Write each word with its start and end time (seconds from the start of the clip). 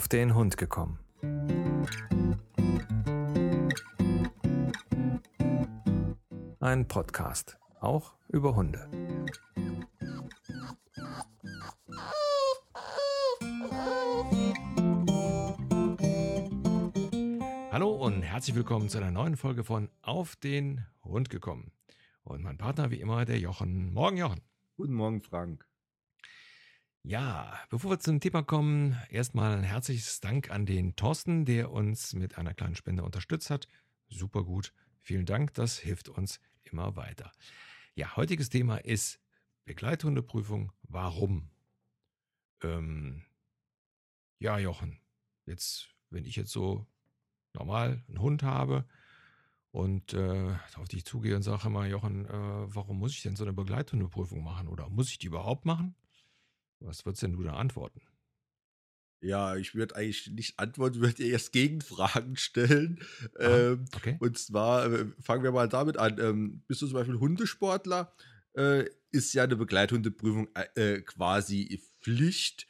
auf 0.00 0.08
den 0.08 0.34
Hund 0.34 0.56
gekommen. 0.56 0.98
Ein 6.58 6.88
Podcast, 6.88 7.58
auch 7.80 8.14
über 8.28 8.56
Hunde. 8.56 8.88
Hallo 17.70 17.90
und 17.90 18.22
herzlich 18.22 18.56
willkommen 18.56 18.88
zu 18.88 18.96
einer 18.96 19.10
neuen 19.10 19.36
Folge 19.36 19.64
von 19.64 19.90
Auf 20.00 20.34
den 20.36 20.86
Hund 21.04 21.28
gekommen. 21.28 21.72
Und 22.22 22.42
mein 22.42 22.56
Partner 22.56 22.90
wie 22.90 23.02
immer, 23.02 23.26
der 23.26 23.38
Jochen. 23.38 23.92
Morgen, 23.92 24.16
Jochen. 24.16 24.40
Guten 24.78 24.94
Morgen, 24.94 25.20
Frank. 25.20 25.69
Ja, 27.02 27.58
bevor 27.70 27.92
wir 27.92 27.98
zum 27.98 28.20
Thema 28.20 28.42
kommen, 28.42 28.94
erstmal 29.08 29.56
ein 29.56 29.62
herzliches 29.62 30.20
Dank 30.20 30.50
an 30.50 30.66
den 30.66 30.96
Thorsten, 30.96 31.46
der 31.46 31.72
uns 31.72 32.12
mit 32.12 32.36
einer 32.36 32.52
kleinen 32.52 32.74
Spende 32.76 33.04
unterstützt 33.04 33.48
hat. 33.48 33.68
Super 34.08 34.44
gut. 34.44 34.74
Vielen 35.00 35.24
Dank, 35.24 35.54
das 35.54 35.78
hilft 35.78 36.10
uns 36.10 36.40
immer 36.62 36.96
weiter. 36.96 37.32
Ja, 37.94 38.16
heutiges 38.16 38.50
Thema 38.50 38.76
ist 38.76 39.18
Begleithundeprüfung. 39.64 40.72
Warum? 40.82 41.48
Ähm, 42.62 43.24
ja, 44.38 44.58
Jochen, 44.58 45.00
jetzt, 45.46 45.88
wenn 46.10 46.26
ich 46.26 46.36
jetzt 46.36 46.52
so 46.52 46.86
normal 47.54 48.04
einen 48.08 48.20
Hund 48.20 48.42
habe 48.42 48.84
und 49.70 50.12
äh, 50.12 50.54
auf 50.74 50.88
dich 50.88 51.06
zugehe 51.06 51.34
und 51.34 51.44
sage 51.44 51.68
immer, 51.68 51.86
Jochen, 51.86 52.26
äh, 52.26 52.74
warum 52.74 52.98
muss 52.98 53.12
ich 53.12 53.22
denn 53.22 53.36
so 53.36 53.44
eine 53.44 53.54
Begleithundeprüfung 53.54 54.44
machen? 54.44 54.68
Oder 54.68 54.90
muss 54.90 55.10
ich 55.10 55.18
die 55.18 55.28
überhaupt 55.28 55.64
machen? 55.64 55.94
Was 56.80 57.04
würdest 57.04 57.22
denn 57.22 57.32
du 57.32 57.42
da 57.42 57.54
antworten? 57.54 58.00
Ja, 59.22 59.56
ich 59.56 59.74
würde 59.74 59.96
eigentlich 59.96 60.30
nicht 60.30 60.58
antworten, 60.58 61.00
würde 61.00 61.22
erst 61.22 61.52
Gegenfragen 61.52 62.36
stellen. 62.36 63.00
Aha, 63.38 63.58
ähm, 63.58 63.84
okay. 63.94 64.16
Und 64.18 64.38
zwar 64.38 64.90
äh, 64.90 65.06
fangen 65.20 65.44
wir 65.44 65.52
mal 65.52 65.68
damit 65.68 65.98
an. 65.98 66.18
Ähm, 66.18 66.62
bist 66.66 66.80
du 66.80 66.86
zum 66.86 66.94
Beispiel 66.94 67.18
Hundesportler? 67.18 68.14
Äh, 68.54 68.86
ist 69.12 69.34
ja 69.34 69.44
eine 69.44 69.56
Begleithundeprüfung 69.56 70.48
äh, 70.54 70.94
äh 70.94 71.02
quasi 71.02 71.82
Pflicht, 72.00 72.66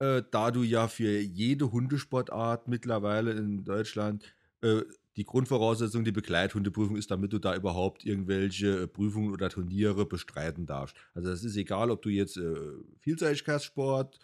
äh, 0.00 0.22
da 0.30 0.50
du 0.50 0.64
ja 0.64 0.88
für 0.88 1.20
jede 1.20 1.70
Hundesportart 1.70 2.66
mittlerweile 2.66 3.32
in 3.32 3.64
Deutschland 3.64 4.34
äh, 4.62 4.82
die 5.16 5.24
Grundvoraussetzung, 5.24 6.04
die 6.04 6.12
Begleithundeprüfung 6.12 6.96
ist, 6.96 7.10
damit 7.10 7.32
du 7.32 7.38
da 7.38 7.56
überhaupt 7.56 8.04
irgendwelche 8.04 8.82
äh, 8.82 8.86
Prüfungen 8.86 9.32
oder 9.32 9.48
Turniere 9.48 10.06
bestreiten 10.06 10.66
darfst. 10.66 10.96
Also 11.14 11.30
das 11.30 11.42
ist 11.42 11.56
egal, 11.56 11.90
ob 11.90 12.02
du 12.02 12.10
jetzt 12.10 12.36
äh, 12.36 12.54
Vielseitigkeitssport, 13.00 14.18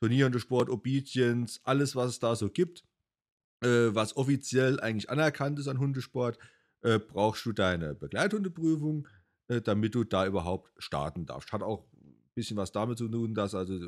Turnierhundesport, 0.00 0.68
Obedience, 0.68 1.60
alles, 1.62 1.94
was 1.94 2.10
es 2.10 2.18
da 2.18 2.34
so 2.34 2.50
gibt, 2.50 2.84
äh, 3.62 3.94
was 3.94 4.16
offiziell 4.16 4.80
eigentlich 4.80 5.10
anerkannt 5.10 5.60
ist 5.60 5.68
an 5.68 5.78
Hundesport, 5.78 6.38
äh, 6.82 6.98
brauchst 6.98 7.46
du 7.46 7.52
deine 7.52 7.94
Begleithundeprüfung, 7.94 9.06
äh, 9.46 9.60
damit 9.60 9.94
du 9.94 10.02
da 10.02 10.26
überhaupt 10.26 10.72
starten 10.78 11.24
darfst. 11.24 11.52
Hat 11.52 11.62
auch 11.62 11.86
ein 11.94 12.14
bisschen 12.34 12.56
was 12.56 12.72
damit 12.72 12.98
zu 12.98 13.08
tun, 13.08 13.34
dass 13.34 13.54
also 13.54 13.78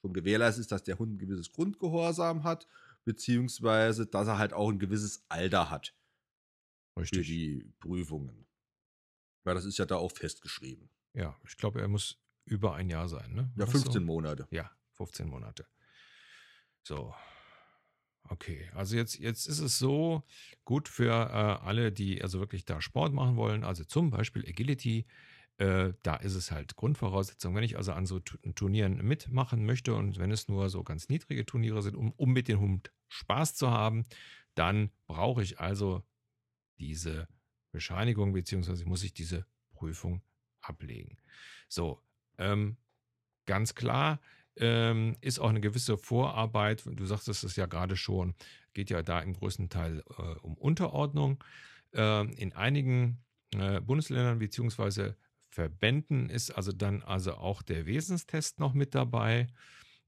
schon 0.00 0.12
gewährleistet 0.12 0.60
ist, 0.60 0.72
dass 0.72 0.84
der 0.84 1.00
Hund 1.00 1.14
ein 1.14 1.18
gewisses 1.18 1.50
Grundgehorsam 1.50 2.44
hat 2.44 2.68
beziehungsweise 3.06 4.06
dass 4.06 4.28
er 4.28 4.36
halt 4.36 4.52
auch 4.52 4.68
ein 4.68 4.78
gewisses 4.78 5.24
Alter 5.30 5.70
hat. 5.70 5.94
Richtig. 6.98 7.20
Für 7.20 7.24
die 7.24 7.72
Prüfungen. 7.78 8.46
Weil 9.44 9.54
das 9.54 9.64
ist 9.64 9.78
ja 9.78 9.86
da 9.86 9.96
auch 9.96 10.12
festgeschrieben. 10.12 10.90
Ja, 11.14 11.36
ich 11.46 11.56
glaube, 11.56 11.80
er 11.80 11.88
muss 11.88 12.18
über 12.44 12.74
ein 12.74 12.90
Jahr 12.90 13.08
sein, 13.08 13.32
ne? 13.32 13.52
ja, 13.56 13.66
15 13.66 13.92
so? 13.92 14.00
Monate. 14.00 14.48
Ja, 14.50 14.70
15 14.94 15.28
Monate. 15.28 15.66
So. 16.82 17.14
Okay, 18.28 18.68
also 18.74 18.96
jetzt, 18.96 19.18
jetzt 19.18 19.46
ist 19.46 19.60
es 19.60 19.78
so 19.78 20.24
gut 20.64 20.88
für 20.88 21.12
äh, 21.12 21.64
alle, 21.64 21.92
die 21.92 22.22
also 22.22 22.40
wirklich 22.40 22.64
da 22.64 22.80
Sport 22.80 23.12
machen 23.12 23.36
wollen, 23.36 23.62
also 23.62 23.84
zum 23.84 24.10
Beispiel 24.10 24.44
Agility, 24.48 25.06
äh, 25.58 25.92
da 26.02 26.16
ist 26.16 26.34
es 26.34 26.50
halt 26.50 26.76
Grundvoraussetzung. 26.76 27.54
Wenn 27.54 27.64
ich 27.64 27.76
also 27.76 27.92
an 27.92 28.06
so 28.06 28.20
Turnieren 28.20 28.96
mitmachen 29.06 29.64
möchte 29.64 29.94
und 29.94 30.18
wenn 30.18 30.30
es 30.30 30.48
nur 30.48 30.68
so 30.68 30.84
ganz 30.84 31.08
niedrige 31.08 31.46
Turniere 31.46 31.82
sind, 31.82 31.96
um, 31.96 32.12
um 32.12 32.32
mit 32.32 32.48
dem 32.48 32.60
Hund 32.60 32.92
Spaß 33.08 33.54
zu 33.54 33.70
haben, 33.70 34.04
dann 34.54 34.90
brauche 35.06 35.42
ich 35.42 35.60
also 35.60 36.02
diese 36.78 37.28
Bescheinigung, 37.72 38.32
beziehungsweise 38.32 38.84
muss 38.86 39.02
ich 39.02 39.14
diese 39.14 39.46
Prüfung 39.74 40.22
ablegen. 40.60 41.16
So, 41.68 42.02
ähm, 42.38 42.76
ganz 43.46 43.74
klar 43.74 44.20
ähm, 44.56 45.16
ist 45.20 45.38
auch 45.38 45.50
eine 45.50 45.60
gewisse 45.60 45.96
Vorarbeit. 45.96 46.84
Du 46.86 47.04
sagtest 47.06 47.44
es 47.44 47.56
ja 47.56 47.66
gerade 47.66 47.96
schon, 47.96 48.34
geht 48.74 48.90
ja 48.90 49.02
da 49.02 49.20
im 49.20 49.34
größten 49.34 49.68
Teil 49.68 50.02
äh, 50.18 50.22
um 50.40 50.54
Unterordnung. 50.56 51.42
Ähm, 51.92 52.32
in 52.32 52.52
einigen 52.52 53.24
äh, 53.54 53.80
Bundesländern 53.80 54.38
beziehungsweise 54.38 55.16
Verbänden 55.56 56.28
ist 56.28 56.50
also 56.50 56.70
dann 56.70 57.02
also 57.02 57.32
auch 57.36 57.62
der 57.62 57.86
Wesenstest 57.86 58.60
noch 58.60 58.74
mit 58.74 58.94
dabei, 58.94 59.46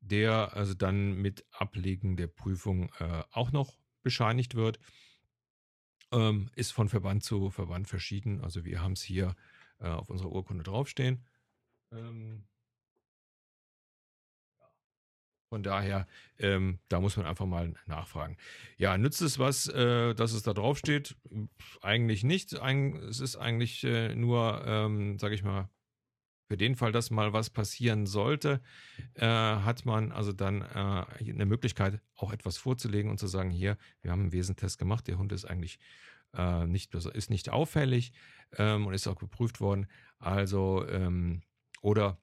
der 0.03 0.55
also 0.55 0.75
dann 0.75 1.15
mit 1.15 1.47
Ablegen 1.53 2.19
der 2.19 2.27
Prüfung 2.27 2.91
äh, 2.99 3.23
auch 3.31 3.51
noch 3.51 3.79
bescheinigt 4.03 4.57
wird. 4.57 4.79
Ähm, 6.13 6.51
ist 6.55 6.73
von 6.73 6.91
Verband 6.91 7.25
zu 7.25 7.49
Verband 7.49 7.89
verschieden. 7.89 8.43
Also 8.43 8.67
wir 8.67 8.83
haben 8.83 8.93
es 8.93 9.01
hier 9.01 9.35
äh, 9.79 9.89
auf 9.89 10.11
unserer 10.11 10.33
Urkunde 10.33 10.65
draufstehen. 10.65 11.25
Ähm, 11.93 12.47
von 15.49 15.63
daher, 15.63 16.07
ähm, 16.39 16.79
da 16.89 17.01
muss 17.01 17.17
man 17.17 17.27
einfach 17.27 17.47
mal 17.47 17.73
nachfragen. 17.87 18.37
Ja, 18.77 18.99
nützt 18.99 19.23
es 19.23 19.39
was, 19.39 19.67
äh, 19.69 20.15
dass 20.15 20.33
es 20.33 20.43
da 20.43 20.53
draufsteht? 20.53 21.17
Eigentlich 21.81 22.23
nicht. 22.23 22.61
Eig 22.61 22.95
es 23.09 23.21
ist 23.21 23.37
eigentlich 23.37 23.85
äh, 23.85 24.15
nur, 24.15 24.63
ähm, 24.67 25.19
sage 25.19 25.35
ich 25.35 25.43
mal, 25.43 25.71
für 26.49 26.57
den 26.57 26.77
Fall, 26.77 26.93
dass 26.93 27.11
mal 27.11 27.33
was 27.33 27.51
passieren 27.51 28.07
sollte, 28.07 28.63
äh, 29.15 29.27
hat 29.27 29.85
man 29.85 30.13
also 30.13 30.33
dann 30.33 30.63
äh, 30.63 31.31
eine 31.31 31.47
Möglichkeit, 31.47 32.01
auch 32.15 32.33
etwas 32.33 32.57
vorzulegen 32.57 33.11
und 33.11 33.19
zu 33.19 33.27
sagen, 33.27 33.51
hier, 33.51 33.77
wir 34.01 34.11
haben 34.11 34.21
einen 34.21 34.33
Wesentest 34.33 34.79
gemacht, 34.79 35.09
der 35.09 35.19
Hund 35.19 35.33
ist 35.33 35.45
eigentlich 35.45 35.79
äh, 36.35 36.67
nicht, 36.67 36.95
ist 36.95 37.31
nicht 37.31 37.51
auffällig 37.51 38.13
ähm, 38.57 38.87
und 38.87 38.95
ist 38.95 39.07
auch 39.07 39.19
geprüft 39.19 39.61
worden. 39.61 39.89
Also, 40.19 40.87
ähm, 40.89 41.43
oder 41.83 42.19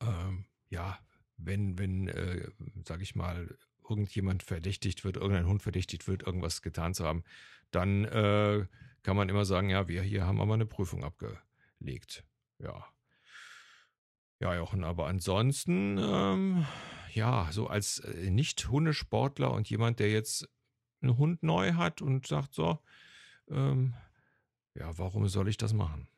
ähm, 0.00 0.44
ja, 0.68 0.98
wenn, 1.38 1.78
wenn, 1.78 2.08
äh, 2.08 2.50
sag 2.84 3.00
ich 3.00 3.14
mal, 3.14 3.56
irgendjemand 3.88 4.42
verdächtigt 4.42 5.04
wird, 5.04 5.16
irgendein 5.16 5.46
Hund 5.46 5.62
verdächtigt 5.62 6.06
wird, 6.06 6.22
irgendwas 6.24 6.62
getan 6.62 6.94
zu 6.94 7.04
haben, 7.04 7.24
dann 7.70 8.04
äh, 8.04 8.66
kann 9.02 9.16
man 9.16 9.28
immer 9.28 9.44
sagen, 9.44 9.70
ja, 9.70 9.88
wir 9.88 10.02
hier 10.02 10.26
haben 10.26 10.40
aber 10.40 10.54
eine 10.54 10.66
Prüfung 10.66 11.04
abgelegt. 11.04 12.24
Ja. 12.58 12.84
Ja, 14.40 14.54
Jochen, 14.54 14.84
aber 14.84 15.06
ansonsten, 15.06 15.98
ähm, 15.98 16.66
ja, 17.12 17.48
so 17.50 17.66
als 17.66 18.00
äh, 18.00 18.30
Nicht-Hundesportler 18.30 19.50
und 19.52 19.68
jemand, 19.68 19.98
der 19.98 20.10
jetzt 20.10 20.48
einen 21.00 21.18
Hund 21.18 21.42
neu 21.42 21.72
hat 21.72 22.02
und 22.02 22.26
sagt 22.26 22.54
so, 22.54 22.78
ähm, 23.48 23.94
ja, 24.74 24.96
warum 24.96 25.26
soll 25.28 25.48
ich 25.48 25.56
das 25.56 25.72
machen? 25.72 26.08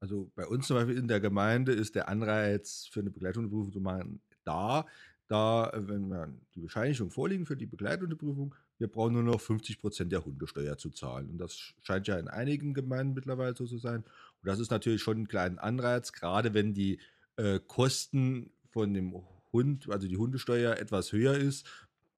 Also 0.00 0.30
bei 0.34 0.46
uns 0.46 0.66
zum 0.66 0.76
Beispiel 0.76 0.98
in 0.98 1.08
der 1.08 1.20
Gemeinde 1.20 1.72
ist 1.72 1.94
der 1.94 2.08
Anreiz 2.08 2.86
für 2.92 3.00
eine 3.00 3.10
Begleithundeprüfung 3.10 3.72
zu 3.72 3.80
machen 3.80 4.20
da, 4.44 4.86
da, 5.26 5.70
äh, 5.70 5.88
wenn 5.88 6.08
wir 6.08 6.28
die 6.54 6.60
Bescheinigung 6.60 7.10
vorliegen 7.10 7.46
für 7.46 7.56
die 7.56 7.66
Begleithundeprüfung, 7.66 8.54
wir 8.78 8.88
brauchen 8.88 9.14
nur 9.14 9.22
noch 9.22 9.40
50 9.40 9.80
Prozent 9.80 10.12
der 10.12 10.24
Hundesteuer 10.24 10.76
zu 10.76 10.90
zahlen. 10.90 11.30
Und 11.30 11.38
das 11.38 11.74
scheint 11.82 12.06
ja 12.06 12.18
in 12.18 12.28
einigen 12.28 12.74
Gemeinden 12.74 13.14
mittlerweile 13.14 13.56
so 13.56 13.66
zu 13.66 13.78
sein. 13.78 14.02
Und 14.02 14.48
das 14.48 14.58
ist 14.58 14.70
natürlich 14.70 15.02
schon 15.02 15.22
ein 15.22 15.28
kleiner 15.28 15.62
Anreiz, 15.62 16.12
gerade 16.12 16.54
wenn 16.54 16.74
die 16.74 16.98
äh, 17.36 17.60
Kosten 17.66 18.50
von 18.70 18.92
dem 18.92 19.14
Hund, 19.52 19.88
also 19.88 20.08
die 20.08 20.16
Hundesteuer, 20.16 20.76
etwas 20.76 21.12
höher 21.12 21.34
ist. 21.34 21.66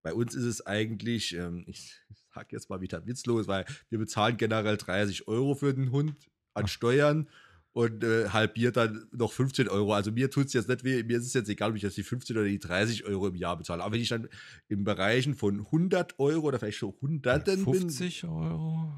Bei 0.03 0.15
uns 0.15 0.35
ist 0.35 0.45
es 0.45 0.67
eigentlich, 0.67 1.35
ähm, 1.37 1.65
ich 1.67 2.01
sage 2.35 2.49
jetzt 2.51 2.71
mal 2.71 2.81
wieder 2.81 3.07
witzlos, 3.07 3.47
weil 3.47 3.67
wir 3.91 3.99
bezahlen 3.99 4.37
generell 4.37 4.77
30 4.77 5.29
Euro 5.29 5.55
für 5.55 5.75
den 5.75 5.93
Hund 5.93 6.17
an 6.55 6.67
Steuern 6.67 7.29
und 7.77 8.03
äh, 8.05 8.31
halbiert 8.31 8.79
dann 8.79 9.07
noch 9.13 9.33
15 9.33 9.69
Euro. 9.69 9.93
Also 9.93 10.11
mir 10.11 10.31
tut 10.31 10.47
es 10.47 10.55
jetzt 10.55 10.67
nicht 10.67 10.83
weh, 10.83 11.03
mir 11.03 11.19
ist 11.19 11.27
es 11.27 11.35
jetzt 11.35 11.51
egal, 11.51 11.73
ob 11.73 11.77
ich 11.77 11.83
jetzt 11.83 11.99
die 11.99 12.05
15 12.05 12.35
oder 12.35 12.47
die 12.47 12.59
30 12.59 13.05
Euro 13.05 13.29
im 13.29 13.35
Jahr 13.35 13.59
bezahle. 13.59 13.85
Aber 13.85 13.93
wenn 13.93 14.01
ich 14.01 14.09
dann 14.09 14.31
in 14.69 14.83
Bereichen 14.83 15.35
von 15.35 15.61
100 15.61 16.19
Euro 16.19 16.47
oder 16.47 16.59
vielleicht 16.59 16.79
schon 16.79 16.95
Hunderten 17.03 17.65
50 17.65 18.23
bin. 18.23 18.31
Euro. 18.31 18.95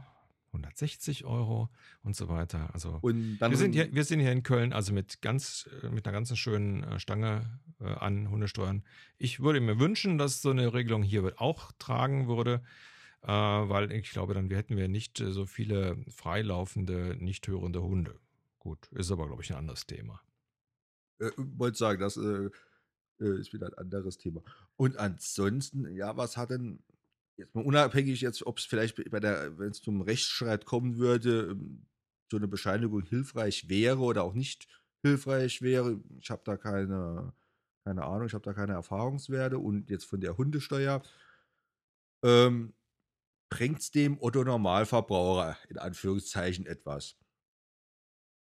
160 0.52 1.25
Euro 1.25 1.70
und 2.04 2.14
so 2.14 2.28
weiter. 2.28 2.70
Also 2.72 3.00
wir, 3.02 3.56
sind 3.56 3.72
hier, 3.72 3.92
wir 3.92 4.04
sind 4.04 4.20
hier 4.20 4.30
in 4.30 4.44
Köln, 4.44 4.72
also 4.72 4.92
mit 4.92 5.22
ganz, 5.22 5.69
äh, 5.82 5.88
mit 5.88 6.06
einer 6.06 6.12
ganzen 6.12 6.36
schönen 6.36 6.84
äh, 6.84 7.00
Stange 7.00 7.58
äh, 7.80 7.84
an 7.84 8.30
Hundesteuern. 8.30 8.84
Ich 9.19 9.40
würde 9.40 9.60
mir 9.60 9.80
wünschen, 9.80 10.19
dass 10.19 10.40
so 10.40 10.50
eine 10.50 10.72
Regelung 10.72 11.02
hier 11.02 11.32
auch 11.38 11.72
tragen 11.80 12.28
würde, 12.28 12.62
weil 13.22 13.90
ich 13.90 14.10
glaube, 14.12 14.32
dann 14.32 14.48
hätten 14.48 14.76
wir 14.76 14.86
nicht 14.86 15.19
so 15.19 15.44
viele 15.44 15.96
freilaufende, 16.08 17.16
nicht 17.19 17.48
hörende 17.48 17.82
Hunde. 17.82 18.14
Gut, 18.68 18.86
ist 18.92 19.10
aber, 19.10 19.26
glaube 19.26 19.42
ich, 19.42 19.50
ein 19.50 19.56
anderes 19.56 19.86
Thema. 19.86 20.20
Äh, 21.20 21.30
wollte 21.36 21.78
sagen, 21.78 22.00
das 22.00 22.18
äh, 22.18 22.50
äh, 23.18 23.40
ist 23.40 23.54
wieder 23.54 23.68
ein 23.68 23.78
anderes 23.78 24.18
Thema. 24.18 24.42
Und 24.76 24.98
ansonsten, 24.98 25.90
ja, 25.96 26.18
was 26.18 26.36
hat 26.36 26.50
denn, 26.50 26.84
jetzt 27.38 27.54
mal 27.54 27.64
unabhängig 27.64 28.20
jetzt, 28.20 28.44
ob 28.46 28.58
es 28.58 28.66
vielleicht 28.66 29.10
bei 29.10 29.20
der, 29.20 29.58
wenn 29.58 29.70
es 29.70 29.80
zum 29.80 30.02
Rechtsstreit 30.02 30.66
kommen 30.66 30.98
würde, 30.98 31.52
ähm, 31.52 31.86
so 32.30 32.36
eine 32.36 32.46
Bescheinigung 32.46 33.04
hilfreich 33.04 33.70
wäre 33.70 34.00
oder 34.00 34.22
auch 34.22 34.34
nicht 34.34 34.68
hilfreich 35.00 35.62
wäre. 35.62 35.98
Ich 36.20 36.28
habe 36.28 36.42
da 36.44 36.58
keine, 36.58 37.32
keine 37.86 38.04
Ahnung, 38.04 38.26
ich 38.26 38.34
habe 38.34 38.44
da 38.44 38.52
keine 38.52 38.74
Erfahrungswerte 38.74 39.58
und 39.58 39.88
jetzt 39.88 40.04
von 40.04 40.20
der 40.20 40.36
Hundesteuer. 40.36 41.02
Ähm, 42.22 42.74
bringt 43.48 43.80
es 43.80 43.90
dem 43.92 44.20
Otto 44.20 44.44
Normalverbraucher 44.44 45.56
in 45.70 45.78
Anführungszeichen 45.78 46.66
etwas? 46.66 47.16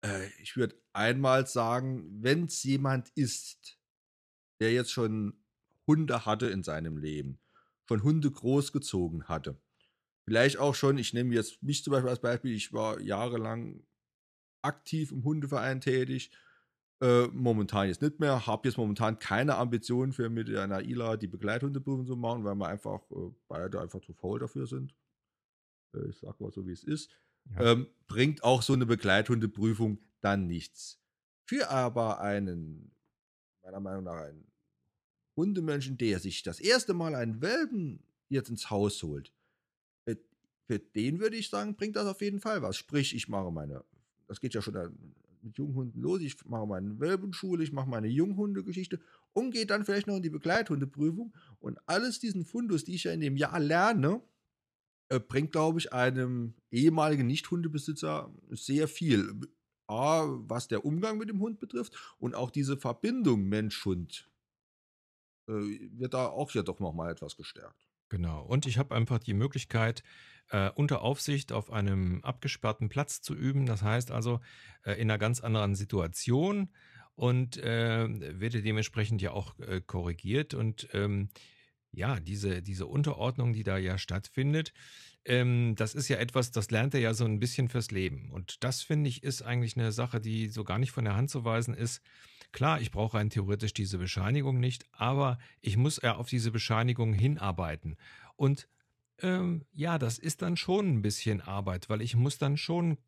Äh, 0.04 0.28
ich 0.42 0.56
würde 0.56 0.80
einmal 0.92 1.46
sagen, 1.46 2.22
wenn 2.22 2.44
es 2.44 2.62
jemand 2.62 3.10
ist, 3.10 3.78
der 4.60 4.72
jetzt 4.72 4.92
schon 4.92 5.44
Hunde 5.86 6.26
hatte 6.26 6.46
in 6.46 6.62
seinem 6.62 6.98
Leben, 6.98 7.40
schon 7.86 8.02
Hunde 8.02 8.30
großgezogen 8.30 9.28
hatte, 9.28 9.60
vielleicht 10.24 10.58
auch 10.58 10.74
schon, 10.74 10.98
ich 10.98 11.14
nehme 11.14 11.34
jetzt 11.34 11.62
mich 11.62 11.82
zum 11.82 11.92
Beispiel 11.92 12.10
als 12.10 12.20
Beispiel, 12.20 12.52
ich 12.52 12.72
war 12.72 13.00
jahrelang 13.00 13.82
aktiv 14.62 15.12
im 15.12 15.24
Hundeverein 15.24 15.80
tätig, 15.80 16.30
äh, 17.00 17.28
momentan 17.28 17.86
jetzt 17.88 18.02
nicht 18.02 18.18
mehr, 18.18 18.46
habe 18.46 18.68
jetzt 18.68 18.76
momentan 18.76 19.18
keine 19.18 19.56
Ambitionen 19.56 20.12
für 20.12 20.28
mit 20.28 20.54
einer 20.54 20.82
ILA 20.82 21.16
die 21.16 21.28
Begleithundeprüfung 21.28 22.06
zu 22.06 22.16
machen, 22.16 22.44
weil 22.44 22.56
wir 22.56 22.66
einfach 22.66 23.08
äh, 23.12 23.30
beide 23.46 23.80
einfach 23.80 24.00
zu 24.00 24.12
faul 24.12 24.40
dafür 24.40 24.66
sind. 24.66 24.94
Äh, 25.94 26.08
ich 26.08 26.18
sag 26.18 26.40
mal 26.40 26.50
so, 26.50 26.66
wie 26.66 26.72
es 26.72 26.84
ist. 26.84 27.10
Ähm, 27.56 27.86
bringt 28.06 28.44
auch 28.44 28.62
so 28.62 28.72
eine 28.72 28.86
Begleithundeprüfung 28.86 29.98
dann 30.20 30.46
nichts. 30.46 30.98
Für 31.44 31.70
aber 31.70 32.20
einen, 32.20 32.90
meiner 33.62 33.80
Meinung 33.80 34.04
nach, 34.04 34.16
einen 34.16 34.46
Hundemenschen, 35.36 35.96
der 35.98 36.18
sich 36.18 36.42
das 36.42 36.60
erste 36.60 36.94
Mal 36.94 37.14
einen 37.14 37.40
Welpen 37.40 38.02
jetzt 38.28 38.50
ins 38.50 38.70
Haus 38.70 39.02
holt, 39.02 39.32
äh, 40.04 40.16
für 40.66 40.78
den 40.78 41.20
würde 41.20 41.36
ich 41.36 41.48
sagen, 41.48 41.76
bringt 41.76 41.96
das 41.96 42.06
auf 42.06 42.20
jeden 42.20 42.40
Fall 42.40 42.62
was. 42.62 42.76
Sprich, 42.76 43.14
ich 43.14 43.28
mache 43.28 43.50
meine, 43.50 43.84
das 44.26 44.40
geht 44.40 44.54
ja 44.54 44.62
schon 44.62 44.74
mit 45.42 45.56
Junghunden 45.56 46.00
los, 46.02 46.20
ich 46.20 46.44
mache 46.44 46.66
meine 46.66 46.98
Welpenschule, 46.98 47.62
ich 47.62 47.72
mache 47.72 47.88
meine 47.88 48.08
Junghundegeschichte 48.08 49.00
und 49.32 49.52
gehe 49.52 49.66
dann 49.66 49.84
vielleicht 49.84 50.06
noch 50.06 50.16
in 50.16 50.22
die 50.22 50.30
Begleithundeprüfung 50.30 51.32
und 51.60 51.78
alles 51.86 52.18
diesen 52.18 52.44
Fundus, 52.44 52.84
die 52.84 52.94
ich 52.94 53.04
ja 53.04 53.12
in 53.12 53.20
dem 53.20 53.36
Jahr 53.36 53.60
lerne, 53.60 54.16
äh, 54.16 54.20
bringt, 55.08 55.52
glaube 55.52 55.78
ich, 55.78 55.92
einem 55.92 56.54
ehemaligen 56.70 57.26
Nicht-Hundebesitzer 57.26 58.32
sehr 58.50 58.88
viel. 58.88 59.40
A, 59.86 60.26
was 60.26 60.68
der 60.68 60.84
Umgang 60.84 61.16
mit 61.16 61.30
dem 61.30 61.40
Hund 61.40 61.58
betrifft 61.60 61.96
und 62.18 62.34
auch 62.34 62.50
diese 62.50 62.76
Verbindung 62.76 63.44
Mensch-Hund 63.44 64.30
äh, 65.48 65.52
wird 65.52 66.12
da 66.12 66.26
auch 66.26 66.52
ja 66.52 66.62
doch 66.62 66.78
nochmal 66.78 67.10
etwas 67.10 67.36
gestärkt. 67.36 67.88
Genau. 68.10 68.42
Und 68.42 68.66
ich 68.66 68.78
habe 68.78 68.94
einfach 68.94 69.18
die 69.18 69.34
Möglichkeit, 69.34 70.02
äh, 70.50 70.70
unter 70.70 71.02
Aufsicht 71.02 71.52
auf 71.52 71.70
einem 71.70 72.22
abgesperrten 72.22 72.88
Platz 72.88 73.20
zu 73.20 73.34
üben. 73.34 73.66
Das 73.66 73.82
heißt 73.82 74.10
also 74.10 74.40
äh, 74.84 74.92
in 74.92 75.10
einer 75.10 75.18
ganz 75.18 75.40
anderen 75.40 75.74
Situation 75.74 76.70
und 77.14 77.58
äh, 77.58 78.06
werde 78.40 78.62
dementsprechend 78.62 79.20
ja 79.20 79.32
auch 79.32 79.58
äh, 79.58 79.80
korrigiert. 79.80 80.54
Und 80.54 80.88
ähm, 80.92 81.28
ja, 81.92 82.20
diese, 82.20 82.62
diese 82.62 82.86
Unterordnung, 82.86 83.52
die 83.52 83.64
da 83.64 83.78
ja 83.78 83.98
stattfindet, 83.98 84.72
ähm, 85.24 85.74
das 85.76 85.94
ist 85.94 86.08
ja 86.08 86.16
etwas, 86.18 86.50
das 86.50 86.70
lernt 86.70 86.94
er 86.94 87.00
ja 87.00 87.14
so 87.14 87.24
ein 87.24 87.38
bisschen 87.38 87.68
fürs 87.68 87.90
Leben. 87.90 88.30
Und 88.30 88.62
das 88.64 88.82
finde 88.82 89.08
ich 89.08 89.22
ist 89.22 89.42
eigentlich 89.42 89.76
eine 89.76 89.92
Sache, 89.92 90.20
die 90.20 90.48
so 90.48 90.64
gar 90.64 90.78
nicht 90.78 90.92
von 90.92 91.04
der 91.04 91.16
Hand 91.16 91.30
zu 91.30 91.44
weisen 91.44 91.74
ist. 91.74 92.00
Klar, 92.52 92.80
ich 92.80 92.90
brauche 92.90 93.16
rein 93.16 93.30
theoretisch 93.30 93.74
diese 93.74 93.98
Bescheinigung 93.98 94.58
nicht, 94.58 94.86
aber 94.92 95.38
ich 95.60 95.76
muss 95.76 96.00
ja 96.02 96.16
auf 96.16 96.28
diese 96.28 96.50
Bescheinigung 96.50 97.12
hinarbeiten. 97.12 97.96
Und 98.36 98.68
ähm, 99.20 99.66
ja, 99.72 99.98
das 99.98 100.18
ist 100.18 100.42
dann 100.42 100.56
schon 100.56 100.88
ein 100.88 101.02
bisschen 101.02 101.40
Arbeit, 101.40 101.88
weil 101.88 102.00
ich 102.00 102.16
muss 102.16 102.38
dann 102.38 102.56
schon 102.56 102.98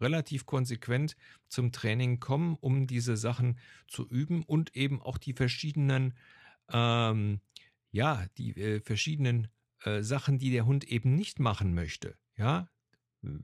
relativ 0.00 0.46
konsequent 0.46 1.16
zum 1.48 1.72
Training 1.72 2.20
kommen, 2.20 2.56
um 2.60 2.86
diese 2.86 3.16
Sachen 3.16 3.58
zu 3.86 4.08
üben 4.08 4.44
und 4.44 4.74
eben 4.74 5.02
auch 5.02 5.18
die 5.18 5.34
verschiedenen, 5.34 6.14
ähm, 6.72 7.40
ja, 7.90 8.26
die 8.38 8.56
äh, 8.56 8.80
verschiedenen 8.80 9.48
äh, 9.84 10.02
Sachen, 10.02 10.38
die 10.38 10.50
der 10.50 10.66
Hund 10.66 10.84
eben 10.84 11.14
nicht 11.14 11.38
machen 11.40 11.74
möchte. 11.74 12.16
Ja, 12.36 12.68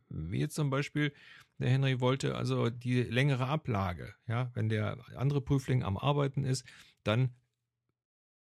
wie 0.09 0.39
jetzt 0.39 0.55
zum 0.55 0.71
Beispiel, 0.71 1.13
der 1.59 1.71
Henry 1.71 2.01
wollte 2.01 2.35
also 2.35 2.71
die 2.71 3.03
längere 3.03 3.47
Ablage. 3.47 4.15
Ja, 4.27 4.51
wenn 4.55 4.69
der 4.69 4.99
andere 5.17 5.41
Prüfling 5.41 5.83
am 5.83 5.97
Arbeiten 5.97 6.45
ist, 6.45 6.65
dann 7.03 7.35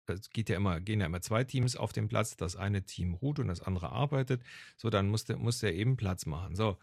es 0.07 0.31
geht 0.31 0.49
ja 0.49 0.57
immer, 0.57 0.81
gehen 0.81 1.01
ja 1.01 1.07
immer 1.07 1.21
zwei 1.21 1.45
Teams 1.45 1.77
auf 1.77 1.93
den 1.93 2.09
Platz. 2.09 2.37
Das 2.37 2.57
eine 2.57 2.85
Team 2.85 3.15
ruht 3.15 3.39
und 3.39 3.49
das 3.49 3.61
andere 3.61 3.91
arbeitet. 3.91 4.43
So, 4.77 4.91
dann 4.91 5.09
muss 5.09 5.25
der, 5.25 5.37
muss 5.37 5.61
der 5.61 5.75
eben 5.75 5.97
Platz 5.97 6.27
machen. 6.27 6.57
So. 6.57 6.79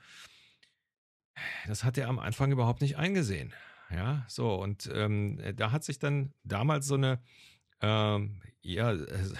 Das 1.68 1.83
hat 1.83 1.98
er 1.98 2.07
am 2.07 2.19
Anfang 2.19 2.51
überhaupt 2.51 2.81
nicht 2.81 2.98
eingesehen. 2.98 3.54
Ja, 3.89 4.25
so, 4.27 4.54
und 4.56 4.89
ähm, 4.94 5.42
da 5.56 5.72
hat 5.72 5.83
sich 5.83 6.00
dann 6.00 6.33
damals 6.44 6.86
so 6.86 6.95
eine, 6.95 7.22
ähm, 7.81 8.42
ja, 8.61 8.95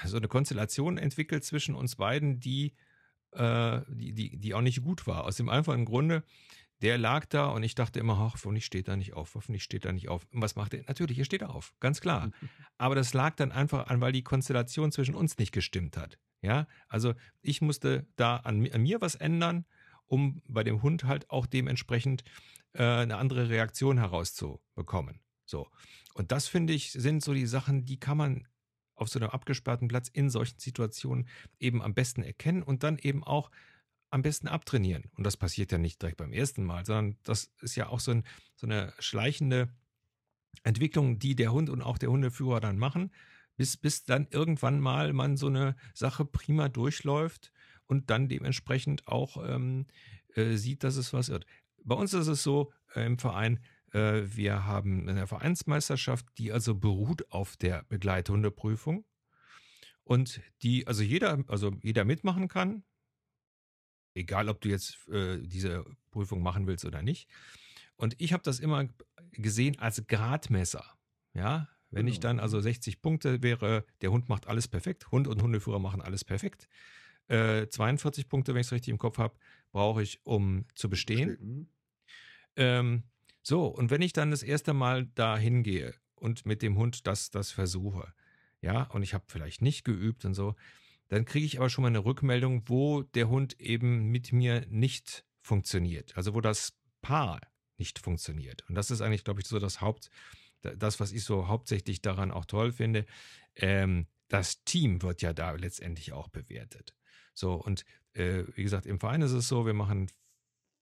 so 0.06 0.18
eine 0.18 0.28
Konstellation 0.28 0.98
entwickelt 0.98 1.44
zwischen 1.44 1.76
uns 1.76 1.96
beiden, 1.96 2.40
die, 2.40 2.74
äh, 3.32 3.82
die, 3.90 4.14
die, 4.14 4.38
die 4.38 4.54
auch 4.54 4.62
nicht 4.62 4.84
gut 4.84 5.08
war. 5.08 5.26
Aus 5.26 5.36
dem 5.36 5.50
einfachen 5.50 5.86
Grunde, 5.86 6.24
der 6.82 6.98
lag 6.98 7.26
da 7.26 7.48
und 7.48 7.64
ich 7.64 7.76
dachte 7.76 8.00
immer, 8.00 8.14
ach, 8.14 8.34
hoffentlich 8.34 8.66
steht 8.66 8.88
er 8.88 8.96
nicht 8.96 9.14
auf, 9.14 9.36
hoffentlich 9.36 9.64
steht 9.64 9.86
er 9.86 9.92
nicht 9.92 10.08
auf. 10.08 10.26
Und 10.32 10.42
was 10.42 10.56
macht 10.56 10.74
er? 10.74 10.84
Natürlich, 10.88 11.20
er 11.20 11.26
steht 11.26 11.44
auf, 11.44 11.74
ganz 11.80 12.00
klar. 12.00 12.32
Aber 12.78 12.96
das 12.96 13.14
lag 13.14 13.36
dann 13.36 13.52
einfach 13.52 13.88
an, 13.88 14.00
weil 14.00 14.14
die 14.14 14.24
Konstellation 14.24 14.92
zwischen 14.92 15.16
uns 15.16 15.38
nicht 15.38 15.52
gestimmt 15.52 15.98
hat. 15.98 16.18
Ja, 16.42 16.68
also 16.88 17.16
ich 17.42 17.62
musste 17.62 18.08
da 18.16 18.38
an, 18.38 18.66
an 18.72 18.82
mir 18.82 19.02
was 19.02 19.16
ändern, 19.16 19.66
um 20.06 20.42
bei 20.48 20.64
dem 20.64 20.82
Hund 20.82 21.04
halt 21.04 21.30
auch 21.30 21.46
dementsprechend 21.46 22.24
äh, 22.74 22.84
eine 22.84 23.18
andere 23.18 23.50
Reaktion 23.50 23.98
herauszubekommen. 23.98 25.20
So. 25.46 25.68
Und 26.14 26.32
das 26.32 26.48
finde 26.48 26.74
ich, 26.74 26.94
sind 26.94 27.24
so 27.24 27.34
die 27.34 27.46
Sachen, 27.46 27.84
die 27.84 28.00
kann 28.00 28.18
man 28.18 28.48
auf 29.00 29.10
so 29.10 29.20
einem 29.20 29.30
abgesperrten 29.30 29.88
Platz 29.88 30.10
in 30.10 30.30
solchen 30.30 30.60
Situationen 30.60 31.28
eben 31.60 31.82
am 31.82 31.94
besten 31.94 32.24
erkennen 32.24 32.64
und 32.64 32.84
dann 32.84 32.98
eben 32.98 33.24
auch 33.24 33.52
am 34.12 34.22
besten 34.22 34.48
abtrainieren. 34.48 35.06
Und 35.16 35.24
das 35.24 35.38
passiert 35.38 35.72
ja 35.72 35.78
nicht 35.78 36.02
direkt 36.02 36.18
beim 36.18 36.34
ersten 36.34 36.64
Mal, 36.64 36.86
sondern 36.86 37.18
das 37.24 37.52
ist 37.62 37.76
ja 37.76 37.88
auch 37.90 38.00
so, 38.00 38.12
ein, 38.12 38.24
so 38.56 38.66
eine 38.66 38.94
schleichende 39.00 39.70
Entwicklung, 40.64 41.20
die 41.20 41.36
der 41.36 41.52
Hund 41.52 41.70
und 41.70 41.82
auch 41.82 41.98
der 41.98 42.10
Hundeführer 42.10 42.60
dann 42.60 42.78
machen, 42.78 43.12
bis, 43.56 43.78
bis 43.78 44.06
dann 44.06 44.28
irgendwann 44.32 44.80
mal 44.80 45.14
man 45.14 45.38
so 45.38 45.48
eine 45.48 45.76
Sache 45.94 46.26
prima 46.26 46.70
durchläuft 46.70 47.52
und 47.86 48.10
dann 48.10 48.30
dementsprechend 48.30 49.08
auch 49.08 49.38
ähm, 49.48 49.86
äh, 50.36 50.56
sieht, 50.56 50.84
dass 50.84 50.96
es 50.96 51.14
was 51.14 51.30
wird. 51.30 51.46
Bei 51.84 51.96
uns 51.96 52.14
ist 52.14 52.28
es 52.28 52.44
so 52.44 52.72
äh, 52.96 53.06
im 53.06 53.20
Verein, 53.20 53.60
wir 53.92 54.66
haben 54.66 55.10
eine 55.10 55.26
Vereinsmeisterschaft, 55.26 56.26
die 56.38 56.52
also 56.52 56.76
beruht 56.76 57.32
auf 57.32 57.58
der 57.58 57.84
Begleithundeprüfung 57.90 59.06
und 60.04 60.42
die 60.64 60.88
also 60.88 61.04
jeder, 61.04 61.44
also 61.48 61.72
jeder 61.82 62.04
mitmachen 62.04 62.48
kann. 62.48 62.84
Egal, 64.16 64.50
ob 64.50 64.60
du 64.60 64.70
jetzt 64.70 65.08
äh, 65.08 65.40
diese 65.40 65.86
Prüfung 66.10 66.42
machen 66.42 66.66
willst 66.66 66.84
oder 66.84 67.04
nicht. 67.04 67.30
Und 67.96 68.16
ich 68.18 68.34
habe 68.34 68.42
das 68.44 68.60
immer 68.60 68.88
gesehen 69.34 69.78
als 69.78 70.06
Gradmesser. 70.08 70.84
Ja, 71.34 71.70
wenn 71.92 72.06
genau. 72.06 72.14
ich 72.14 72.20
dann 72.20 72.40
also 72.40 72.60
60 72.60 73.02
Punkte 73.02 73.44
wäre, 73.44 73.86
der 74.02 74.12
Hund 74.12 74.30
macht 74.30 74.48
alles 74.48 74.68
perfekt, 74.68 75.12
Hund 75.12 75.28
und 75.28 75.42
Hundeführer 75.42 75.80
machen 75.80 76.02
alles 76.02 76.24
perfekt. 76.24 76.68
Äh, 77.28 77.68
42 77.68 78.28
Punkte, 78.28 78.54
wenn 78.54 78.62
ich 78.62 78.68
es 78.68 78.72
richtig 78.72 78.92
im 78.92 78.98
Kopf 78.98 79.18
habe, 79.20 79.36
brauche 79.72 80.02
ich, 80.02 80.20
um 80.26 80.66
zu 80.74 80.90
bestehen. 80.90 81.38
Mhm. 81.40 81.68
Ähm, 82.56 83.04
so, 83.42 83.68
und 83.68 83.90
wenn 83.90 84.02
ich 84.02 84.14
dann 84.14 84.32
das 84.32 84.44
erste 84.44 84.74
Mal 84.74 85.08
da 85.16 85.38
hingehe 85.38 85.96
und 86.16 86.46
mit 86.46 86.62
dem 86.62 86.78
Hund 86.78 87.08
das, 87.08 87.30
das 87.32 87.52
versuche, 87.52 88.14
ja, 88.62 88.84
und 88.84 89.04
ich 89.04 89.14
habe 89.14 89.24
vielleicht 89.28 89.62
nicht 89.62 89.86
geübt 89.86 90.26
und 90.26 90.34
so, 90.34 90.56
dann 91.08 91.26
kriege 91.26 91.46
ich 91.46 91.58
aber 91.58 91.70
schon 91.70 91.82
mal 91.82 91.88
eine 91.88 92.06
Rückmeldung, 92.06 92.64
wo 92.68 93.02
der 93.02 93.30
Hund 93.30 93.60
eben 93.60 94.12
mit 94.12 94.32
mir 94.32 94.66
nicht 94.70 95.26
funktioniert. 95.42 96.16
Also 96.16 96.34
wo 96.34 96.42
das 96.42 96.74
Paar 97.02 97.40
nicht 97.78 98.00
funktioniert. 98.00 98.68
Und 98.70 98.76
das 98.76 98.92
ist 98.92 99.02
eigentlich, 99.02 99.24
glaube 99.24 99.42
ich, 99.42 99.48
so 99.48 99.58
das 99.58 99.82
Haupt, 99.82 100.10
das, 100.62 101.00
was 101.00 101.12
ich 101.12 101.24
so 101.24 101.48
hauptsächlich 101.48 102.02
daran 102.02 102.32
auch 102.32 102.46
toll 102.46 102.72
finde. 102.72 103.06
Ähm, 103.56 104.08
das 104.28 104.64
Team 104.64 105.02
wird 105.02 105.22
ja 105.22 105.34
da 105.34 105.52
letztendlich 105.52 106.12
auch 106.12 106.28
bewertet. 106.28 106.96
So, 107.34 107.54
und 107.54 107.86
äh, 108.14 108.44
wie 108.56 108.64
gesagt, 108.64 108.86
im 108.86 109.00
Verein 109.00 109.22
ist 109.22 109.32
es 109.32 109.48
so, 109.48 109.66
wir 109.66 109.74
machen 109.74 110.12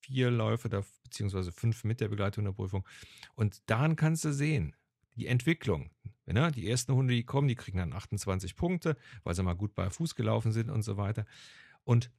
vier 0.07 0.31
Läufe, 0.31 0.69
da, 0.69 0.83
beziehungsweise 1.03 1.51
fünf 1.51 1.83
mit 1.83 1.99
der 1.99 2.07
Begleitung 2.07 2.45
der 2.45 2.53
Prüfung. 2.53 2.87
Und 3.35 3.61
daran 3.69 3.95
kannst 3.95 4.23
du 4.23 4.31
sehen, 4.31 4.75
die 5.15 5.27
Entwicklung. 5.27 5.89
Ne? 6.25 6.51
Die 6.51 6.69
ersten 6.69 6.93
Hunde, 6.93 7.13
die 7.13 7.23
kommen, 7.23 7.47
die 7.47 7.55
kriegen 7.55 7.77
dann 7.77 7.93
28 7.93 8.55
Punkte, 8.55 8.95
weil 9.23 9.35
sie 9.35 9.43
mal 9.43 9.55
gut 9.55 9.75
bei 9.75 9.89
Fuß 9.89 10.15
gelaufen 10.15 10.51
sind 10.51 10.69
und 10.69 10.83
so 10.83 10.97
weiter. 10.97 11.25
Und 11.83 12.09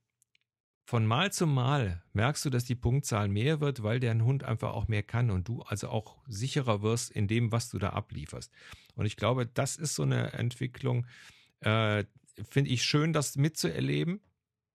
von 0.84 1.06
Mal 1.06 1.32
zu 1.32 1.46
Mal 1.46 2.02
merkst 2.12 2.44
du, 2.44 2.50
dass 2.50 2.64
die 2.64 2.74
Punktzahl 2.74 3.28
mehr 3.28 3.60
wird, 3.60 3.82
weil 3.82 4.00
der 4.00 4.18
Hund 4.22 4.44
einfach 4.44 4.72
auch 4.72 4.88
mehr 4.88 5.02
kann 5.02 5.30
und 5.30 5.48
du 5.48 5.62
also 5.62 5.88
auch 5.88 6.16
sicherer 6.26 6.82
wirst 6.82 7.10
in 7.10 7.28
dem, 7.28 7.52
was 7.52 7.68
du 7.68 7.78
da 7.78 7.90
ablieferst. 7.90 8.52
Und 8.94 9.06
ich 9.06 9.16
glaube, 9.16 9.46
das 9.46 9.76
ist 9.76 9.94
so 9.94 10.02
eine 10.02 10.32
Entwicklung, 10.32 11.06
äh, 11.60 12.04
finde 12.50 12.70
ich 12.70 12.84
schön, 12.84 13.12
das 13.12 13.36
mitzuerleben. 13.36 14.20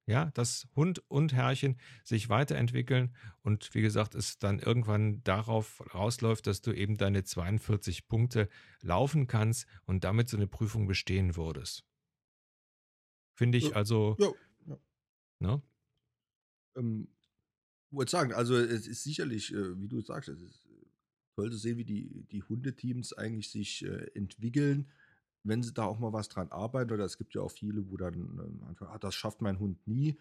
Ja, 0.06 0.32
dass 0.32 0.68
Hund 0.76 1.02
und 1.10 1.32
Herrchen 1.32 1.80
sich 2.04 2.28
weiterentwickeln 2.28 3.16
und 3.42 3.74
wie 3.74 3.82
gesagt, 3.82 4.16
es 4.16 4.38
dann 4.38 4.60
irgendwann 4.60 5.24
darauf 5.24 5.82
rausläuft, 5.94 6.46
dass 6.46 6.62
du 6.62 6.74
eben 6.74 6.98
deine 6.98 7.24
42 7.24 8.08
Punkte 8.08 8.50
laufen 8.82 9.28
kannst 9.28 9.66
und 9.86 10.04
damit 10.04 10.28
so 10.28 10.36
eine 10.36 10.48
Prüfung 10.48 10.88
bestehen 10.88 11.38
würdest. 11.38 11.86
Finde 13.36 13.58
ich 13.58 13.76
also. 13.76 14.18
Ja, 14.20 14.32
ja. 14.66 14.80
Ne? 15.40 15.62
Ähm, 16.76 17.08
wollte 17.94 18.12
sagen, 18.12 18.34
also 18.34 18.58
es 18.58 18.88
ist 18.88 19.04
sicherlich, 19.04 19.54
äh, 19.54 19.80
wie 19.80 19.88
du 19.88 20.02
sagst, 20.02 20.30
es 20.30 20.42
ist 20.42 20.66
äh, 20.66 20.86
toll 21.36 21.52
zu 21.52 21.58
sehen, 21.58 21.78
wie 21.78 21.86
die, 21.86 22.26
die 22.32 22.44
Hundeteams 22.44 23.14
eigentlich 23.14 23.50
sich 23.50 23.86
äh, 23.86 24.12
entwickeln, 24.16 24.92
wenn 25.44 25.62
sie 25.64 25.74
da 25.74 25.84
auch 25.86 26.00
mal 26.00 26.14
was 26.14 26.30
dran 26.30 26.52
arbeiten. 26.52 26.92
Oder 26.92 27.06
es 27.06 27.18
gibt 27.18 27.36
ja 27.36 27.42
auch 27.42 27.52
viele, 27.52 27.90
wo 27.90 27.98
dann 27.98 28.14
ähm, 28.14 28.64
einfach, 28.68 28.90
ah, 28.90 28.98
das 28.98 29.16
schafft 29.16 29.42
mein 29.42 29.60
Hund 29.60 29.86
nie. 29.88 30.18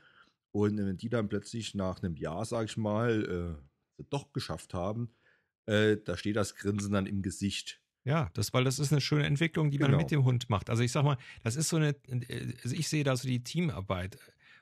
Und 0.50 0.76
wenn 0.78 0.96
die 0.96 1.08
dann 1.08 1.28
plötzlich 1.28 1.74
nach 1.74 2.02
einem 2.02 2.16
Jahr, 2.16 2.44
sag 2.44 2.66
ich 2.66 2.76
mal, 2.76 3.58
äh, 3.98 4.04
doch 4.10 4.32
geschafft 4.32 4.74
haben, 4.74 5.14
äh, 5.66 5.96
da 5.96 6.16
steht 6.16 6.36
das 6.36 6.54
Grinsen 6.54 6.92
dann 6.92 7.06
im 7.06 7.22
Gesicht. 7.22 7.80
Ja, 8.04 8.30
das, 8.34 8.52
weil 8.52 8.64
das 8.64 8.78
ist 8.78 8.92
eine 8.92 9.00
schöne 9.00 9.26
Entwicklung, 9.26 9.70
die 9.70 9.78
genau. 9.78 9.90
man 9.90 9.98
mit 9.98 10.10
dem 10.10 10.24
Hund 10.24 10.50
macht. 10.50 10.70
Also 10.70 10.82
ich 10.82 10.90
sag 10.90 11.04
mal, 11.04 11.18
das 11.44 11.56
ist 11.56 11.68
so 11.68 11.76
eine, 11.76 11.94
also 12.64 12.74
ich 12.74 12.88
sehe 12.88 13.04
da 13.04 13.16
so 13.16 13.28
die 13.28 13.44
Teamarbeit. 13.44 14.18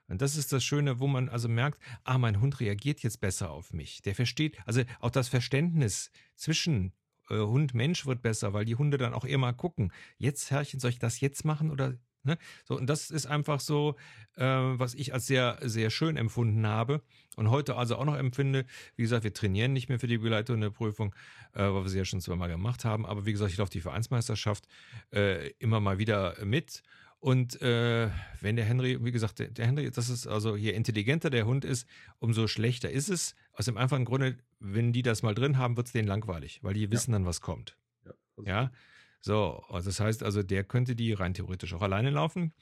Und 0.09 0.21
das 0.21 0.37
ist 0.37 0.53
das 0.53 0.63
Schöne, 0.65 0.99
wo 0.99 1.07
man 1.07 1.29
also 1.29 1.49
merkt, 1.49 1.81
ah, 2.03 2.19
mein 2.19 2.41
Hund 2.41 2.61
reagiert 2.61 3.01
jetzt 3.03 3.21
besser 3.21 3.51
auf 3.51 3.73
mich. 3.73 4.03
Der 4.03 4.15
versteht, 4.15 4.59
also 4.67 4.83
auch 4.99 5.11
das 5.11 5.29
Verständnis 5.29 6.11
zwischen 6.35 6.93
äh, 7.31 7.39
Hund 7.39 7.75
Mensch 7.75 8.07
wird 8.07 8.23
besser, 8.23 8.53
weil 8.53 8.65
die 8.65 8.77
Hunde 8.77 8.99
dann 8.99 9.15
auch 9.15 9.25
immer 9.25 9.53
gucken, 9.53 9.93
jetzt 10.19 10.51
Herrchen, 10.51 10.81
soll 10.81 10.91
ich 10.91 10.99
das 10.99 11.21
jetzt 11.21 11.45
machen 11.45 11.71
oder 11.71 11.95
Ne? 12.23 12.37
So, 12.67 12.77
und 12.77 12.87
das 12.87 13.11
ist 13.11 13.27
einfach 13.27 13.61
so, 13.61 13.97
äh, 14.37 14.45
was 14.45 14.95
ich 14.95 15.15
als 15.15 15.27
sehr, 15.27 15.59
sehr 15.63 15.89
schön 15.89 16.19
empfunden 16.19 16.67
habe 16.67 17.01
und 17.37 17.51
heute 17.51 17.77
also 17.77 17.97
auch 17.97 18.05
noch 18.05 18.17
empfinde. 18.17 18.67
Wie 18.97 19.03
gesagt, 19.03 19.25
wir 19.25 19.33
trainieren 19.33 19.73
nicht 19.73 19.89
mehr 19.89 19.99
für 19.99 20.07
die 20.07 20.19
Begleitung 20.19 20.61
der 20.61 20.69
Prüfung, 20.69 21.15
äh, 21.55 21.61
weil 21.61 21.83
wir 21.83 21.89
sie 21.89 21.97
ja 21.97 22.05
schon 22.05 22.21
zweimal 22.21 22.51
gemacht 22.51 22.85
haben. 22.85 23.07
Aber 23.07 23.25
wie 23.25 23.33
gesagt, 23.33 23.53
ich 23.53 23.59
laufe 23.59 23.71
die 23.71 23.81
Vereinsmeisterschaft 23.81 24.67
äh, 25.15 25.49
immer 25.59 25.81
mal 25.81 25.99
wieder 25.99 26.37
mit 26.45 26.83
und 27.21 27.61
äh, 27.61 28.09
wenn 28.41 28.57
der 28.57 28.65
Henry, 28.65 29.05
wie 29.05 29.13
gesagt, 29.13 29.39
der, 29.39 29.49
der, 29.49 29.67
Henry, 29.67 29.91
das 29.91 30.09
ist 30.09 30.27
also 30.27 30.57
je 30.57 30.71
intelligenter 30.71 31.29
der 31.29 31.45
Hund 31.45 31.67
ist, 31.67 31.87
umso 32.19 32.47
schlechter 32.49 32.91
ist 32.91 33.11
es. 33.11 33.35
Aus 33.53 33.67
dem 33.67 33.77
einfachen 33.77 34.07
Grunde, 34.07 34.39
wenn 34.59 34.95
die 34.95 35.03
das 35.03 35.23
mal 35.23 35.35
drin 35.35 35.59
haben, 35.59 35.77
wird 35.77 35.87
es 35.87 35.93
denen 35.93 36.09
langweilig, 36.09 36.61
weil 36.63 36.73
die 36.73 36.91
wissen 36.91 37.11
ja. 37.13 37.19
dann, 37.19 37.27
was 37.27 37.43
kommt. 37.43 37.77
Ja. 38.07 38.45
ja? 38.45 38.73
So, 39.21 39.63
also 39.69 39.91
das 39.91 40.01
heißt 40.01 40.23
also, 40.23 40.43
der 40.43 40.65
könnte 40.65 40.97
die 40.97 41.13
rein 41.13 41.35
theoretisch 41.35 41.75
auch 41.75 41.83
alleine 41.83 42.09
laufen. 42.09 42.55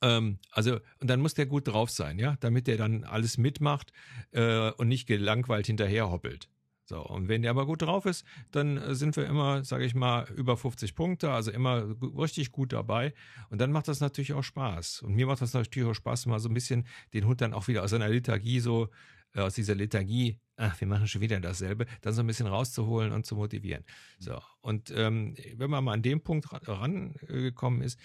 Ähm, 0.00 0.38
also, 0.50 0.80
und 1.00 1.10
dann 1.10 1.20
muss 1.20 1.34
der 1.34 1.44
gut 1.44 1.68
drauf 1.68 1.90
sein, 1.90 2.18
ja, 2.18 2.36
damit 2.40 2.66
der 2.66 2.78
dann 2.78 3.04
alles 3.04 3.36
mitmacht 3.36 3.92
äh, 4.30 4.70
und 4.70 4.88
nicht 4.88 5.06
gelangweilt 5.06 5.66
hinterher 5.66 6.10
hoppelt. 6.10 6.48
So, 6.86 7.00
und 7.02 7.28
wenn 7.28 7.40
der 7.42 7.50
aber 7.50 7.64
gut 7.64 7.82
drauf 7.82 8.04
ist, 8.04 8.26
dann 8.50 8.76
äh, 8.76 8.94
sind 8.94 9.16
wir 9.16 9.26
immer, 9.26 9.64
sage 9.64 9.84
ich 9.84 9.94
mal, 9.94 10.28
über 10.36 10.56
50 10.56 10.94
Punkte, 10.94 11.30
also 11.30 11.50
immer 11.50 11.96
richtig 12.18 12.52
gut 12.52 12.72
dabei. 12.72 13.14
Und 13.48 13.60
dann 13.60 13.72
macht 13.72 13.88
das 13.88 14.00
natürlich 14.00 14.34
auch 14.34 14.42
Spaß. 14.42 15.02
Und 15.02 15.14
mir 15.14 15.26
macht 15.26 15.40
das 15.40 15.54
natürlich 15.54 15.88
auch 15.88 15.94
Spaß, 15.94 16.26
mal 16.26 16.40
so 16.40 16.48
ein 16.48 16.54
bisschen 16.54 16.86
den 17.14 17.26
Hund 17.26 17.40
dann 17.40 17.54
auch 17.54 17.68
wieder 17.68 17.82
aus 17.82 17.90
seiner 17.90 18.08
Lethargie 18.08 18.60
so, 18.60 18.90
äh, 19.34 19.40
aus 19.40 19.54
dieser 19.54 19.74
Lethargie, 19.74 20.38
ach, 20.56 20.78
wir 20.78 20.86
machen 20.86 21.08
schon 21.08 21.22
wieder 21.22 21.40
dasselbe, 21.40 21.86
dann 22.02 22.12
so 22.12 22.22
ein 22.22 22.26
bisschen 22.26 22.46
rauszuholen 22.46 23.12
und 23.12 23.24
zu 23.24 23.34
motivieren. 23.34 23.84
So, 24.18 24.40
und 24.60 24.92
ähm, 24.94 25.34
wenn 25.56 25.70
man 25.70 25.84
mal 25.84 25.92
an 25.92 26.02
dem 26.02 26.22
Punkt 26.22 26.48
rangekommen 26.68 27.80
ist, 27.80 27.98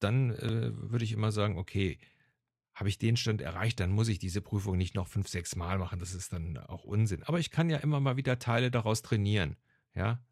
dann 0.00 0.30
äh, 0.30 0.70
würde 0.74 1.04
ich 1.04 1.12
immer 1.12 1.32
sagen, 1.32 1.58
okay, 1.58 1.98
habe 2.78 2.88
ich 2.88 2.98
den 2.98 3.16
Stand 3.16 3.40
erreicht, 3.40 3.80
dann 3.80 3.90
muss 3.90 4.06
ich 4.06 4.20
diese 4.20 4.40
Prüfung 4.40 4.76
nicht 4.76 4.94
noch 4.94 5.08
fünf, 5.08 5.26
sechs 5.26 5.56
Mal 5.56 5.78
machen. 5.78 5.98
Das 5.98 6.14
ist 6.14 6.32
dann 6.32 6.56
auch 6.58 6.84
Unsinn. 6.84 7.24
Aber 7.24 7.40
ich 7.40 7.50
kann 7.50 7.68
ja 7.68 7.78
immer 7.78 7.98
mal 7.98 8.16
wieder 8.16 8.38
Teile 8.38 8.70
daraus 8.70 9.02
trainieren. 9.02 9.56
Ja, 9.96 10.22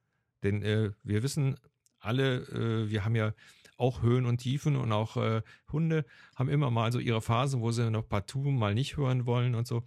denn 0.44 0.62
äh, 0.62 0.92
wir 1.02 1.24
wissen 1.24 1.58
alle, 1.98 2.42
äh, 2.42 2.88
wir 2.88 3.04
haben 3.04 3.16
ja 3.16 3.34
auch 3.78 4.00
Höhen 4.02 4.26
und 4.26 4.38
Tiefen 4.38 4.76
und 4.76 4.92
auch 4.92 5.16
äh, 5.16 5.42
Hunde 5.72 6.04
haben 6.36 6.48
immer 6.48 6.70
mal 6.70 6.92
so 6.92 7.00
ihre 7.00 7.20
Phasen, 7.20 7.62
wo 7.62 7.72
sie 7.72 7.90
noch 7.90 8.08
partout 8.08 8.52
mal 8.52 8.74
nicht 8.74 8.96
hören 8.96 9.26
wollen 9.26 9.56
und 9.56 9.66
so. 9.66 9.82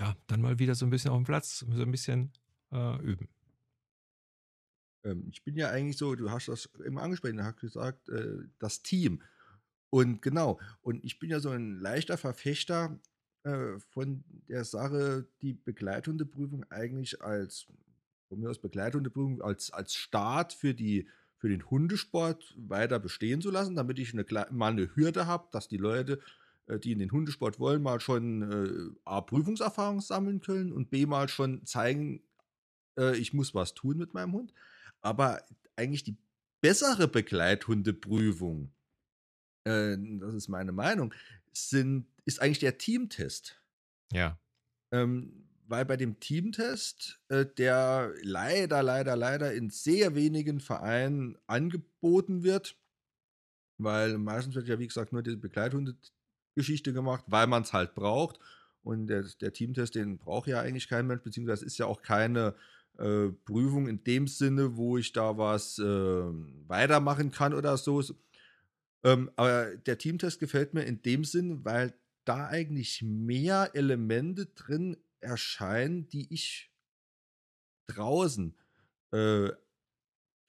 Ja, 0.00 0.16
dann 0.26 0.42
mal 0.42 0.58
wieder 0.58 0.74
so 0.74 0.84
ein 0.84 0.90
bisschen 0.90 1.12
auf 1.12 1.18
dem 1.18 1.24
Platz, 1.24 1.60
so 1.60 1.82
ein 1.82 1.90
bisschen 1.92 2.32
äh, 2.72 3.00
üben. 3.00 3.28
Ähm, 5.04 5.28
ich 5.30 5.44
bin 5.44 5.56
ja 5.56 5.70
eigentlich 5.70 5.98
so, 5.98 6.16
du 6.16 6.32
hast 6.32 6.48
das 6.48 6.68
immer 6.84 7.02
angesprochen, 7.02 7.36
du 7.36 7.44
hast 7.44 7.60
gesagt, 7.60 8.08
äh, 8.08 8.38
das 8.58 8.82
Team. 8.82 9.22
Und 9.94 10.22
genau, 10.22 10.58
und 10.80 11.04
ich 11.04 11.18
bin 11.18 11.28
ja 11.28 11.38
so 11.38 11.50
ein 11.50 11.78
leichter 11.78 12.16
Verfechter 12.16 12.98
äh, 13.42 13.78
von 13.90 14.24
der 14.48 14.64
Sache, 14.64 15.28
die 15.42 15.52
Begleithundeprüfung 15.52 16.64
eigentlich 16.70 17.20
als, 17.20 17.66
von 18.26 18.40
mir 18.40 18.48
aus 18.48 18.58
Begleithundeprüfung, 18.58 19.42
als, 19.42 19.70
als 19.70 19.94
Start 19.94 20.54
für, 20.54 20.72
die, 20.72 21.06
für 21.36 21.50
den 21.50 21.68
Hundesport 21.68 22.54
weiter 22.56 22.98
bestehen 22.98 23.42
zu 23.42 23.50
lassen, 23.50 23.76
damit 23.76 23.98
ich 23.98 24.14
eine, 24.14 24.24
mal 24.50 24.72
eine 24.72 24.96
Hürde 24.96 25.26
habe, 25.26 25.48
dass 25.52 25.68
die 25.68 25.76
Leute, 25.76 26.20
äh, 26.68 26.78
die 26.78 26.92
in 26.92 26.98
den 26.98 27.12
Hundesport 27.12 27.58
wollen, 27.58 27.82
mal 27.82 28.00
schon 28.00 28.50
äh, 28.50 28.98
A, 29.04 29.20
Prüfungserfahrung 29.20 30.00
sammeln 30.00 30.40
können 30.40 30.72
und 30.72 30.88
B, 30.88 31.04
mal 31.04 31.28
schon 31.28 31.66
zeigen, 31.66 32.22
äh, 32.96 33.14
ich 33.18 33.34
muss 33.34 33.54
was 33.54 33.74
tun 33.74 33.98
mit 33.98 34.14
meinem 34.14 34.32
Hund. 34.32 34.54
Aber 35.02 35.42
eigentlich 35.76 36.02
die 36.02 36.16
bessere 36.62 37.08
Begleithundeprüfung, 37.08 38.72
äh, 39.64 39.96
das 40.20 40.34
ist 40.34 40.48
meine 40.48 40.72
Meinung, 40.72 41.14
sind, 41.52 42.06
ist 42.24 42.40
eigentlich 42.40 42.58
der 42.58 42.78
Teamtest. 42.78 43.60
Ja. 44.12 44.38
Ähm, 44.90 45.48
weil 45.66 45.84
bei 45.86 45.96
dem 45.96 46.20
Teamtest, 46.20 47.20
äh, 47.28 47.46
der 47.46 48.12
leider, 48.22 48.82
leider, 48.82 49.16
leider 49.16 49.54
in 49.54 49.70
sehr 49.70 50.14
wenigen 50.14 50.60
Vereinen 50.60 51.38
angeboten 51.46 52.42
wird, 52.42 52.76
weil 53.78 54.18
meistens 54.18 54.54
wird 54.54 54.68
ja, 54.68 54.78
wie 54.78 54.86
gesagt, 54.86 55.12
nur 55.12 55.22
die 55.22 55.36
Begleithunde-Geschichte 55.36 56.92
gemacht, 56.92 57.24
weil 57.26 57.46
man 57.46 57.62
es 57.62 57.72
halt 57.72 57.94
braucht. 57.94 58.38
Und 58.82 59.06
der, 59.06 59.24
der, 59.40 59.52
Teamtest, 59.52 59.94
den 59.94 60.18
braucht 60.18 60.48
ja 60.48 60.60
eigentlich 60.60 60.88
kein 60.88 61.06
Mensch, 61.06 61.22
beziehungsweise 61.22 61.64
ist 61.64 61.78
ja 61.78 61.86
auch 61.86 62.02
keine 62.02 62.54
äh, 62.98 63.28
Prüfung 63.44 63.88
in 63.88 64.02
dem 64.04 64.26
Sinne, 64.26 64.76
wo 64.76 64.98
ich 64.98 65.12
da 65.12 65.38
was 65.38 65.78
äh, 65.78 65.84
weitermachen 66.66 67.30
kann 67.30 67.54
oder 67.54 67.76
so. 67.76 68.02
Ähm, 69.04 69.30
aber 69.36 69.76
der 69.76 69.98
Teamtest 69.98 70.38
gefällt 70.38 70.74
mir 70.74 70.84
in 70.84 71.02
dem 71.02 71.24
Sinn, 71.24 71.64
weil 71.64 71.94
da 72.24 72.46
eigentlich 72.46 73.02
mehr 73.02 73.70
Elemente 73.74 74.46
drin 74.46 74.96
erscheinen, 75.20 76.08
die 76.08 76.32
ich 76.32 76.72
draußen 77.88 78.54
äh, 79.12 79.50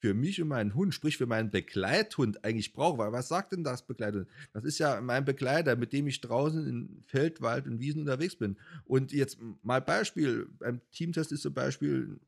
für 0.00 0.12
mich 0.14 0.40
und 0.42 0.48
meinen 0.48 0.74
Hund, 0.74 0.94
sprich 0.94 1.16
für 1.16 1.26
meinen 1.26 1.50
Begleithund 1.50 2.44
eigentlich 2.44 2.74
brauche. 2.74 2.98
Weil 2.98 3.12
was 3.12 3.28
sagt 3.28 3.52
denn 3.52 3.64
das 3.64 3.86
Begleithund? 3.86 4.28
Das 4.52 4.64
ist 4.64 4.78
ja 4.78 5.00
mein 5.00 5.24
Begleiter, 5.24 5.76
mit 5.76 5.92
dem 5.92 6.06
ich 6.06 6.20
draußen 6.20 6.66
in 6.66 7.02
Feld, 7.06 7.40
Wald 7.40 7.66
und 7.66 7.80
Wiesen 7.80 8.02
unterwegs 8.02 8.36
bin. 8.36 8.58
Und 8.84 9.12
jetzt 9.12 9.38
mal 9.62 9.80
Beispiel, 9.80 10.46
beim 10.58 10.80
Teamtest 10.92 11.32
ist 11.32 11.42
zum 11.42 11.54
Beispiel 11.54 12.20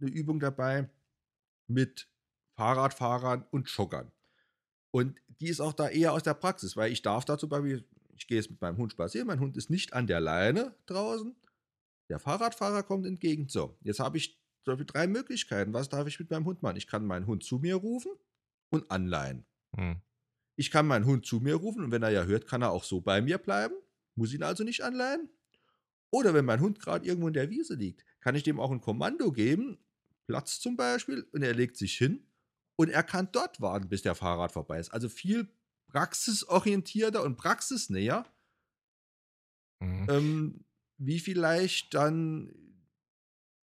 eine 0.00 0.10
Übung 0.10 0.38
dabei 0.38 0.88
mit 1.66 2.08
Fahrradfahrern 2.56 3.46
und 3.50 3.68
Joggern. 3.70 4.12
Und 4.90 5.18
die 5.40 5.48
ist 5.48 5.60
auch 5.60 5.72
da 5.72 5.88
eher 5.88 6.12
aus 6.12 6.22
der 6.22 6.34
Praxis, 6.34 6.76
weil 6.76 6.92
ich 6.92 7.02
darf 7.02 7.24
da 7.24 7.38
zum 7.38 7.48
Beispiel, 7.48 7.84
ich 8.16 8.26
gehe 8.26 8.38
jetzt 8.38 8.50
mit 8.50 8.60
meinem 8.60 8.78
Hund 8.78 8.92
spazieren, 8.92 9.26
mein 9.26 9.40
Hund 9.40 9.56
ist 9.56 9.70
nicht 9.70 9.92
an 9.92 10.06
der 10.06 10.20
Leine 10.20 10.74
draußen, 10.86 11.36
der 12.08 12.18
Fahrradfahrer 12.18 12.82
kommt 12.82 13.06
entgegen. 13.06 13.48
So, 13.48 13.76
jetzt 13.82 14.00
habe 14.00 14.16
ich 14.16 14.38
drei 14.64 15.06
Möglichkeiten. 15.06 15.72
Was 15.72 15.88
darf 15.88 16.06
ich 16.06 16.18
mit 16.18 16.30
meinem 16.30 16.44
Hund 16.44 16.62
machen? 16.62 16.76
Ich 16.76 16.86
kann 16.86 17.06
meinen 17.06 17.26
Hund 17.26 17.44
zu 17.44 17.58
mir 17.58 17.76
rufen 17.76 18.12
und 18.70 18.90
anleihen. 18.90 19.44
Hm. 19.76 19.96
Ich 20.56 20.70
kann 20.70 20.86
meinen 20.86 21.06
Hund 21.06 21.24
zu 21.24 21.40
mir 21.40 21.54
rufen 21.54 21.84
und 21.84 21.92
wenn 21.92 22.02
er 22.02 22.10
ja 22.10 22.24
hört, 22.24 22.46
kann 22.46 22.62
er 22.62 22.72
auch 22.72 22.84
so 22.84 23.00
bei 23.00 23.20
mir 23.22 23.38
bleiben, 23.38 23.74
muss 24.16 24.32
ihn 24.32 24.42
also 24.42 24.64
nicht 24.64 24.82
anleihen. 24.82 25.28
Oder 26.10 26.34
wenn 26.34 26.44
mein 26.44 26.60
Hund 26.60 26.80
gerade 26.80 27.06
irgendwo 27.06 27.28
in 27.28 27.34
der 27.34 27.50
Wiese 27.50 27.74
liegt, 27.74 28.04
kann 28.20 28.34
ich 28.34 28.42
dem 28.42 28.58
auch 28.58 28.70
ein 28.70 28.80
Kommando 28.80 29.30
geben, 29.30 29.78
Platz 30.26 30.58
zum 30.58 30.76
Beispiel, 30.76 31.26
und 31.32 31.42
er 31.42 31.54
legt 31.54 31.76
sich 31.76 31.96
hin 31.96 32.27
und 32.78 32.90
er 32.90 33.02
kann 33.02 33.28
dort 33.32 33.60
warten, 33.60 33.88
bis 33.88 34.02
der 34.02 34.14
Fahrrad 34.14 34.52
vorbei 34.52 34.78
ist. 34.78 34.90
Also 34.90 35.08
viel 35.08 35.48
praxisorientierter 35.88 37.24
und 37.24 37.36
praxisnäher, 37.36 38.24
mhm. 39.80 40.06
ähm, 40.08 40.64
wie 40.96 41.18
vielleicht 41.18 41.94
dann 41.94 42.54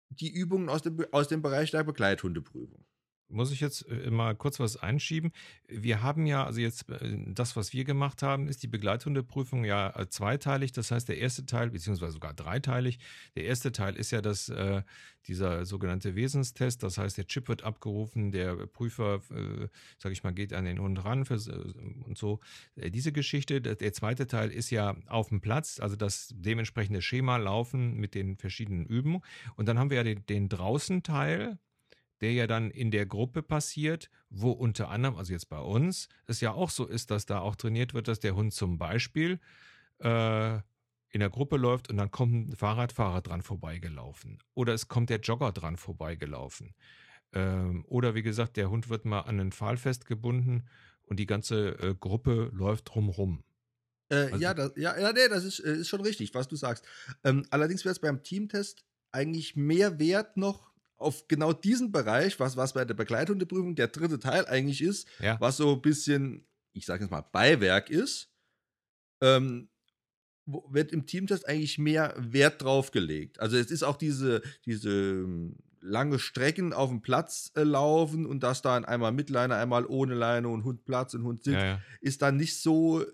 die 0.08 0.32
Übungen 0.32 0.70
aus 0.70 0.80
dem, 0.80 1.04
aus 1.12 1.28
dem 1.28 1.42
Bereich 1.42 1.70
der 1.70 1.84
Begleithundeprüfung. 1.84 2.86
Muss 3.32 3.50
ich 3.50 3.60
jetzt 3.60 3.88
äh, 3.88 4.10
mal 4.10 4.34
kurz 4.34 4.60
was 4.60 4.76
einschieben. 4.76 5.32
Wir 5.66 6.02
haben 6.02 6.26
ja, 6.26 6.44
also 6.44 6.60
jetzt 6.60 6.88
äh, 6.90 7.16
das, 7.28 7.56
was 7.56 7.72
wir 7.72 7.84
gemacht 7.84 8.22
haben, 8.22 8.48
ist 8.48 8.62
die 8.62 8.68
Begleithundeprüfung 8.68 9.64
ja 9.64 9.90
äh, 9.96 10.08
zweiteilig. 10.08 10.72
Das 10.72 10.90
heißt, 10.90 11.08
der 11.08 11.18
erste 11.18 11.46
Teil, 11.46 11.70
beziehungsweise 11.70 12.12
sogar 12.12 12.34
dreiteilig. 12.34 12.98
Der 13.36 13.44
erste 13.44 13.72
Teil 13.72 13.96
ist 13.96 14.10
ja 14.10 14.20
das, 14.20 14.52
dieser 15.26 15.64
sogenannte 15.64 16.14
Wesenstest. 16.14 16.82
Das 16.82 16.98
heißt, 16.98 17.16
der 17.16 17.26
Chip 17.26 17.48
wird 17.48 17.62
abgerufen, 17.62 18.32
der 18.32 18.66
Prüfer, 18.66 19.20
äh, 19.30 19.68
sage 19.98 20.12
ich 20.12 20.22
mal, 20.22 20.32
geht 20.32 20.52
an 20.52 20.64
den 20.64 20.78
Hund 20.78 21.04
ran 21.04 21.24
und 22.04 22.18
so. 22.18 22.40
Diese 22.76 23.12
Geschichte. 23.12 23.60
Der 23.60 23.92
zweite 23.92 24.26
Teil 24.26 24.50
ist 24.50 24.70
ja 24.70 24.96
auf 25.06 25.28
dem 25.28 25.40
Platz, 25.40 25.80
also 25.80 25.96
das 25.96 26.30
dementsprechende 26.34 27.02
Schema 27.02 27.36
laufen 27.36 27.94
mit 27.94 28.14
den 28.14 28.36
verschiedenen 28.36 28.86
Übungen. 28.86 29.22
Und 29.56 29.66
dann 29.66 29.78
haben 29.78 29.90
wir 29.90 29.98
ja 29.98 30.04
den, 30.04 30.26
den 30.26 30.48
Draußen-Teil 30.48 31.58
der 32.22 32.32
ja 32.32 32.46
dann 32.46 32.70
in 32.70 32.90
der 32.90 33.04
Gruppe 33.04 33.42
passiert, 33.42 34.08
wo 34.30 34.52
unter 34.52 34.88
anderem, 34.88 35.16
also 35.16 35.32
jetzt 35.32 35.48
bei 35.48 35.58
uns, 35.58 36.08
es 36.26 36.40
ja 36.40 36.52
auch 36.52 36.70
so 36.70 36.86
ist, 36.86 37.10
dass 37.10 37.26
da 37.26 37.40
auch 37.40 37.56
trainiert 37.56 37.94
wird, 37.94 38.08
dass 38.08 38.20
der 38.20 38.34
Hund 38.34 38.54
zum 38.54 38.78
Beispiel 38.78 39.40
äh, 39.98 40.54
in 40.54 41.20
der 41.20 41.30
Gruppe 41.30 41.56
läuft 41.56 41.90
und 41.90 41.96
dann 41.98 42.10
kommt 42.10 42.48
ein 42.48 42.56
Fahrradfahrer 42.56 43.20
dran 43.20 43.42
vorbeigelaufen. 43.42 44.38
Oder 44.54 44.72
es 44.72 44.88
kommt 44.88 45.10
der 45.10 45.20
Jogger 45.20 45.52
dran 45.52 45.76
vorbeigelaufen. 45.76 46.74
Ähm, 47.34 47.84
oder 47.86 48.14
wie 48.14 48.22
gesagt, 48.22 48.56
der 48.56 48.70
Hund 48.70 48.88
wird 48.88 49.04
mal 49.04 49.20
an 49.20 49.40
einen 49.40 49.52
Pfahl 49.52 49.76
festgebunden 49.76 50.68
und 51.02 51.18
die 51.18 51.26
ganze 51.26 51.78
äh, 51.80 51.94
Gruppe 51.98 52.50
läuft 52.52 52.94
drumrum. 52.94 53.44
Äh, 54.08 54.14
also, 54.14 54.36
ja, 54.36 54.54
das, 54.54 54.72
ja, 54.76 54.98
ja, 54.98 55.12
nee, 55.12 55.28
das 55.28 55.44
ist, 55.44 55.60
äh, 55.60 55.74
ist 55.76 55.88
schon 55.88 56.00
richtig, 56.00 56.34
was 56.34 56.48
du 56.48 56.56
sagst. 56.56 56.84
Ähm, 57.24 57.46
allerdings 57.50 57.84
wäre 57.84 57.92
es 57.92 58.00
beim 58.00 58.22
Teamtest 58.22 58.84
eigentlich 59.10 59.56
mehr 59.56 59.98
wert 59.98 60.36
noch, 60.36 60.71
auf 61.02 61.28
genau 61.28 61.52
diesen 61.52 61.92
Bereich, 61.92 62.38
was, 62.40 62.56
was 62.56 62.72
bei 62.72 62.84
der 62.84 62.94
Begleithundeprüfung 62.94 63.74
der 63.74 63.88
dritte 63.88 64.18
Teil 64.18 64.46
eigentlich 64.46 64.82
ist, 64.82 65.06
ja. 65.20 65.38
was 65.40 65.56
so 65.56 65.74
ein 65.74 65.82
bisschen, 65.82 66.46
ich 66.72 66.86
sage 66.86 67.04
jetzt 67.04 67.10
mal, 67.10 67.22
Beiwerk 67.32 67.90
ist, 67.90 68.30
ähm, 69.20 69.68
wird 70.46 70.92
im 70.92 71.06
Teamtest 71.06 71.48
eigentlich 71.48 71.78
mehr 71.78 72.14
Wert 72.18 72.62
drauf 72.62 72.90
gelegt. 72.90 73.40
Also 73.40 73.56
es 73.56 73.70
ist 73.70 73.82
auch 73.82 73.96
diese, 73.96 74.42
diese 74.64 74.90
ähm, 74.90 75.56
lange 75.80 76.18
Strecken 76.18 76.72
auf 76.72 76.88
dem 76.90 77.02
Platz 77.02 77.52
äh, 77.54 77.62
laufen 77.62 78.26
und 78.26 78.42
dass 78.42 78.62
da 78.62 78.76
einmal 78.76 79.12
mit 79.12 79.30
Leine, 79.30 79.56
einmal 79.56 79.84
ohne 79.86 80.14
Leine 80.14 80.48
und 80.48 80.64
Hund 80.64 80.84
Platz 80.84 81.14
und 81.14 81.24
Hund 81.24 81.44
sitzt, 81.44 81.58
ja, 81.58 81.64
ja. 81.64 81.80
ist 82.00 82.22
dann 82.22 82.36
nicht 82.36 82.60
so, 82.60 83.04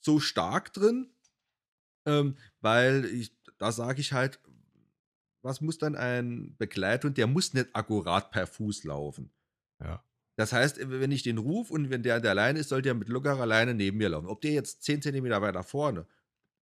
so 0.00 0.20
stark 0.20 0.72
drin, 0.72 1.10
ähm, 2.06 2.36
weil 2.60 3.04
ich, 3.06 3.32
da 3.58 3.72
sage 3.72 4.00
ich 4.00 4.12
halt, 4.12 4.40
was 5.48 5.60
muss 5.62 5.78
dann 5.78 5.96
ein 5.96 6.54
Begleithund, 6.58 7.16
der 7.16 7.26
muss 7.26 7.54
nicht 7.54 7.68
akkurat 7.72 8.30
per 8.30 8.46
Fuß 8.46 8.84
laufen. 8.84 9.30
Ja. 9.82 10.04
Das 10.36 10.52
heißt, 10.52 10.78
wenn 10.88 11.10
ich 11.10 11.22
den 11.22 11.38
rufe 11.38 11.72
und 11.72 11.90
wenn 11.90 12.02
der 12.02 12.16
an 12.16 12.22
der 12.22 12.34
Leine 12.34 12.60
ist, 12.60 12.68
soll 12.68 12.82
der 12.82 12.94
mit 12.94 13.08
lockerer 13.08 13.46
Leine 13.46 13.74
neben 13.74 13.96
mir 13.96 14.10
laufen. 14.10 14.28
Ob 14.28 14.40
der 14.42 14.52
jetzt 14.52 14.82
10 14.84 15.02
cm 15.02 15.24
weiter 15.24 15.64
vorne, 15.64 16.06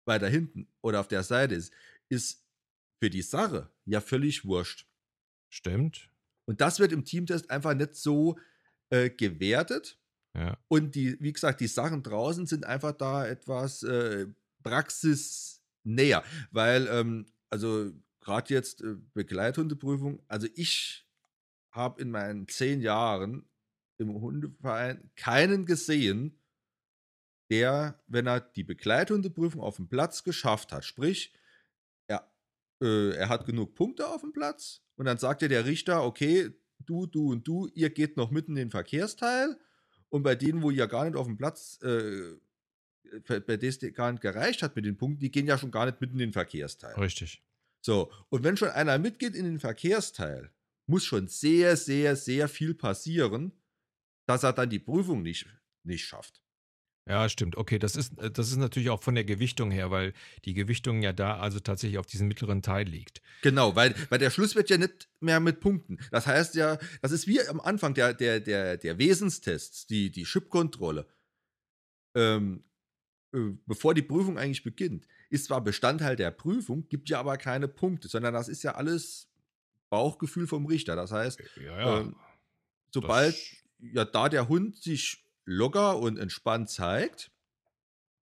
weiter 0.05 0.27
hinten 0.27 0.67
oder 0.81 0.99
auf 0.99 1.07
der 1.07 1.23
Seite 1.23 1.55
ist, 1.55 1.71
ist 2.09 2.43
für 2.99 3.09
die 3.09 3.21
Sache 3.21 3.69
ja 3.85 4.01
völlig 4.01 4.45
wurscht. 4.45 4.87
Stimmt. 5.49 6.09
Und 6.45 6.59
das 6.59 6.79
wird 6.79 6.91
im 6.91 7.05
Teamtest 7.05 7.49
einfach 7.49 7.73
nicht 7.73 7.95
so 7.95 8.37
äh, 8.89 9.09
gewertet. 9.09 9.99
Ja. 10.33 10.57
Und 10.67 10.95
die, 10.95 11.17
wie 11.21 11.33
gesagt, 11.33 11.61
die 11.61 11.67
Sachen 11.67 12.03
draußen 12.03 12.47
sind 12.47 12.65
einfach 12.65 12.93
da 12.93 13.25
etwas 13.27 13.83
äh, 13.83 14.27
praxisnäher. 14.63 16.23
Weil, 16.51 16.87
ähm, 16.87 17.25
also 17.49 17.91
gerade 18.21 18.53
jetzt 18.53 18.81
äh, 18.81 18.95
Begleithundeprüfung, 19.13 20.23
also 20.27 20.47
ich 20.55 21.05
habe 21.71 22.01
in 22.01 22.11
meinen 22.11 22.47
zehn 22.47 22.81
Jahren 22.81 23.45
im 23.97 24.13
Hundeverein 24.21 25.11
keinen 25.15 25.65
gesehen, 25.65 26.39
der, 27.49 28.01
wenn 28.07 28.27
er 28.27 28.39
die 28.39 28.63
Begleithundeprüfung 28.63 29.61
auf 29.61 29.75
dem 29.75 29.89
Platz 29.89 30.23
geschafft 30.23 30.71
hat, 30.71 30.85
sprich, 30.85 31.33
er, 32.07 32.31
äh, 32.81 33.15
er 33.15 33.29
hat 33.29 33.45
genug 33.45 33.75
Punkte 33.75 34.07
auf 34.07 34.21
dem 34.21 34.31
Platz 34.31 34.81
und 34.95 35.05
dann 35.05 35.17
sagte 35.17 35.49
der 35.49 35.65
Richter, 35.65 36.03
okay, 36.03 36.51
du, 36.79 37.05
du 37.05 37.31
und 37.31 37.47
du, 37.47 37.67
ihr 37.73 37.89
geht 37.89 38.17
noch 38.17 38.31
mitten 38.31 38.51
in 38.51 38.67
den 38.67 38.71
Verkehrsteil 38.71 39.59
und 40.09 40.23
bei 40.23 40.35
denen, 40.35 40.61
wo 40.61 40.71
ihr 40.71 40.87
gar 40.87 41.05
nicht 41.05 41.15
auf 41.15 41.27
dem 41.27 41.37
Platz, 41.37 41.79
äh, 41.83 42.35
bei 43.27 43.57
denen 43.57 43.69
es 43.69 43.93
gar 43.93 44.11
nicht 44.11 44.21
gereicht 44.21 44.63
hat 44.63 44.75
mit 44.75 44.85
den 44.85 44.97
Punkten, 44.97 45.19
die 45.19 45.31
gehen 45.31 45.47
ja 45.47 45.57
schon 45.57 45.71
gar 45.71 45.85
nicht 45.85 45.99
mitten 45.99 46.13
in 46.13 46.29
den 46.29 46.33
Verkehrsteil. 46.33 46.95
Richtig. 46.95 47.43
So, 47.81 48.11
und 48.29 48.43
wenn 48.43 48.57
schon 48.57 48.69
einer 48.69 48.99
mitgeht 48.99 49.35
in 49.35 49.45
den 49.45 49.59
Verkehrsteil, 49.59 50.51
muss 50.87 51.03
schon 51.03 51.27
sehr, 51.27 51.77
sehr, 51.77 52.15
sehr 52.15 52.47
viel 52.47 52.73
passieren, 52.73 53.51
dass 54.27 54.43
er 54.43 54.53
dann 54.53 54.69
die 54.69 54.79
Prüfung 54.79 55.21
nicht, 55.21 55.47
nicht 55.83 56.05
schafft. 56.05 56.41
Ja, 57.09 57.27
stimmt. 57.29 57.57
Okay, 57.57 57.79
das 57.79 57.95
ist, 57.95 58.17
äh, 58.19 58.29
das 58.29 58.49
ist 58.49 58.57
natürlich 58.57 58.91
auch 58.91 59.01
von 59.01 59.15
der 59.15 59.23
Gewichtung 59.23 59.71
her, 59.71 59.89
weil 59.89 60.13
die 60.45 60.53
Gewichtung 60.53 61.01
ja 61.01 61.13
da 61.13 61.39
also 61.39 61.59
tatsächlich 61.59 61.97
auf 61.97 62.05
diesem 62.05 62.27
mittleren 62.27 62.61
Teil 62.61 62.87
liegt. 62.87 63.21
Genau, 63.41 63.75
weil, 63.75 63.95
weil 64.09 64.19
der 64.19 64.29
Schluss 64.29 64.55
wird 64.55 64.69
ja 64.69 64.77
nicht 64.77 65.09
mehr 65.19 65.39
mit 65.39 65.59
Punkten. 65.59 65.97
Das 66.11 66.27
heißt 66.27 66.55
ja, 66.55 66.77
das 67.01 67.11
ist 67.11 67.25
wie 67.27 67.41
am 67.47 67.59
Anfang 67.59 67.95
der, 67.95 68.13
der, 68.13 68.39
der, 68.39 68.77
der 68.77 68.99
Wesenstests, 68.99 69.87
die, 69.87 70.11
die 70.11 70.23
Chip-Kontrolle. 70.23 71.07
Ähm, 72.15 72.63
äh, 72.63 72.70
bevor 73.65 73.93
die 73.93 74.01
Prüfung 74.01 74.37
eigentlich 74.37 74.63
beginnt, 74.63 75.07
ist 75.29 75.45
zwar 75.45 75.61
Bestandteil 75.61 76.15
der 76.15 76.31
Prüfung, 76.31 76.87
gibt 76.89 77.09
ja 77.09 77.19
aber 77.19 77.37
keine 77.37 77.67
Punkte, 77.67 78.07
sondern 78.07 78.33
das 78.33 78.49
ist 78.49 78.63
ja 78.63 78.75
alles 78.75 79.29
Bauchgefühl 79.89 80.47
vom 80.47 80.65
Richter. 80.65 80.95
Das 80.95 81.11
heißt, 81.11 81.39
äh, 81.39 81.65
ja, 81.65 81.79
ja. 81.79 81.99
Ähm, 81.99 82.15
sobald 82.93 83.35
ja 83.79 84.05
da 84.05 84.29
der 84.29 84.47
Hund 84.47 84.77
sich 84.77 85.25
locker 85.45 85.97
und 85.99 86.17
entspannt 86.17 86.69
zeigt, 86.69 87.31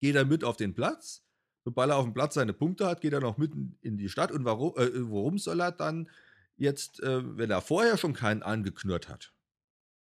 geht 0.02 0.16
er 0.16 0.26
mit 0.26 0.44
auf 0.44 0.58
den 0.58 0.74
Platz. 0.74 1.24
Sobald 1.64 1.90
er 1.90 1.98
auf 1.98 2.06
dem 2.06 2.14
Platz 2.14 2.36
seine 2.36 2.54
Punkte 2.54 2.86
hat, 2.86 3.02
geht 3.02 3.14
er 3.14 3.22
noch 3.22 3.38
mitten 3.38 3.78
in 3.82 3.98
die 3.98 4.10
Stadt. 4.10 4.32
Und 4.32 4.46
warum, 4.46 4.78
äh, 4.78 4.90
warum 5.10 5.38
soll 5.40 5.60
er 5.60 5.72
dann 5.72 6.10
jetzt, 6.58 7.02
äh, 7.02 7.38
wenn 7.38 7.50
er 7.50 7.62
vorher 7.62 7.98
schon 7.98 8.14
keinen 8.14 8.44
angeknurrt 8.44 9.10
hat 9.10 9.34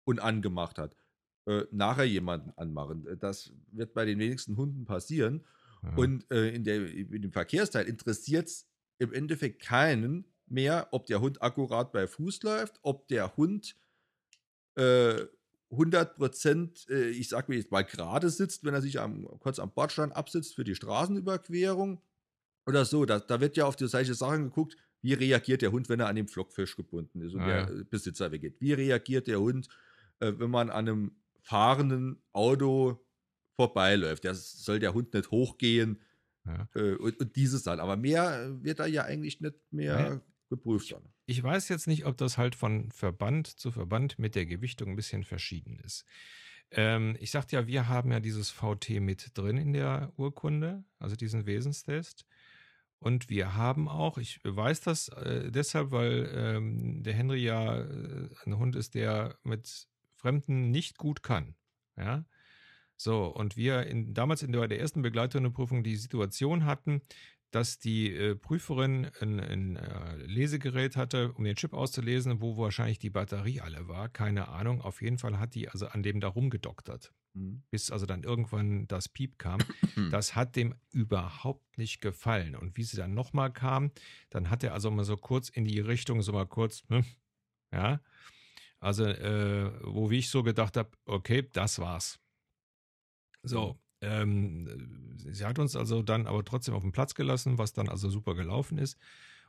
und 0.05 0.21
angemacht 0.21 0.79
hat, 0.79 0.97
äh, 1.47 1.65
nachher 1.71 2.05
jemanden 2.05 2.53
anmachen. 2.57 3.07
Äh, 3.07 3.17
das 3.17 3.53
wird 3.73 3.95
bei 3.95 4.05
den 4.05 4.19
wenigsten 4.19 4.57
Hunden 4.57 4.85
passieren. 4.85 5.45
Ja. 5.83 5.95
Und 5.97 6.31
äh, 6.31 6.51
in, 6.51 6.65
der, 6.65 6.87
in 6.91 7.23
dem 7.23 7.33
Verkehrsteil 7.33 7.87
interessiert 7.87 8.49
es 8.49 8.67
im 8.99 9.13
Endeffekt 9.13 9.61
keinen 9.63 10.25
mehr, 10.47 10.89
ob 10.93 11.07
der 11.07 11.21
Hund 11.21 11.43
akkurat 11.43 11.93
bei 11.93 12.07
Fuß 12.07 12.43
läuft, 12.43 12.79
ob 12.83 13.09
der 13.09 13.37
Hund 13.37 13.77
äh, 14.77 15.27
100 15.71 16.17
Prozent, 16.17 16.87
äh, 16.89 17.09
ich 17.09 17.29
sag 17.29 17.49
mir 17.49 17.57
jetzt 17.57 17.71
mal, 17.71 17.83
gerade 17.83 18.31
sitzt, 18.31 18.65
wenn 18.65 18.75
er 18.75 18.83
sich 18.83 19.01
am, 19.01 19.27
kurz 19.41 19.59
am 19.59 19.73
Bordstein 19.73 20.13
absitzt 20.13 20.55
für 20.55 20.65
die 20.65 20.75
Straßenüberquerung 20.75 22.01
oder 22.67 22.85
so. 22.85 23.05
Da, 23.05 23.19
da 23.19 23.41
wird 23.41 23.57
ja 23.57 23.67
auf 23.67 23.77
die 23.77 23.89
solche 23.89 24.15
Sachen 24.15 24.45
geguckt, 24.45 24.77
wie 25.03 25.13
reagiert 25.13 25.63
der 25.63 25.73
Hund, 25.73 25.89
wenn 25.89 26.01
er 26.01 26.09
an 26.09 26.17
dem 26.17 26.29
Flockfisch 26.29 26.77
gebunden 26.77 27.21
ist 27.21 27.35
und 27.35 27.41
ja. 27.41 27.67
der 27.67 27.85
Besitzer 27.85 28.33
weggeht. 28.33 28.61
Wie 28.61 28.73
reagiert 28.73 29.27
der 29.27 29.41
Hund, 29.41 29.69
äh, 30.21 30.33
wenn 30.39 30.51
man 30.51 30.71
an 30.71 30.89
einem 30.89 31.17
fahrenden 31.45 32.23
Auto 32.33 33.07
vorbeiläuft. 33.57 34.25
Der 34.25 34.35
soll 34.35 34.79
der 34.79 34.95
Hund 34.95 35.15
nicht 35.15 35.31
hochgehen 35.31 36.01
ja. 36.47 36.69
äh, 36.75 36.95
und, 36.95 37.21
und 37.21 37.37
dieses 37.37 37.63
dann. 37.63 37.81
Aber 37.81 37.97
mehr 37.97 38.51
wird 38.63 38.81
da 38.81 38.87
ja 38.87 39.05
eigentlich 39.05 39.41
nicht 39.41 39.57
mehr 39.71 40.01
ja. 40.01 40.21
geprüft. 40.49 40.93
Dann. 40.93 41.03
Ich 41.27 41.43
weiß 41.43 41.69
jetzt 41.69 41.87
nicht, 41.87 42.07
ob 42.07 42.17
das 42.17 42.39
halt 42.39 42.55
von 42.55 42.91
Verband 42.91 43.47
zu 43.47 43.71
Verband 43.71 44.19
mit 44.19 44.35
der 44.35 44.47
Gewichtung 44.47 44.91
ein 44.91 44.97
bisschen 44.97 45.23
verschieden 45.23 45.79
ist. 45.85 46.05
Ähm, 46.71 47.17
ich 47.21 47.31
sagte 47.31 47.57
ja, 47.57 47.67
wir 47.67 47.89
haben 47.89 48.11
ja 48.11 48.21
dieses 48.21 48.51
VT 48.51 49.01
mit 49.01 49.37
drin 49.37 49.59
in 49.59 49.75
der 49.75 50.13
Urkunde, 50.17 50.85
also 50.99 51.15
diesen 51.15 51.47
Wesenstest. 51.47 52.25
Und 52.99 53.29
wir 53.29 53.55
haben 53.55 53.87
auch, 53.87 54.17
ich 54.17 54.41
weiß 54.45 54.81
das 54.81 55.09
äh, 55.09 55.51
deshalb, 55.51 55.91
weil 55.91 56.31
ähm, 56.35 57.03
der 57.03 57.13
Henry 57.13 57.45
ja 57.45 57.83
äh, 57.83 58.31
ein 58.47 58.57
Hund 58.57 58.77
ist, 58.77 58.95
der 58.95 59.37
mit 59.43 59.87
Fremden 60.25 60.71
nicht 60.71 60.97
gut 60.97 61.23
kann. 61.23 61.55
Ja. 61.99 62.25
So, 62.97 63.27
und 63.27 63.59
wir 63.59 63.87
in, 63.87 64.15
damals 64.15 64.43
in 64.43 64.53
der, 64.53 64.67
der 64.69 64.81
ersten 64.81 65.03
Begleithundeprüfung 65.03 65.85
die 65.85 65.97
Situation 65.97 66.65
hatten, 66.65 67.03
dass 67.51 67.79
die 67.79 68.11
äh, 68.11 68.35
Prüferin 68.35 69.11
ein, 69.21 69.39
ein 69.39 69.77
äh, 69.77 70.17
Lesegerät 70.17 70.97
hatte, 70.97 71.33
um 71.33 71.45
den 71.45 71.57
Chip 71.57 71.75
auszulesen, 71.75 72.41
wo 72.41 72.57
wahrscheinlich 72.57 72.99
die 72.99 73.11
Batterie 73.11 73.61
alle 73.61 73.87
war. 73.87 74.09
Keine 74.09 74.49
Ahnung. 74.49 74.81
Auf 74.81 75.03
jeden 75.03 75.19
Fall 75.19 75.39
hat 75.39 75.55
die 75.55 75.69
also 75.69 75.89
an 75.89 76.03
dem 76.03 76.21
da 76.21 76.29
rumgedoktert. 76.29 77.13
Mhm. 77.35 77.63
Bis 77.71 77.91
also 77.91 78.07
dann 78.07 78.23
irgendwann 78.23 78.89
das 78.89 79.11
Piep 79.11 79.39
kam. 79.39 79.59
das 80.11 80.35
hat 80.35 80.57
dem 80.57 80.75
überhaupt 80.91 81.77
nicht 81.77 82.01
gefallen. 82.01 82.57
Und 82.57 82.79
wie 82.79 82.83
sie 82.83 82.97
dann 82.97 83.13
nochmal 83.13 83.53
kam, 83.53 83.93
dann 84.31 84.49
hat 84.49 84.65
er 84.65 84.73
also 84.73 84.91
mal 84.91 85.05
so 85.05 85.19
kurz 85.19 85.51
in 85.51 85.67
die 85.67 85.81
Richtung, 85.81 86.23
so 86.23 86.33
mal 86.33 86.47
kurz, 86.47 86.83
hm, 86.89 87.05
ja, 87.73 88.01
also, 88.85 89.05
äh, 89.07 89.71
wo 89.83 90.11
ich 90.11 90.29
so 90.31 90.43
gedacht 90.43 90.77
habe, 90.77 90.91
okay, 91.07 91.49
das 91.53 91.79
war's. 91.79 92.19
So, 93.43 93.79
ähm, 94.01 95.17
sie 95.17 95.45
hat 95.45 95.59
uns 95.59 95.77
also 95.77 96.03
dann 96.03 96.27
aber 96.27 96.45
trotzdem 96.45 96.75
auf 96.75 96.83
den 96.83 96.93
Platz 96.93 97.15
gelassen, 97.15 97.59
was 97.59 97.73
dann 97.73 97.89
also 97.89 98.11
super 98.11 98.35
gelaufen 98.35 98.79
ist. 98.79 98.99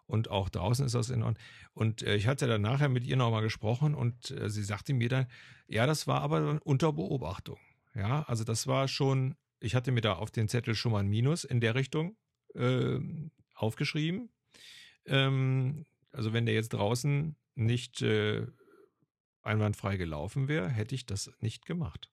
und 0.08 0.30
auch 0.30 0.50
draußen 0.50 0.86
ist 0.86 0.96
das 0.96 1.10
in 1.10 1.24
Ordnung. 1.24 1.44
Und 1.74 2.04
äh, 2.04 2.16
ich 2.16 2.28
hatte 2.28 2.48
dann 2.48 2.62
nachher 2.62 2.90
mit 2.90 3.06
ihr 3.06 3.18
nochmal 3.18 3.42
gesprochen 3.42 3.96
und 3.96 4.32
äh, 4.32 4.50
sie 4.50 4.64
sagte 4.64 4.94
mir 4.94 5.10
dann, 5.10 5.28
ja, 5.68 5.86
das 5.86 6.08
war 6.08 6.22
aber 6.22 6.60
unter 6.64 6.94
Beobachtung. 6.94 7.58
Ja, 7.96 8.24
also 8.24 8.44
das 8.44 8.68
war 8.68 8.88
schon, 8.88 9.36
ich 9.60 9.76
hatte 9.76 9.92
mir 9.92 10.02
da 10.02 10.14
auf 10.14 10.32
den 10.32 10.48
Zettel 10.48 10.76
schon 10.76 10.92
mal 10.92 11.00
ein 11.00 11.08
Minus 11.08 11.44
in 11.44 11.60
der 11.60 11.76
Richtung 11.76 12.16
äh, 12.54 13.00
aufgeschrieben. 13.56 14.30
Ähm, 15.06 15.86
also 16.12 16.34
wenn 16.34 16.46
der 16.46 16.56
jetzt 16.56 16.74
draußen 16.74 17.36
nicht 17.56 18.02
äh, 18.02 18.48
einwandfrei 19.46 19.98
gelaufen 19.98 20.48
wäre, 20.48 20.70
hätte 20.70 20.96
ich 20.96 21.06
das 21.06 21.32
nicht 21.40 21.66
gemacht. 21.66 22.12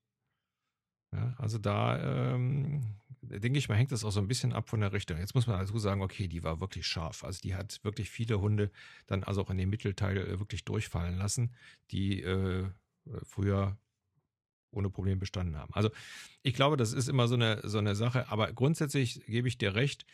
Ja, 1.13 1.35
also 1.39 1.59
da 1.59 2.25
ähm, 2.25 2.97
denke 3.21 3.59
ich 3.59 3.69
mal, 3.69 3.77
hängt 3.77 3.93
das 3.93 4.05
auch 4.05 4.11
so 4.11 4.21
ein 4.21 4.29
bisschen 4.29 4.53
ab 4.53 4.69
von 4.69 4.81
der 4.81 4.93
Richtung. 4.93 5.19
Jetzt 5.19 5.35
muss 5.35 5.47
man 5.47 5.59
dazu 5.59 5.79
sagen, 5.79 6.03
okay, 6.03 6.27
die 6.27 6.43
war 6.43 6.61
wirklich 6.61 6.87
scharf. 6.87 7.23
Also 7.25 7.41
die 7.43 7.55
hat 7.55 7.81
wirklich 7.85 8.11
viele 8.11 8.41
Hunde 8.41 8.71
dann 9.07 9.23
also 9.23 9.43
auch 9.43 9.51
in 9.51 9.59
den 9.59 9.71
Mittelteil 9.71 10.17
äh, 10.17 10.39
wirklich 10.39 10.65
durchfallen 10.65 11.17
lassen, 11.17 11.55
die 11.91 12.23
äh, 12.23 12.67
früher 13.23 13.77
ohne 14.71 14.91
Problem 14.91 15.19
bestanden 15.19 15.57
haben. 15.57 15.73
Also 15.75 15.91
ich 16.43 16.55
glaube, 16.55 16.77
das 16.77 16.93
ist 16.93 17.09
immer 17.09 17.29
so 17.29 17.35
eine, 17.35 17.61
so 17.63 17.79
eine 17.79 17.95
Sache, 17.95 18.29
aber 18.29 18.53
grundsätzlich 18.53 19.25
gebe 19.27 19.49
ich 19.49 19.59
dir 19.59 19.75
recht, 19.75 20.07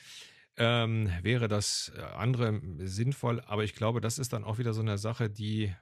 ähm, 0.57 1.09
wäre 1.23 1.47
das 1.47 1.93
äh, 1.97 2.01
andere 2.01 2.61
sinnvoll, 2.79 3.41
aber 3.47 3.63
ich 3.63 3.75
glaube, 3.75 4.01
das 4.01 4.19
ist 4.19 4.33
dann 4.33 4.43
auch 4.43 4.59
wieder 4.59 4.75
so 4.75 4.81
eine 4.81 4.99
Sache, 4.99 5.31
die 5.31 5.73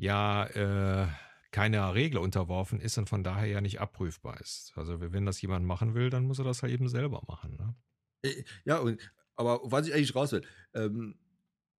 ja 0.00 0.46
äh, 0.46 1.08
keiner 1.50 1.94
Regel 1.94 2.18
unterworfen 2.18 2.80
ist 2.80 2.96
und 2.98 3.08
von 3.08 3.22
daher 3.22 3.46
ja 3.46 3.60
nicht 3.60 3.80
abprüfbar 3.80 4.40
ist. 4.40 4.72
Also 4.76 5.00
wenn 5.00 5.26
das 5.26 5.40
jemand 5.42 5.66
machen 5.66 5.94
will, 5.94 6.10
dann 6.10 6.24
muss 6.24 6.38
er 6.38 6.44
das 6.44 6.62
halt 6.62 6.72
eben 6.72 6.88
selber 6.88 7.22
machen. 7.28 7.56
Ne? 7.56 7.74
Äh, 8.22 8.44
ja, 8.64 8.78
und, 8.78 9.00
aber 9.36 9.60
was 9.64 9.86
ich 9.86 9.94
eigentlich 9.94 10.14
raus 10.14 10.32
will, 10.32 10.42
ähm, 10.74 11.16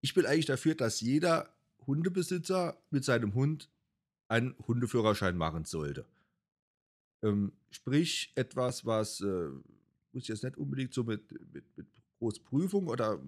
ich 0.01 0.15
bin 0.15 0.27
eigentlich 0.27 0.47
dafür, 0.47 0.75
dass 0.75 1.01
jeder 1.01 1.55
Hundebesitzer 1.87 2.81
mit 2.91 3.05
seinem 3.05 3.35
Hund 3.35 3.71
einen 4.29 4.55
Hundeführerschein 4.67 5.37
machen 5.37 5.65
sollte. 5.65 6.07
Ähm, 7.23 7.53
sprich, 7.71 8.33
etwas, 8.35 8.87
was, 8.87 9.21
äh, 9.21 9.49
muss 10.13 10.29
jetzt 10.29 10.45
nicht 10.45 10.57
unbedingt 10.57 10.95
so 10.95 11.05
mit, 11.05 11.31
mit, 11.53 11.77
mit 11.77 11.87
Großprüfung 12.19 12.89
oder 12.89 13.21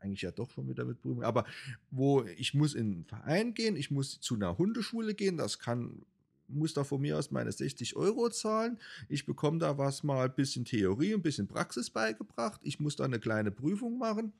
eigentlich 0.00 0.22
ja 0.22 0.30
doch 0.30 0.50
schon 0.50 0.68
wieder 0.68 0.84
mit 0.84 1.00
Prüfung, 1.00 1.22
aber 1.22 1.44
wo 1.90 2.24
ich 2.24 2.54
muss 2.54 2.74
in 2.74 2.92
einen 2.92 3.04
Verein 3.04 3.54
gehen, 3.54 3.76
ich 3.76 3.90
muss 3.90 4.20
zu 4.20 4.34
einer 4.34 4.58
Hundeschule 4.58 5.14
gehen, 5.14 5.36
das 5.36 5.58
kann 5.58 6.04
muss 6.48 6.74
da 6.74 6.84
von 6.84 7.00
mir 7.00 7.18
aus 7.18 7.30
meine 7.30 7.52
60 7.52 7.96
Euro 7.96 8.30
zahlen. 8.30 8.78
Ich 9.08 9.26
bekomme 9.26 9.58
da 9.58 9.78
was 9.78 10.02
mal 10.02 10.24
ein 10.24 10.34
bisschen 10.34 10.64
Theorie, 10.64 11.14
ein 11.14 11.22
bisschen 11.22 11.46
Praxis 11.46 11.90
beigebracht. 11.90 12.60
Ich 12.64 12.80
muss 12.80 12.96
da 12.96 13.04
eine 13.04 13.20
kleine 13.20 13.50
Prüfung 13.50 13.98
machen. 13.98 14.32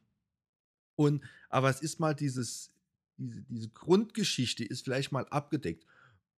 Und, 0.96 1.22
aber 1.48 1.70
es 1.70 1.80
ist 1.80 2.00
mal 2.00 2.14
dieses, 2.14 2.72
diese, 3.18 3.42
diese 3.42 3.68
Grundgeschichte 3.68 4.64
ist 4.64 4.84
vielleicht 4.84 5.12
mal 5.12 5.26
abgedeckt. 5.28 5.84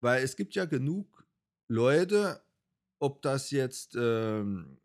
Weil 0.00 0.22
es 0.22 0.37
gibt 0.37 0.54
ja 0.54 0.64
genug 0.64 1.26
Leute, 1.68 2.40
ob 2.98 3.22
das 3.22 3.50
jetzt 3.50 3.94
ähm, 3.96 4.78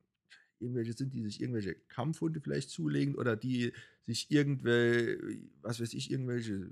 irgendwelche 0.63 0.93
sind, 0.93 1.13
die 1.13 1.21
sich 1.21 1.41
irgendwelche 1.41 1.75
Kampfhunde 1.75 2.41
vielleicht 2.41 2.69
zulegen 2.69 3.15
oder 3.15 3.35
die 3.35 3.73
sich 4.05 4.31
irgendwelche, 4.31 5.19
was 5.61 5.79
weiß 5.79 5.93
ich, 5.93 6.11
irgendwelche 6.11 6.71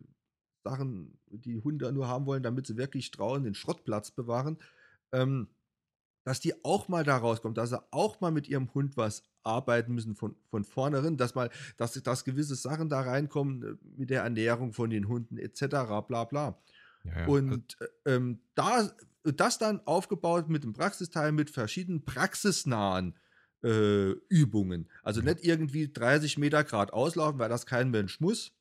Sachen, 0.63 1.17
die 1.27 1.59
Hunde 1.59 1.91
nur 1.91 2.07
haben 2.07 2.25
wollen, 2.25 2.43
damit 2.43 2.67
sie 2.67 2.77
wirklich 2.77 3.11
draußen 3.11 3.43
den 3.43 3.55
Schrottplatz 3.55 4.11
bewahren, 4.11 4.57
ähm, 5.11 5.47
dass 6.23 6.39
die 6.39 6.63
auch 6.63 6.87
mal 6.87 7.03
da 7.03 7.17
rauskommen, 7.17 7.55
dass 7.55 7.69
sie 7.69 7.81
auch 7.91 8.21
mal 8.21 8.31
mit 8.31 8.47
ihrem 8.47 8.73
Hund 8.73 8.95
was 8.97 9.23
arbeiten 9.43 9.93
müssen 9.93 10.15
von, 10.15 10.35
von 10.49 10.63
vornherein, 10.63 11.17
dass 11.17 11.33
mal, 11.33 11.49
dass, 11.77 11.93
dass 11.93 12.23
gewisse 12.23 12.55
Sachen 12.55 12.89
da 12.89 13.01
reinkommen 13.01 13.63
äh, 13.63 13.75
mit 13.97 14.09
der 14.09 14.23
Ernährung 14.23 14.73
von 14.73 14.89
den 14.89 15.07
Hunden 15.07 15.37
etc. 15.37 15.67
bla 16.07 16.25
bla. 16.25 16.61
Ja, 17.03 17.21
ja. 17.21 17.27
Und 17.27 17.77
äh, 18.05 18.15
ähm, 18.15 18.39
da, 18.53 18.91
das 19.23 19.57
dann 19.57 19.79
aufgebaut 19.87 20.49
mit 20.49 20.63
dem 20.63 20.73
Praxisteil, 20.73 21.31
mit 21.31 21.49
verschiedenen 21.49 22.05
praxisnahen 22.05 23.15
äh, 23.63 24.11
Übungen. 24.29 24.89
Also 25.03 25.21
nicht 25.21 25.43
irgendwie 25.43 25.91
30 25.91 26.37
Meter 26.37 26.63
Grad 26.63 26.93
auslaufen, 26.93 27.39
weil 27.39 27.49
das 27.49 27.65
kein 27.65 27.91
Mensch 27.91 28.19
muss, 28.19 28.53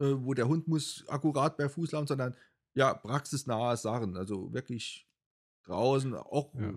äh, 0.00 0.14
wo 0.18 0.34
der 0.34 0.48
Hund 0.48 0.68
muss 0.68 1.04
akkurat 1.08 1.56
bei 1.56 1.68
Fuß 1.68 1.92
laufen, 1.92 2.06
sondern 2.06 2.36
ja, 2.74 2.94
praxisnahe 2.94 3.76
Sachen. 3.76 4.16
Also 4.16 4.52
wirklich 4.52 5.06
draußen, 5.64 6.14
auch 6.14 6.54
ja. 6.54 6.74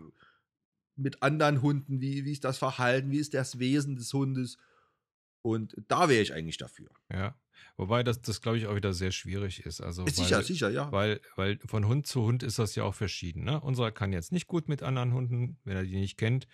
mit 0.96 1.22
anderen 1.22 1.62
Hunden, 1.62 2.02
wie, 2.02 2.26
wie 2.26 2.32
ist 2.32 2.44
das 2.44 2.58
Verhalten, 2.58 3.12
wie 3.12 3.20
ist 3.20 3.34
das 3.34 3.60
Wesen 3.60 3.96
des 3.96 4.14
Hundes. 4.14 4.58
Und 5.44 5.76
da 5.88 6.10
wäre 6.10 6.24
ich 6.24 6.34
eigentlich 6.34 6.58
dafür. 6.58 6.90
Ja. 7.12 7.36
Wobei 7.76 8.04
das, 8.04 8.22
das 8.22 8.42
glaube 8.42 8.58
ich, 8.58 8.66
auch 8.66 8.76
wieder 8.76 8.94
sehr 8.94 9.12
schwierig 9.12 9.66
ist. 9.66 9.82
Also, 9.82 10.06
ist 10.06 10.18
weil, 10.18 10.26
sicher, 10.26 10.44
sicher, 10.44 10.70
ja. 10.70 10.92
Weil, 10.92 11.22
weil 11.36 11.60
von 11.66 11.86
Hund 11.86 12.08
zu 12.08 12.24
Hund 12.24 12.44
ist 12.44 12.60
das 12.60 12.76
ja 12.76 12.84
auch 12.84 12.96
verschieden. 12.96 13.44
Ne? 13.44 13.60
Unserer 13.60 13.92
kann 13.92 14.14
jetzt 14.14 14.32
nicht 14.32 14.48
gut 14.48 14.70
mit 14.70 14.84
anderen 14.84 15.14
Hunden, 15.14 15.58
wenn 15.64 15.76
er 15.76 15.84
die 15.84 15.96
nicht 15.96 16.18
kennt. 16.18 16.48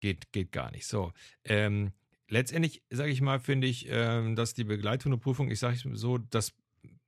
Geht, 0.00 0.32
geht 0.32 0.52
gar 0.52 0.70
nicht. 0.70 0.86
So. 0.86 1.12
Ähm, 1.44 1.92
letztendlich, 2.28 2.82
sage 2.90 3.10
ich 3.10 3.20
mal, 3.20 3.40
finde 3.40 3.68
ich, 3.68 3.86
ähm, 3.88 4.36
dass 4.36 4.54
die 4.54 4.64
Begleithundeprüfung, 4.64 5.50
ich 5.50 5.60
sage 5.60 5.78
so, 5.94 6.18
das, 6.18 6.52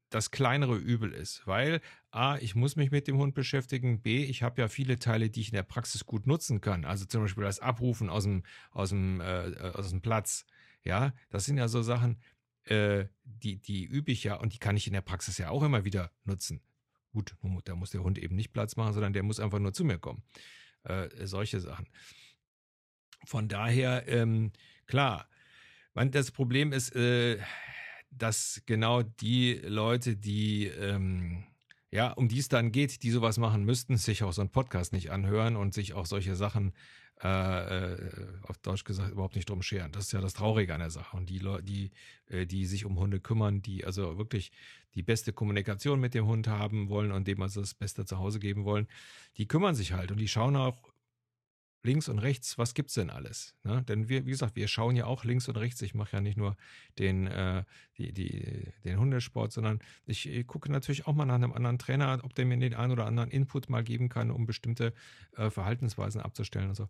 das 0.08 0.30
kleinere 0.30 0.76
Übel 0.76 1.12
ist. 1.12 1.44
Weil 1.46 1.80
A, 2.12 2.36
ich 2.38 2.54
muss 2.54 2.76
mich 2.76 2.92
mit 2.92 3.08
dem 3.08 3.18
Hund 3.18 3.34
beschäftigen. 3.34 4.00
B, 4.00 4.22
ich 4.24 4.44
habe 4.44 4.62
ja 4.62 4.68
viele 4.68 5.00
Teile, 5.00 5.28
die 5.28 5.40
ich 5.40 5.48
in 5.48 5.56
der 5.56 5.64
Praxis 5.64 6.06
gut 6.06 6.28
nutzen 6.28 6.60
kann. 6.60 6.84
Also 6.84 7.04
zum 7.04 7.22
Beispiel 7.22 7.42
das 7.42 7.58
Abrufen 7.58 8.08
aus 8.08 8.22
dem, 8.22 8.44
aus 8.70 8.90
dem, 8.90 9.20
äh, 9.20 9.72
aus 9.74 9.90
dem 9.90 10.00
Platz. 10.00 10.46
Ja, 10.84 11.14
das 11.30 11.46
sind 11.46 11.56
ja 11.56 11.68
so 11.68 11.82
Sachen, 11.82 12.20
äh, 12.64 13.06
die, 13.24 13.60
die 13.60 13.84
übe 13.84 14.12
ich 14.12 14.24
ja 14.24 14.36
und 14.36 14.54
die 14.54 14.58
kann 14.58 14.76
ich 14.76 14.86
in 14.86 14.92
der 14.92 15.00
Praxis 15.00 15.38
ja 15.38 15.50
auch 15.50 15.62
immer 15.62 15.84
wieder 15.84 16.10
nutzen. 16.24 16.62
Gut, 17.12 17.36
da 17.64 17.74
muss 17.74 17.90
der 17.90 18.02
Hund 18.02 18.18
eben 18.18 18.34
nicht 18.36 18.52
Platz 18.52 18.76
machen, 18.76 18.92
sondern 18.92 19.12
der 19.12 19.22
muss 19.22 19.40
einfach 19.40 19.58
nur 19.58 19.72
zu 19.72 19.84
mir 19.84 19.98
kommen. 19.98 20.22
Äh, 20.82 21.08
solche 21.26 21.60
Sachen. 21.60 21.88
Von 23.24 23.48
daher, 23.48 24.06
ähm, 24.08 24.52
klar, 24.86 25.28
das 25.94 26.30
Problem 26.32 26.72
ist, 26.72 26.94
äh, 26.96 27.38
dass 28.10 28.62
genau 28.66 29.02
die 29.02 29.54
Leute, 29.54 30.16
die 30.16 30.66
ähm, 30.66 31.44
ja, 31.94 32.10
um 32.10 32.26
die 32.26 32.40
es 32.40 32.48
dann 32.48 32.72
geht, 32.72 33.04
die 33.04 33.10
sowas 33.12 33.38
machen 33.38 33.62
müssten, 33.62 33.96
sich 33.98 34.24
auch 34.24 34.32
so 34.32 34.42
einen 34.42 34.50
Podcast 34.50 34.92
nicht 34.92 35.12
anhören 35.12 35.54
und 35.54 35.74
sich 35.74 35.94
auch 35.94 36.06
solche 36.06 36.34
Sachen 36.34 36.72
äh, 37.22 37.92
äh, 37.92 37.98
auf 38.42 38.58
Deutsch 38.58 38.82
gesagt, 38.82 39.12
überhaupt 39.12 39.36
nicht 39.36 39.48
drum 39.48 39.62
scheren. 39.62 39.92
Das 39.92 40.06
ist 40.06 40.12
ja 40.12 40.20
das 40.20 40.34
Traurige 40.34 40.74
an 40.74 40.80
der 40.80 40.90
Sache. 40.90 41.16
Und 41.16 41.30
die 41.30 41.38
Leute, 41.38 41.62
die, 41.62 41.92
äh, 42.26 42.46
die 42.46 42.66
sich 42.66 42.84
um 42.84 42.98
Hunde 42.98 43.20
kümmern, 43.20 43.62
die 43.62 43.84
also 43.84 44.18
wirklich 44.18 44.50
die 44.96 45.04
beste 45.04 45.32
Kommunikation 45.32 46.00
mit 46.00 46.14
dem 46.14 46.26
Hund 46.26 46.48
haben 46.48 46.88
wollen 46.88 47.12
und 47.12 47.28
dem 47.28 47.40
also 47.40 47.60
das 47.60 47.74
Beste 47.74 48.04
zu 48.04 48.18
Hause 48.18 48.40
geben 48.40 48.64
wollen, 48.64 48.88
die 49.36 49.46
kümmern 49.46 49.76
sich 49.76 49.92
halt 49.92 50.10
und 50.10 50.18
die 50.18 50.26
schauen 50.26 50.56
auch 50.56 50.76
links 51.84 52.08
und 52.08 52.18
rechts, 52.18 52.58
was 52.58 52.74
gibt's 52.74 52.94
denn 52.94 53.10
alles? 53.10 53.54
Ne? 53.62 53.82
Denn 53.82 54.08
wir, 54.08 54.26
wie 54.26 54.30
gesagt, 54.30 54.56
wir 54.56 54.68
schauen 54.68 54.96
ja 54.96 55.06
auch 55.06 55.24
links 55.24 55.48
und 55.48 55.56
rechts. 55.56 55.82
Ich 55.82 55.94
mache 55.94 56.16
ja 56.16 56.20
nicht 56.20 56.36
nur 56.36 56.56
den, 56.98 57.26
äh, 57.26 57.64
die, 57.98 58.12
die, 58.12 58.72
den 58.84 58.98
Hundesport, 58.98 59.52
sondern 59.52 59.80
ich, 60.06 60.28
ich, 60.28 60.46
gucke 60.46 60.72
natürlich 60.72 61.06
auch 61.06 61.14
mal 61.14 61.26
nach 61.26 61.34
einem 61.34 61.52
anderen 61.52 61.78
Trainer, 61.78 62.20
ob 62.22 62.34
der 62.34 62.46
mir 62.46 62.56
den 62.58 62.74
einen 62.74 62.92
oder 62.92 63.06
anderen 63.06 63.30
Input 63.30 63.68
mal 63.68 63.84
geben 63.84 64.08
kann, 64.08 64.30
um 64.30 64.46
bestimmte 64.46 64.92
äh, 65.36 65.50
Verhaltensweisen 65.50 66.20
abzustellen 66.20 66.70
und 66.70 66.74
so. 66.74 66.88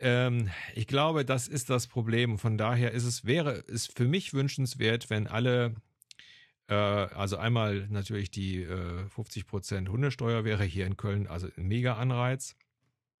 Ähm, 0.00 0.50
ich 0.74 0.86
glaube, 0.86 1.24
das 1.24 1.46
ist 1.46 1.70
das 1.70 1.86
Problem. 1.86 2.38
Von 2.38 2.58
daher 2.58 2.92
ist 2.92 3.04
es, 3.04 3.24
wäre 3.24 3.64
es 3.68 3.86
für 3.86 4.06
mich 4.06 4.32
wünschenswert, 4.32 5.10
wenn 5.10 5.26
alle 5.26 5.74
äh, 6.68 6.74
also 6.74 7.36
einmal 7.36 7.86
natürlich 7.90 8.30
die 8.30 8.66
50% 8.66 9.84
äh, 9.84 9.88
Hundesteuer 9.88 10.44
wäre 10.44 10.64
hier 10.64 10.86
in 10.86 10.96
Köln, 10.96 11.26
also 11.26 11.48
ein 11.56 11.68
mega 11.68 11.94
Anreiz. 11.96 12.56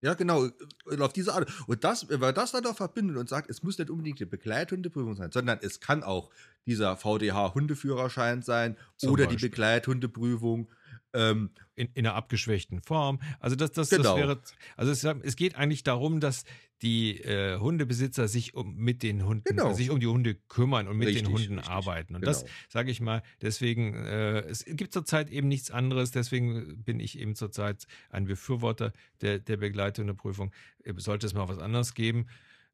Ja, 0.04 0.12
genau, 0.12 0.50
auf 0.98 1.14
diese 1.14 1.32
Art. 1.32 1.50
Und 1.66 1.82
das, 1.82 2.10
wenn 2.10 2.20
man 2.20 2.34
das 2.34 2.52
dann 2.52 2.64
noch 2.64 2.76
verbindet 2.76 3.16
und 3.16 3.26
sagt, 3.26 3.48
es 3.48 3.62
muss 3.62 3.78
nicht 3.78 3.88
unbedingt 3.88 4.20
eine 4.20 4.26
Begleithundeprüfung 4.26 5.16
sein, 5.16 5.32
sondern 5.32 5.58
es 5.62 5.80
kann 5.80 6.02
auch 6.02 6.28
dieser 6.66 6.98
VDH-Hundeführerschein 6.98 8.42
sein 8.42 8.76
Zum 8.98 9.12
oder 9.12 9.24
Beispiel. 9.24 9.38
die 9.38 9.48
Begleithundeprüfung 9.48 10.68
ähm, 11.14 11.50
in, 11.76 11.88
in 11.94 12.06
einer 12.06 12.14
abgeschwächten 12.14 12.82
Form. 12.82 13.20
Also 13.40 13.56
das, 13.56 13.72
das, 13.72 13.90
genau. 13.90 14.02
das 14.02 14.16
wäre, 14.16 14.40
also 14.76 14.92
es, 14.92 15.04
es, 15.24 15.36
geht 15.36 15.54
eigentlich 15.54 15.82
darum, 15.82 16.20
dass 16.20 16.44
die 16.82 17.20
äh, 17.20 17.58
Hundebesitzer 17.58 18.28
sich 18.28 18.54
um 18.54 18.76
mit 18.76 19.02
den 19.02 19.24
Hunden, 19.24 19.44
genau. 19.44 19.72
sich 19.72 19.90
um 19.90 20.00
die 20.00 20.06
Hunde 20.06 20.34
kümmern 20.34 20.88
und 20.88 20.98
mit 20.98 21.08
richtig, 21.08 21.24
den 21.24 21.32
Hunden 21.32 21.58
richtig. 21.58 21.72
arbeiten. 21.72 22.14
Und 22.14 22.20
genau. 22.20 22.32
das 22.32 22.44
sage 22.68 22.90
ich 22.90 23.00
mal, 23.00 23.22
deswegen, 23.40 23.94
äh, 23.94 24.40
es 24.40 24.64
gibt 24.66 24.92
zurzeit 24.92 25.30
eben 25.30 25.48
nichts 25.48 25.70
anderes, 25.70 26.10
deswegen 26.10 26.82
bin 26.82 27.00
ich 27.00 27.18
eben 27.18 27.36
zurzeit 27.36 27.86
ein 28.10 28.26
Befürworter 28.26 28.92
der, 29.20 29.38
der 29.38 29.56
Begleithundeprüfung. 29.56 30.52
Sollte 30.96 31.26
es 31.26 31.34
mal 31.34 31.48
was 31.48 31.58
anderes 31.58 31.94
geben, 31.94 32.26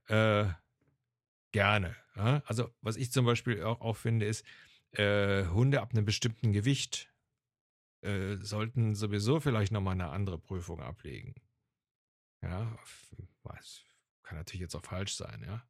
äh, 0.08 0.46
gerne. 1.52 1.94
Ja? 2.16 2.42
Also, 2.46 2.70
was 2.80 2.96
ich 2.96 3.12
zum 3.12 3.26
Beispiel 3.26 3.62
auch, 3.62 3.80
auch 3.80 3.96
finde, 3.96 4.26
ist, 4.26 4.44
äh, 4.92 5.44
Hunde 5.46 5.80
ab 5.80 5.92
einem 5.92 6.04
bestimmten 6.04 6.52
Gewicht 6.52 7.10
äh, 8.02 8.36
sollten 8.40 8.94
sowieso 8.94 9.40
vielleicht 9.40 9.72
nochmal 9.72 9.94
eine 9.94 10.08
andere 10.08 10.38
Prüfung 10.38 10.80
ablegen. 10.80 11.34
Ja, 12.42 12.78
was, 13.42 13.82
kann 14.22 14.38
natürlich 14.38 14.62
jetzt 14.62 14.74
auch 14.74 14.84
falsch 14.84 15.14
sein, 15.14 15.44
ja. 15.44 15.62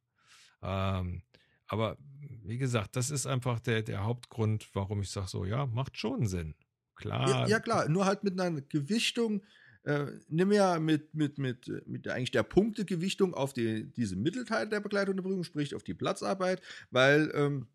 Ähm, 0.99 1.23
Aber 1.67 1.97
wie 2.43 2.57
gesagt, 2.57 2.95
das 2.95 3.09
ist 3.11 3.25
einfach 3.25 3.59
der, 3.59 3.81
der 3.81 4.03
Hauptgrund, 4.03 4.69
warum 4.73 5.01
ich 5.01 5.09
sage 5.09 5.27
so, 5.27 5.45
ja, 5.45 5.65
macht 5.65 5.97
schon 5.97 6.27
Sinn. 6.27 6.55
Klar. 6.95 7.29
Ja, 7.29 7.47
ja, 7.47 7.59
klar, 7.59 7.89
nur 7.89 8.05
halt 8.05 8.23
mit 8.23 8.39
einer 8.39 8.61
Gewichtung, 8.61 9.43
äh, 9.83 10.05
nimm 10.27 10.51
ja 10.51 10.79
mit, 10.79 11.15
mit, 11.15 11.37
mit, 11.39 11.67
mit 11.87 12.07
eigentlich 12.07 12.31
der 12.31 12.43
Punktegewichtung 12.43 13.33
auf 13.33 13.53
die, 13.53 13.91
diese 13.91 14.15
Mittelteil 14.15 14.69
der 14.69 14.79
Begleitung 14.79 15.15
der 15.15 15.23
Prüfung, 15.23 15.43
sprich 15.43 15.73
auf 15.73 15.83
die 15.83 15.95
Platzarbeit, 15.95 16.61
weil, 16.91 17.31
ähm, 17.33 17.67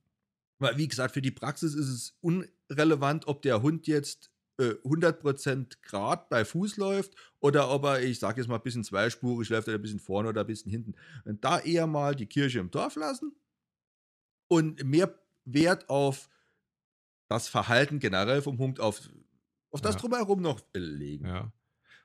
weil, 0.58 0.76
wie 0.76 0.88
gesagt, 0.88 1.14
für 1.14 1.22
die 1.22 1.32
Praxis 1.32 1.74
ist 1.74 1.88
es 1.88 2.16
unrelevant, 2.20 3.26
ob 3.26 3.42
der 3.42 3.62
Hund 3.62 3.86
jetzt 3.86 4.30
äh, 4.58 4.74
100% 4.84 5.82
Grad 5.82 6.28
bei 6.28 6.44
Fuß 6.44 6.76
läuft 6.76 7.14
oder 7.40 7.70
ob 7.70 7.84
er, 7.84 8.02
ich 8.02 8.18
sage 8.18 8.40
jetzt 8.40 8.48
mal, 8.48 8.56
ein 8.56 8.62
bisschen 8.62 8.84
zweispurig 8.84 9.48
läuft 9.48 9.68
oder 9.68 9.78
ein 9.78 9.82
bisschen 9.82 10.00
vorne 10.00 10.28
oder 10.30 10.42
ein 10.42 10.46
bisschen 10.46 10.70
hinten. 10.70 10.94
Und 11.24 11.44
da 11.44 11.58
eher 11.58 11.86
mal 11.86 12.14
die 12.14 12.26
Kirche 12.26 12.58
im 12.60 12.70
Dorf 12.70 12.96
lassen 12.96 13.32
und 14.48 14.82
mehr 14.84 15.14
Wert 15.44 15.88
auf 15.88 16.28
das 17.28 17.48
Verhalten 17.48 17.98
generell 17.98 18.42
vom 18.42 18.58
Hund, 18.58 18.80
auf, 18.80 19.00
auf 19.70 19.80
das 19.80 19.94
Ja. 19.96 20.00
Drumherum 20.00 20.40
noch 20.40 20.60
legen. 20.74 21.26
Ja. 21.26 21.52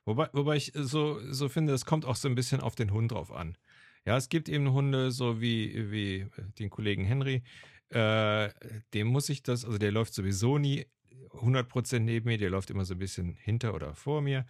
Wobei, 0.04 0.28
wobei 0.32 0.56
ich 0.56 0.72
so, 0.74 1.20
so 1.32 1.48
finde, 1.48 1.72
es 1.72 1.84
kommt 1.84 2.04
auch 2.04 2.16
so 2.16 2.28
ein 2.28 2.34
bisschen 2.34 2.60
auf 2.60 2.74
den 2.74 2.92
Hund 2.92 3.12
drauf 3.12 3.30
an. 3.30 3.56
Ja, 4.04 4.16
es 4.16 4.28
gibt 4.28 4.48
eben 4.48 4.72
Hunde, 4.72 5.12
so 5.12 5.40
wie, 5.40 5.92
wie 5.92 6.26
den 6.58 6.70
Kollegen 6.70 7.04
Henry, 7.04 7.44
äh, 7.90 8.50
dem 8.94 9.06
muss 9.08 9.28
ich 9.28 9.44
das, 9.44 9.64
also 9.64 9.78
der 9.78 9.92
läuft 9.92 10.12
sowieso 10.14 10.58
nie 10.58 10.86
100% 11.30 12.00
neben 12.00 12.28
mir, 12.28 12.38
der 12.38 12.50
läuft 12.50 12.70
immer 12.70 12.84
so 12.84 12.94
ein 12.94 12.98
bisschen 12.98 13.34
hinter 13.36 13.74
oder 13.74 13.94
vor 13.94 14.20
mir. 14.22 14.46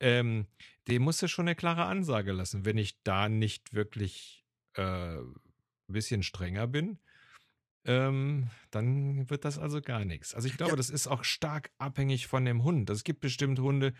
Ähm, 0.00 0.46
dem 0.88 1.02
muss 1.02 1.20
er 1.22 1.28
schon 1.28 1.46
eine 1.46 1.54
klare 1.54 1.84
Ansage 1.84 2.32
lassen, 2.32 2.64
wenn 2.64 2.78
ich 2.78 3.02
da 3.02 3.28
nicht 3.28 3.74
wirklich 3.74 4.44
äh, 4.74 4.82
ein 5.18 5.24
bisschen 5.88 6.22
strenger 6.22 6.66
bin. 6.66 6.98
Ähm, 7.84 8.48
dann 8.70 9.28
wird 9.30 9.44
das 9.44 9.58
also 9.58 9.80
gar 9.80 10.04
nichts. 10.04 10.34
Also 10.34 10.48
ich 10.48 10.56
glaube, 10.56 10.72
Ja. 10.72 10.76
das 10.76 10.90
ist 10.90 11.06
auch 11.06 11.24
stark 11.24 11.70
abhängig 11.78 12.26
von 12.26 12.44
dem 12.44 12.62
Hund. 12.62 12.90
Es 12.90 13.04
gibt 13.04 13.20
bestimmt 13.20 13.58
Hunde, 13.58 13.94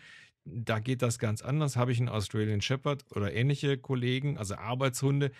da 0.45 0.79
geht 0.79 1.01
das 1.01 1.19
ganz 1.19 1.41
anders. 1.41 1.75
Habe 1.75 1.91
ich 1.91 1.99
einen 1.99 2.09
Australian 2.09 2.61
Shepherd 2.61 3.05
oder 3.11 3.33
ähnliche 3.33 3.77
Kollegen, 3.77 4.37
also 4.37 4.55
Arbeitshunde, 4.55 5.31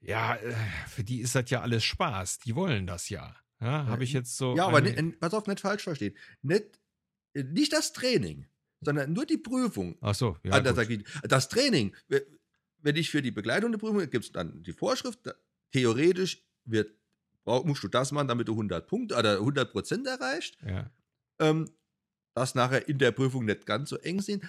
ja, 0.00 0.34
äh, 0.36 0.54
für 0.88 1.04
die 1.04 1.20
ist 1.20 1.34
das 1.34 1.50
ja 1.50 1.60
alles 1.60 1.84
Spaß. 1.84 2.38
Die 2.40 2.54
wollen 2.54 2.86
das 2.86 3.10
ja. 3.10 3.36
Ja, 3.60 3.86
habe 3.86 4.04
ich 4.04 4.12
jetzt 4.12 4.36
so. 4.36 4.56
Ja, 4.56 4.66
aber 4.66 4.78
eine- 4.78 4.90
ni- 4.90 4.96
n- 4.96 5.18
pass 5.18 5.34
auf, 5.34 5.46
nicht 5.46 5.60
falsch 5.60 5.82
verstehen. 5.84 6.16
Nicht, 6.42 6.80
nicht 7.34 7.72
das 7.72 7.92
Training, 7.92 8.46
sondern 8.80 9.12
nur 9.12 9.26
die 9.26 9.36
Prüfung. 9.38 9.96
Ach 10.00 10.14
so, 10.14 10.36
ja. 10.42 10.52
Ah, 10.52 10.60
das, 10.60 11.48
Training, 11.48 11.94
wenn 12.78 12.96
ich 12.96 13.10
für 13.10 13.20
die 13.22 13.30
Begleitung 13.30 13.70
der 13.72 13.78
Prüfung, 13.78 13.98
gibt 14.08 14.24
es 14.24 14.32
dann 14.32 14.62
die 14.62 14.72
Vorschrift, 14.72 15.20
theoretisch 15.72 16.42
wird, 16.64 16.94
musst 17.44 17.82
du 17.82 17.88
das 17.88 18.12
machen, 18.12 18.28
damit 18.28 18.48
du 18.48 18.52
100 18.52 18.86
Punkte 18.86 19.16
oder 19.16 19.38
100 19.38 19.70
Prozent 19.72 20.06
erreicht. 20.06 20.56
ja. 20.66 20.90
Ähm, 21.38 21.68
das 22.34 22.54
nachher 22.54 22.88
in 22.88 22.96
der 22.98 23.10
Prüfung 23.10 23.44
nicht 23.44 23.66
ganz 23.66 23.90
so 23.90 23.96
eng 23.96 24.20
sind. 24.22 24.44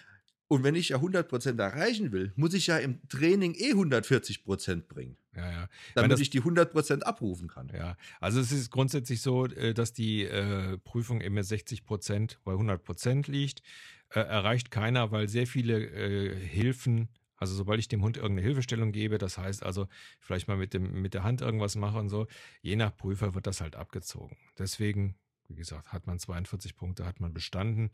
Und 0.52 0.66
wenn 0.66 0.76
ich 0.76 0.90
ja 0.90 0.98
100 0.98 1.30
Prozent 1.30 1.58
erreichen 1.62 2.12
will, 2.12 2.34
muss 2.36 2.54
ich 2.54 2.68
ja 2.68 2.78
im 2.78 3.00
Training 3.08 3.56
eh 3.56 3.72
140 3.72 4.44
Prozent 4.44 4.90
bringen, 4.90 5.16
Ja, 5.34 5.50
ja. 5.50 5.70
damit 5.96 6.12
das- 6.12 6.20
ich 6.20 6.30
die 6.30 6.42
100 6.44 6.74
Prozent 6.74 7.06
abrufen 7.06 7.48
kann. 7.48 7.70
Ja, 7.74 7.96
also 8.20 8.42
es 8.42 8.52
ist 8.52 8.70
grundsätzlich 8.70 9.22
so, 9.22 9.46
äh, 9.46 9.74
dass 9.74 9.94
die 9.94 10.24
äh, 10.26 10.78
Prüfung 10.80 11.22
immer 11.22 11.42
60 11.42 11.86
Prozent 11.86 12.38
bei 12.44 12.52
100 12.52 12.84
Prozent 12.84 13.30
liegt. 13.30 13.62
Äh, 14.10 14.20
erreicht 14.20 14.72
keiner, 14.72 15.10
weil 15.14 15.30
sehr 15.30 15.48
viele 15.48 15.86
äh, 15.86 16.36
Hilfen, 16.36 17.08
also 17.38 17.56
sobald 17.56 17.80
ich 17.80 17.88
dem 17.88 18.04
Hund 18.04 18.18
irgendeine 18.18 18.46
Hilfestellung 18.46 18.92
gebe, 18.92 19.18
das 19.20 19.38
heißt 19.38 19.64
also 19.64 19.88
vielleicht 20.20 20.50
mal 20.50 20.58
mit, 20.58 20.74
dem, 20.74 21.02
mit 21.02 21.14
der 21.14 21.24
Hand 21.24 21.40
irgendwas 21.40 21.78
mache 21.78 21.98
und 21.98 22.10
so, 22.10 22.28
je 22.62 22.76
nach 22.76 22.94
Prüfer 22.98 23.34
wird 23.36 23.48
das 23.48 23.62
halt 23.62 23.78
abgezogen. 23.78 24.36
Deswegen, 24.60 25.16
wie 25.48 25.56
gesagt, 25.56 25.94
hat 25.94 26.08
man 26.08 26.20
42 26.20 26.76
Punkte, 26.76 27.06
hat 27.06 27.22
man 27.22 27.32
bestanden. 27.34 27.90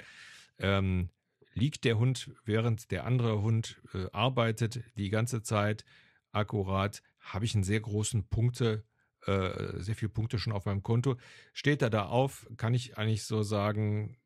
Ähm, 0.57 1.09
liegt 1.57 1.83
der 1.83 1.97
Hund, 1.97 2.31
während 2.45 2.91
der 2.91 3.05
andere 3.05 3.41
Hund 3.41 3.81
äh, 3.93 4.05
arbeitet, 4.11 4.83
die 4.97 5.09
ganze 5.09 5.41
Zeit 5.41 5.85
akkurat, 6.31 7.01
habe 7.19 7.45
ich 7.45 7.55
einen 7.55 7.63
sehr 7.63 7.79
großen 7.79 8.27
Punkte, 8.29 8.85
äh, 9.25 9.81
sehr 9.81 9.95
viele 9.95 10.09
Punkte 10.09 10.39
schon 10.39 10.53
auf 10.53 10.65
meinem 10.65 10.83
Konto. 10.83 11.17
Steht 11.53 11.81
er 11.81 11.89
da 11.89 12.05
auf, 12.05 12.47
kann 12.57 12.73
ich 12.73 12.97
eigentlich 12.97 13.23
so 13.23 13.43
sagen, 13.43 14.17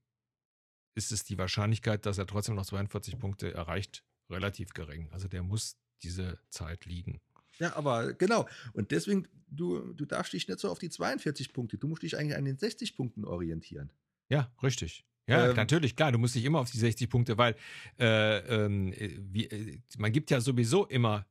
ist 0.94 1.12
es 1.12 1.24
die 1.24 1.38
Wahrscheinlichkeit, 1.38 2.06
dass 2.06 2.18
er 2.18 2.28
trotzdem 2.28 2.56
noch 2.56 2.66
42 2.66 3.18
Punkte 3.18 3.54
erreicht, 3.54 4.04
relativ 4.30 4.74
gering. 4.74 5.10
Also 5.12 5.28
der 5.28 5.42
muss 5.42 5.78
diese 6.04 6.40
Zeit 6.50 6.86
liegen. 6.86 7.22
Ja, 7.60 7.76
aber 7.76 8.14
genau. 8.14 8.48
Und 8.74 8.92
deswegen, 8.92 9.28
du, 9.48 9.94
du 9.94 10.06
darfst 10.06 10.34
dich 10.34 10.48
nicht 10.48 10.60
so 10.60 10.70
auf 10.70 10.80
die 10.80 10.90
42 10.90 11.54
Punkte, 11.54 11.78
du 11.78 11.88
musst 11.88 12.04
dich 12.04 12.18
eigentlich 12.18 12.36
an 12.36 12.46
den 12.46 12.58
60 12.58 12.96
Punkten 12.96 13.24
orientieren. 13.24 13.92
Ja, 14.30 14.52
richtig. 14.64 15.06
Ja, 15.32 15.50
Ähm, 15.50 15.56
natürlich, 15.56 15.96
klar, 15.96 16.12
du 16.12 16.18
musst 16.18 16.36
dich 16.36 16.46
immer 16.46 16.60
auf 16.60 16.70
die 16.72 16.78
60 16.78 17.10
Punkte, 17.10 17.38
weil 17.38 17.56
äh, 18.00 18.38
ähm, 18.66 18.94
äh, 18.94 19.10
wie, 19.32 19.46
äh, 19.46 19.78
man 19.98 20.12
gibt 20.12 20.32
ja 20.32 20.42
sowieso 20.42 20.86
immer, 20.86 21.26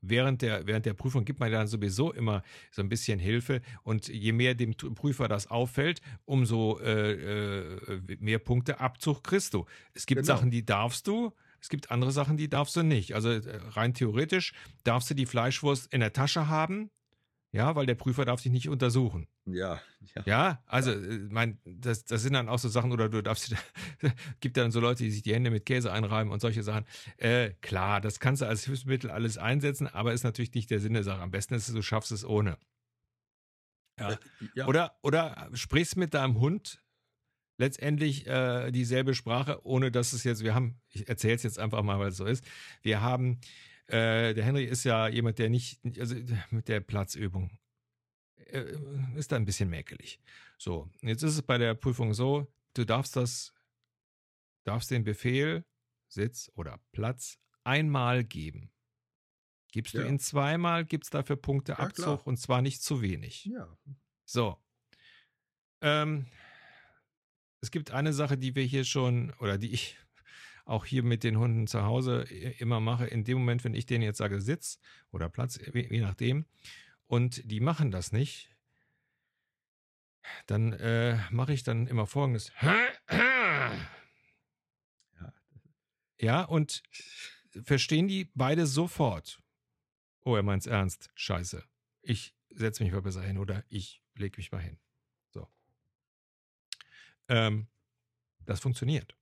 während 0.00 0.42
der, 0.42 0.66
während 0.66 0.86
der 0.86 0.94
Prüfung 0.94 1.24
gibt 1.24 1.40
man 1.40 1.50
ja 1.50 1.58
dann 1.58 1.66
sowieso 1.66 2.12
immer 2.12 2.42
so 2.70 2.82
ein 2.82 2.88
bisschen 2.88 3.18
Hilfe 3.18 3.62
und 3.82 4.08
je 4.08 4.32
mehr 4.32 4.54
dem 4.54 4.74
Prüfer 4.74 5.28
das 5.28 5.46
auffällt, 5.50 6.00
umso 6.24 6.78
äh, 6.80 7.12
äh, 7.12 8.16
mehr 8.20 8.38
Punkte 8.38 8.80
Abzug 8.80 9.22
kriegst 9.24 9.54
du. 9.54 9.64
Es 9.94 10.06
gibt 10.06 10.22
Genau. 10.22 10.36
Sachen, 10.36 10.50
die 10.50 10.64
darfst 10.64 11.06
du, 11.06 11.32
es 11.60 11.70
gibt 11.70 11.90
andere 11.90 12.12
Sachen, 12.12 12.36
die 12.36 12.48
darfst 12.48 12.76
du 12.76 12.82
nicht. 12.82 13.14
Also 13.14 13.30
äh, 13.30 13.40
rein 13.70 13.94
theoretisch 13.94 14.52
darfst 14.84 15.08
du 15.08 15.14
die 15.14 15.26
Fleischwurst 15.26 15.92
in 15.92 16.00
der 16.00 16.12
Tasche 16.12 16.48
haben, 16.48 16.90
ja, 17.54 17.76
weil 17.76 17.86
der 17.86 17.94
Prüfer 17.94 18.24
darf 18.24 18.42
dich 18.42 18.50
nicht 18.50 18.68
untersuchen. 18.68 19.28
Ja, 19.46 19.80
ja. 20.16 20.22
Ja, 20.26 20.62
also, 20.66 20.90
äh, 20.90 21.18
mein, 21.30 21.60
das, 21.64 22.04
das 22.04 22.22
sind 22.22 22.32
dann 22.32 22.48
auch 22.48 22.58
so 22.58 22.68
Sachen, 22.68 22.90
oder 22.90 23.08
du 23.08 23.22
darfst, 23.22 23.54
gibt 24.40 24.56
dann 24.56 24.72
so 24.72 24.80
Leute, 24.80 25.04
die 25.04 25.10
sich 25.12 25.22
die 25.22 25.32
Hände 25.32 25.52
mit 25.52 25.64
Käse 25.64 25.92
einreiben 25.92 26.32
und 26.32 26.40
solche 26.40 26.64
Sachen. 26.64 26.84
Äh, 27.16 27.50
klar, 27.60 28.00
das 28.00 28.18
kannst 28.18 28.42
du 28.42 28.46
als 28.46 28.64
Hilfsmittel 28.64 29.08
alles 29.08 29.38
einsetzen, 29.38 29.86
aber 29.86 30.12
ist 30.12 30.24
natürlich 30.24 30.52
nicht 30.54 30.68
der 30.68 30.80
Sinn 30.80 30.94
der 30.94 31.04
Sache. 31.04 31.22
Am 31.22 31.30
besten 31.30 31.54
ist 31.54 31.68
es, 31.68 31.74
du 31.74 31.82
schaffst 31.82 32.10
es 32.10 32.24
ohne. 32.24 32.58
Ja. 34.00 34.10
Äh, 34.10 34.16
ja. 34.56 34.66
Oder, 34.66 34.98
oder 35.02 35.48
sprichst 35.52 35.96
mit 35.96 36.12
deinem 36.12 36.40
Hund 36.40 36.82
letztendlich 37.56 38.26
äh, 38.26 38.72
dieselbe 38.72 39.14
Sprache, 39.14 39.64
ohne 39.64 39.92
dass 39.92 40.12
es 40.12 40.24
jetzt, 40.24 40.42
wir 40.42 40.56
haben, 40.56 40.80
ich 40.88 41.08
erzähle 41.08 41.34
es 41.34 41.44
jetzt 41.44 41.60
einfach 41.60 41.84
mal, 41.84 42.00
weil 42.00 42.08
es 42.08 42.16
so 42.16 42.24
ist, 42.24 42.44
wir 42.82 43.00
haben, 43.00 43.38
äh, 43.86 44.34
der 44.34 44.44
Henry 44.44 44.64
ist 44.64 44.84
ja 44.84 45.08
jemand, 45.08 45.38
der 45.38 45.50
nicht, 45.50 45.80
also 45.98 46.14
mit 46.50 46.68
der 46.68 46.80
Platzübung 46.80 47.58
äh, 48.36 48.76
ist 49.16 49.32
da 49.32 49.36
ein 49.36 49.44
bisschen 49.44 49.68
mäkelig. 49.68 50.20
So, 50.58 50.90
jetzt 51.02 51.22
ist 51.22 51.34
es 51.34 51.42
bei 51.42 51.58
der 51.58 51.74
Prüfung 51.74 52.14
so, 52.14 52.52
du 52.74 52.84
darfst 52.84 53.16
das, 53.16 53.52
darfst 54.64 54.90
den 54.90 55.04
Befehl, 55.04 55.64
Sitz 56.08 56.50
oder 56.54 56.80
Platz 56.92 57.38
einmal 57.64 58.24
geben. 58.24 58.70
Gibst 59.72 59.94
du 59.94 59.98
Ja. 59.98 60.06
ihn 60.06 60.18
zweimal, 60.20 60.84
gibt 60.84 61.04
es 61.04 61.10
dafür 61.10 61.36
Punkte 61.36 61.74
klar. 61.74 61.88
Abzug 61.88 62.26
und 62.26 62.36
zwar 62.36 62.62
nicht 62.62 62.82
zu 62.82 63.02
wenig. 63.02 63.46
ja. 63.46 63.76
So. 64.26 64.56
Ähm, 65.82 66.26
es 67.60 67.70
gibt 67.70 67.90
eine 67.90 68.12
Sache, 68.14 68.38
die 68.38 68.54
wir 68.54 68.62
hier 68.64 68.84
schon, 68.84 69.32
oder 69.40 69.58
die 69.58 69.72
ich 69.72 69.98
auch 70.64 70.84
hier 70.86 71.02
mit 71.02 71.24
den 71.24 71.38
Hunden 71.38 71.66
zu 71.66 71.82
Hause 71.82 72.24
i- 72.30 72.54
immer 72.58 72.80
mache. 72.80 73.06
In 73.06 73.24
dem 73.24 73.38
Moment, 73.38 73.64
wenn 73.64 73.74
ich 73.74 73.86
denen 73.86 74.02
jetzt 74.02 74.18
sage 74.18 74.40
Sitz 74.40 74.78
oder 75.10 75.28
Platz, 75.28 75.58
je 75.72 76.00
nachdem, 76.00 76.46
und 77.06 77.50
die 77.50 77.60
machen 77.60 77.90
das 77.90 78.12
nicht, 78.12 78.50
dann 80.46 80.72
äh, 80.72 81.18
mache 81.30 81.52
ich 81.52 81.62
dann 81.64 81.86
immer 81.86 82.06
folgendes. 82.06 82.50
Ja. 85.20 85.32
Ja, 86.18 86.42
und 86.42 86.82
verstehen 87.62 88.08
die 88.08 88.30
beide 88.34 88.66
sofort. 88.66 89.40
Oh, 90.22 90.34
er 90.36 90.42
meint's 90.42 90.66
ernst. 90.66 91.10
Scheiße. 91.14 91.62
Ich 92.02 92.34
setze 92.48 92.82
mich 92.82 92.92
mal 92.92 93.02
besser 93.02 93.22
hin 93.22 93.36
oder 93.36 93.64
ich 93.68 94.02
lege 94.14 94.38
mich 94.38 94.50
mal 94.50 94.62
hin. 94.62 94.78
So. 95.30 95.48
Ähm, 97.28 97.66
das 98.46 98.60
funktioniert. 98.60 99.14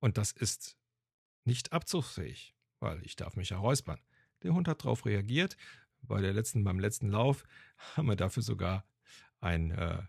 Und 0.00 0.18
das 0.18 0.32
ist 0.32 0.76
nicht 1.44 1.72
abzugsfähig, 1.72 2.54
weil 2.80 3.04
ich 3.04 3.16
darf 3.16 3.36
mich 3.36 3.50
ja 3.50 3.58
räuspern. 3.58 4.00
Der 4.42 4.52
Hund 4.54 4.68
hat 4.68 4.84
darauf 4.84 5.06
reagiert. 5.06 5.56
Bei 6.02 6.20
der 6.20 6.32
letzten, 6.32 6.62
beim 6.62 6.78
letzten 6.78 7.08
Lauf 7.08 7.44
haben 7.96 8.06
wir 8.06 8.16
dafür 8.16 8.42
sogar 8.42 8.84
ein, 9.40 9.72
äh, 9.72 10.02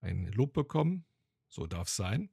ein 0.00 0.26
Lob 0.26 0.52
bekommen. 0.52 1.04
So 1.48 1.66
darf 1.66 1.88
es 1.88 1.96
sein. 1.96 2.30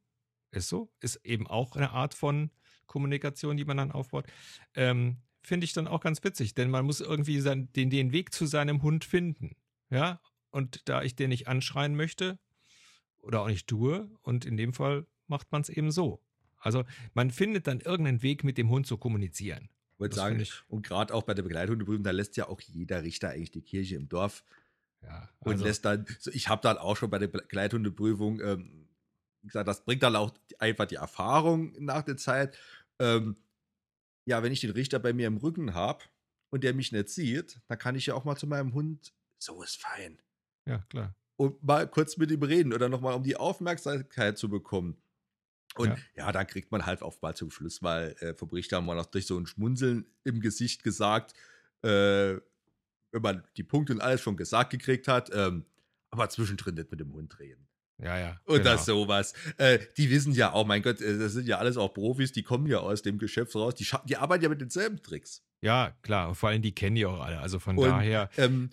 Ist 0.51 0.69
so. 0.69 0.91
Ist 0.99 1.17
eben 1.25 1.47
auch 1.47 1.75
eine 1.75 1.91
Art 1.91 2.13
von 2.13 2.51
Kommunikation, 2.85 3.57
die 3.57 3.65
man 3.65 3.77
dann 3.77 3.91
aufbaut. 3.91 4.27
Ähm, 4.75 5.21
Finde 5.41 5.65
ich 5.65 5.73
dann 5.73 5.87
auch 5.87 5.99
ganz 5.99 6.23
witzig, 6.23 6.53
denn 6.53 6.69
man 6.69 6.85
muss 6.85 7.01
irgendwie 7.01 7.41
sein, 7.41 7.71
den, 7.73 7.89
den 7.89 8.11
Weg 8.11 8.33
zu 8.33 8.45
seinem 8.45 8.81
Hund 8.81 9.03
finden. 9.03 9.55
Ja, 9.89 10.21
und 10.51 10.87
da 10.87 11.01
ich 11.01 11.15
den 11.15 11.29
nicht 11.29 11.47
anschreien 11.47 11.95
möchte 11.95 12.39
oder 13.17 13.41
auch 13.41 13.47
nicht 13.47 13.67
tue, 13.67 14.09
und 14.21 14.45
in 14.45 14.55
dem 14.55 14.73
Fall 14.73 15.05
macht 15.27 15.51
man 15.51 15.61
es 15.61 15.69
eben 15.69 15.91
so. 15.91 16.23
Also 16.63 16.83
man 17.13 17.31
findet 17.31 17.67
dann 17.67 17.81
irgendeinen 17.81 18.21
Weg, 18.21 18.43
mit 18.43 18.57
dem 18.57 18.69
Hund 18.69 18.87
zu 18.87 18.97
kommunizieren. 18.97 19.69
Ich 19.93 19.99
wollte 19.99 20.15
sagen, 20.15 20.39
ich- 20.39 20.63
und 20.67 20.85
gerade 20.85 21.13
auch 21.13 21.23
bei 21.23 21.33
der 21.33 21.43
Begleithundeprüfung, 21.43 22.03
da 22.03 22.11
lässt 22.11 22.35
ja 22.37 22.47
auch 22.47 22.59
jeder 22.61 23.03
Richter 23.03 23.29
eigentlich 23.29 23.51
die 23.51 23.61
Kirche 23.61 23.95
im 23.95 24.09
Dorf. 24.09 24.43
Ja, 25.01 25.29
also. 25.41 25.51
Und 25.51 25.61
lässt 25.61 25.85
dann, 25.85 26.05
ich 26.31 26.47
habe 26.47 26.61
dann 26.61 26.77
auch 26.77 26.97
schon 26.97 27.09
bei 27.09 27.19
der 27.19 27.27
Begleithundeprüfung, 27.27 28.39
ähm, 28.41 28.87
gesagt, 29.43 29.67
das 29.67 29.83
bringt 29.83 30.03
dann 30.03 30.15
auch 30.15 30.33
einfach 30.57 30.85
die 30.85 30.95
Erfahrung 30.95 31.73
nach 31.83 32.03
der 32.03 32.17
Zeit. 32.17 32.57
Ähm, 32.99 33.35
ja, 34.25 34.41
wenn 34.41 34.53
ich 34.53 34.61
den 34.61 34.71
Richter 34.71 34.99
bei 34.99 35.13
mir 35.13 35.27
im 35.27 35.37
Rücken 35.37 35.73
habe 35.73 36.05
und 36.49 36.63
der 36.63 36.73
mich 36.73 36.91
nicht 36.91 37.09
sieht, 37.09 37.59
dann 37.67 37.77
kann 37.77 37.95
ich 37.95 38.05
ja 38.05 38.13
auch 38.13 38.23
mal 38.23 38.37
zu 38.37 38.47
meinem 38.47 38.73
Hund, 38.73 39.13
so 39.37 39.61
ist 39.61 39.81
fein. 39.81 40.21
Ja, 40.65 40.79
klar. 40.89 41.13
Und 41.35 41.61
mal 41.61 41.87
kurz 41.89 42.15
mit 42.17 42.31
ihm 42.31 42.43
reden 42.43 42.73
oder 42.73 42.87
nochmal, 42.89 43.15
um 43.15 43.23
die 43.23 43.35
Aufmerksamkeit 43.35 44.37
zu 44.37 44.49
bekommen. 44.49 45.02
Und 45.75 45.89
ja. 45.89 45.97
ja, 46.15 46.31
dann 46.31 46.47
kriegt 46.47 46.71
man 46.71 46.85
halt 46.85 47.01
auch 47.01 47.21
mal 47.21 47.35
zum 47.35 47.51
Schluss 47.51 47.81
mal 47.81 48.15
äh, 48.19 48.33
vom 48.33 48.49
Richter 48.49 48.81
mal 48.81 48.95
noch 48.95 49.07
durch 49.07 49.25
so 49.25 49.37
ein 49.37 49.47
Schmunzeln 49.47 50.05
im 50.23 50.39
Gesicht 50.39 50.83
gesagt, 50.83 51.33
äh, 51.81 52.35
wenn 53.11 53.21
man 53.21 53.43
die 53.57 53.63
Punkte 53.63 53.93
und 53.93 54.01
alles 54.01 54.21
schon 54.21 54.37
gesagt 54.37 54.71
gekriegt 54.71 55.07
hat, 55.07 55.29
ähm, 55.33 55.65
aber 56.09 56.29
zwischendrin 56.29 56.75
nicht 56.75 56.91
mit 56.91 56.99
dem 56.99 57.13
Hund 57.13 57.39
reden. 57.39 57.67
Ja, 57.99 58.17
ja. 58.17 58.41
Und 58.45 58.57
genau. 58.57 58.71
das 58.71 58.85
sowas. 58.85 59.33
Äh, 59.57 59.79
die 59.97 60.09
wissen 60.09 60.33
ja 60.33 60.51
auch, 60.51 60.65
mein 60.65 60.81
Gott, 60.81 60.99
äh, 60.99 61.17
das 61.17 61.33
sind 61.33 61.47
ja 61.47 61.57
alles 61.57 61.77
auch 61.77 61.93
Profis, 61.93 62.31
die 62.31 62.43
kommen 62.43 62.67
ja 62.67 62.79
aus 62.79 63.01
dem 63.01 63.17
Geschäft 63.17 63.55
raus, 63.55 63.75
die, 63.75 63.87
die 64.05 64.17
arbeiten 64.17 64.43
ja 64.43 64.49
mit 64.49 64.61
denselben 64.61 65.01
Tricks. 65.01 65.43
Ja, 65.61 65.95
klar. 66.01 66.29
Und 66.29 66.35
vor 66.35 66.49
allem 66.49 66.61
die 66.61 66.73
kennen 66.73 66.95
die 66.95 67.05
auch 67.05 67.21
alle. 67.21 67.39
Also 67.39 67.59
von 67.59 67.77
und, 67.77 67.87
daher. 67.87 68.29
Ähm, 68.37 68.71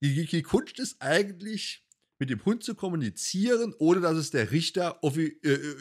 die, 0.00 0.26
die, 0.26 0.42
Kunst 0.42 0.78
ist 0.78 1.00
eigentlich, 1.00 1.84
mit 2.18 2.30
dem 2.30 2.44
Hund 2.44 2.64
zu 2.64 2.74
kommunizieren, 2.74 3.74
ohne 3.78 4.00
dass 4.00 4.16
es 4.16 4.30
der 4.30 4.50
Richter 4.50 5.02
offi 5.02 5.38
äh, 5.42 5.50
äh 5.50 5.76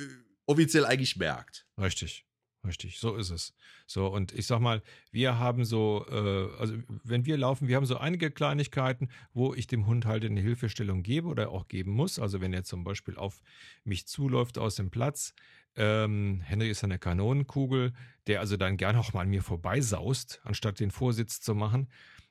offiziell 0.45 0.85
eigentlich 0.85 1.17
merkt. 1.17 1.65
Richtig. 1.79 2.25
Richtig, 2.65 2.97
so 2.99 3.15
ist 3.15 3.29
es. 3.29 3.53
So, 3.85 4.07
und 4.07 4.31
ich 4.33 4.47
sag 4.47 4.59
mal, 4.59 4.81
wir 5.11 5.37
haben 5.37 5.65
so, 5.65 6.05
äh, 6.09 6.59
also 6.59 6.75
wenn 7.03 7.25
wir 7.25 7.37
laufen, 7.37 7.67
wir 7.67 7.75
haben 7.75 7.85
so 7.85 7.97
einige 7.97 8.31
Kleinigkeiten, 8.31 9.09
wo 9.33 9.53
ich 9.53 9.67
dem 9.67 9.85
Hund 9.85 10.05
halt 10.05 10.25
eine 10.25 10.41
Hilfestellung 10.41 11.03
gebe 11.03 11.27
oder 11.27 11.51
auch 11.51 11.67
geben 11.67 11.91
muss. 11.91 12.17
Also 12.17 12.41
wenn 12.41 12.53
er 12.53 12.63
zum 12.63 12.83
Beispiel 12.83 13.17
auf 13.17 13.41
mich 13.83 14.07
zuläuft 14.07 14.57
aus 14.57 14.75
dem 14.75 14.89
Platz, 14.89 15.33
ähm, 15.75 16.41
Henry 16.41 16.69
ist 16.69 16.83
eine 16.83 16.97
Kanonenkugel, 16.97 17.93
der 18.27 18.39
also 18.39 18.57
dann 18.57 18.77
gerne 18.77 18.99
auch 18.99 19.13
mal 19.13 19.21
an 19.21 19.29
mir 19.29 19.43
vorbeisaust, 19.43 20.41
anstatt 20.43 20.79
den 20.79 20.91
Vorsitz 20.91 21.41
zu 21.41 21.53
machen, 21.53 21.89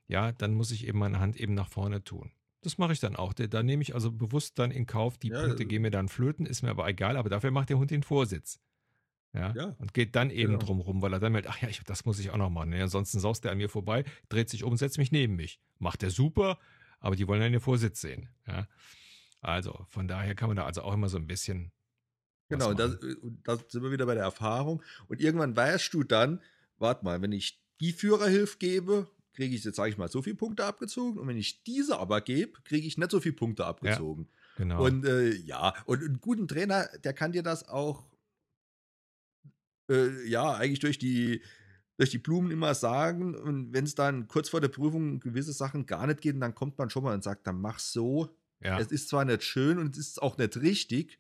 ja, 0.08 0.32
dann 0.32 0.54
muss 0.54 0.70
ich 0.70 0.86
eben 0.86 0.98
meine 0.98 1.20
Hand 1.20 1.36
eben 1.36 1.54
nach 1.54 1.68
vorne 1.68 2.02
tun. 2.02 2.32
Das 2.64 2.78
mache 2.78 2.92
ich 2.94 3.00
dann 3.00 3.14
auch. 3.14 3.34
Da, 3.34 3.46
da 3.46 3.62
nehme 3.62 3.82
ich 3.82 3.94
also 3.94 4.10
bewusst 4.10 4.58
dann 4.58 4.70
in 4.70 4.86
Kauf, 4.86 5.18
die 5.18 5.28
ja, 5.28 5.40
Punkte 5.42 5.66
gehen 5.66 5.82
mir 5.82 5.90
dann 5.90 6.08
flöten, 6.08 6.46
ist 6.46 6.62
mir 6.62 6.70
aber 6.70 6.88
egal, 6.88 7.16
aber 7.16 7.28
dafür 7.28 7.50
macht 7.50 7.68
der 7.68 7.78
Hund 7.78 7.90
den 7.90 8.02
Vorsitz. 8.02 8.58
Ja, 9.34 9.52
ja, 9.54 9.76
Und 9.78 9.92
geht 9.92 10.14
dann 10.14 10.30
eben 10.30 10.52
genau. 10.52 10.64
drum 10.64 10.80
rum, 10.80 11.02
weil 11.02 11.12
er 11.12 11.18
dann 11.18 11.32
meldet, 11.32 11.50
ach 11.50 11.60
ja, 11.60 11.68
ich, 11.68 11.82
das 11.82 12.04
muss 12.04 12.20
ich 12.20 12.30
auch 12.30 12.36
noch 12.36 12.50
machen. 12.50 12.70
Nee, 12.70 12.80
ansonsten 12.80 13.18
saust 13.18 13.44
er 13.44 13.50
an 13.50 13.58
mir 13.58 13.68
vorbei, 13.68 14.04
dreht 14.28 14.48
sich 14.48 14.62
um, 14.62 14.76
setzt 14.76 14.96
mich 14.96 15.10
neben 15.10 15.34
mich. 15.34 15.60
Macht 15.78 16.04
er 16.04 16.10
super, 16.10 16.58
aber 17.00 17.16
die 17.16 17.26
wollen 17.26 17.42
ja 17.42 17.48
den 17.48 17.60
Vorsitz 17.60 18.00
sehen. 18.00 18.28
Ja. 18.46 18.68
Also 19.40 19.86
von 19.90 20.08
daher 20.08 20.34
kann 20.34 20.48
man 20.48 20.56
da 20.56 20.64
also 20.64 20.82
auch 20.82 20.94
immer 20.94 21.08
so 21.08 21.18
ein 21.18 21.26
bisschen. 21.26 21.72
Genau, 22.48 22.70
und 22.70 22.78
da 22.78 22.88
sind 22.88 23.82
wir 23.82 23.90
wieder 23.90 24.06
bei 24.06 24.14
der 24.14 24.22
Erfahrung. 24.22 24.82
Und 25.08 25.20
irgendwann 25.20 25.56
weißt 25.56 25.92
du 25.92 26.04
dann, 26.04 26.40
warte 26.78 27.04
mal, 27.04 27.20
wenn 27.20 27.32
ich 27.32 27.60
die 27.80 27.92
Führerhilfe 27.92 28.58
gebe, 28.58 29.10
kriege 29.34 29.54
ich 29.54 29.64
jetzt, 29.64 29.76
sage 29.76 29.90
ich 29.90 29.98
mal, 29.98 30.08
so 30.08 30.22
viele 30.22 30.36
Punkte 30.36 30.64
abgezogen. 30.64 31.18
Und 31.18 31.28
wenn 31.28 31.36
ich 31.36 31.62
diese 31.64 31.98
aber 31.98 32.20
gebe, 32.20 32.60
kriege 32.62 32.86
ich 32.86 32.98
nicht 32.98 33.10
so 33.10 33.20
viele 33.20 33.34
Punkte 33.34 33.66
abgezogen. 33.66 34.28
Ja, 34.56 34.64
genau. 34.64 34.84
Und 34.84 35.04
äh, 35.04 35.34
ja, 35.34 35.74
und 35.86 36.02
einen 36.02 36.20
guten 36.20 36.48
Trainer, 36.48 36.88
der 37.02 37.12
kann 37.12 37.32
dir 37.32 37.42
das 37.42 37.68
auch 37.68 38.06
äh, 39.90 40.26
ja, 40.26 40.54
eigentlich 40.54 40.80
durch 40.80 40.98
die, 40.98 41.42
durch 41.96 42.10
die 42.10 42.18
Blumen 42.18 42.50
immer 42.50 42.74
sagen. 42.74 43.34
Und 43.34 43.72
wenn 43.72 43.84
es 43.84 43.94
dann 43.94 44.28
kurz 44.28 44.48
vor 44.48 44.60
der 44.60 44.68
Prüfung 44.68 45.20
gewisse 45.20 45.52
Sachen 45.52 45.86
gar 45.86 46.06
nicht 46.06 46.20
geht, 46.20 46.40
dann 46.40 46.54
kommt 46.54 46.78
man 46.78 46.90
schon 46.90 47.04
mal 47.04 47.14
und 47.14 47.24
sagt, 47.24 47.46
dann 47.46 47.60
mach 47.60 47.78
so. 47.78 48.36
Ja. 48.60 48.78
Es 48.78 48.90
ist 48.90 49.08
zwar 49.08 49.24
nicht 49.24 49.42
schön 49.42 49.78
und 49.78 49.96
es 49.96 50.08
ist 50.08 50.22
auch 50.22 50.38
nicht 50.38 50.56
richtig. 50.56 51.18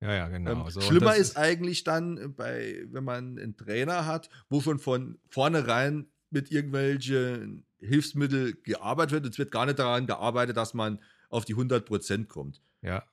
Ja, 0.00 0.14
ja, 0.14 0.28
genau. 0.28 0.66
Ähm, 0.66 0.70
so, 0.70 0.80
schlimmer 0.80 1.14
ist, 1.14 1.30
ist 1.30 1.36
eigentlich 1.36 1.84
dann, 1.84 2.34
bei, 2.34 2.86
wenn 2.90 3.04
man 3.04 3.38
einen 3.38 3.56
Trainer 3.56 4.06
hat, 4.06 4.30
wo 4.48 4.60
schon 4.60 4.78
von 4.78 5.18
vornherein 5.28 6.09
mit 6.30 6.50
irgendwelchen 6.50 7.64
Hilfsmitteln 7.78 8.56
gearbeitet 8.62 9.12
wird. 9.12 9.32
Es 9.32 9.38
wird 9.38 9.50
gar 9.50 9.66
nicht 9.66 9.78
daran 9.78 10.06
gearbeitet, 10.06 10.56
dass 10.56 10.74
man 10.74 10.98
auf 11.28 11.44
die 11.44 11.54
100% 11.54 12.26
kommt. 12.26 12.60
Ja. 12.82 13.04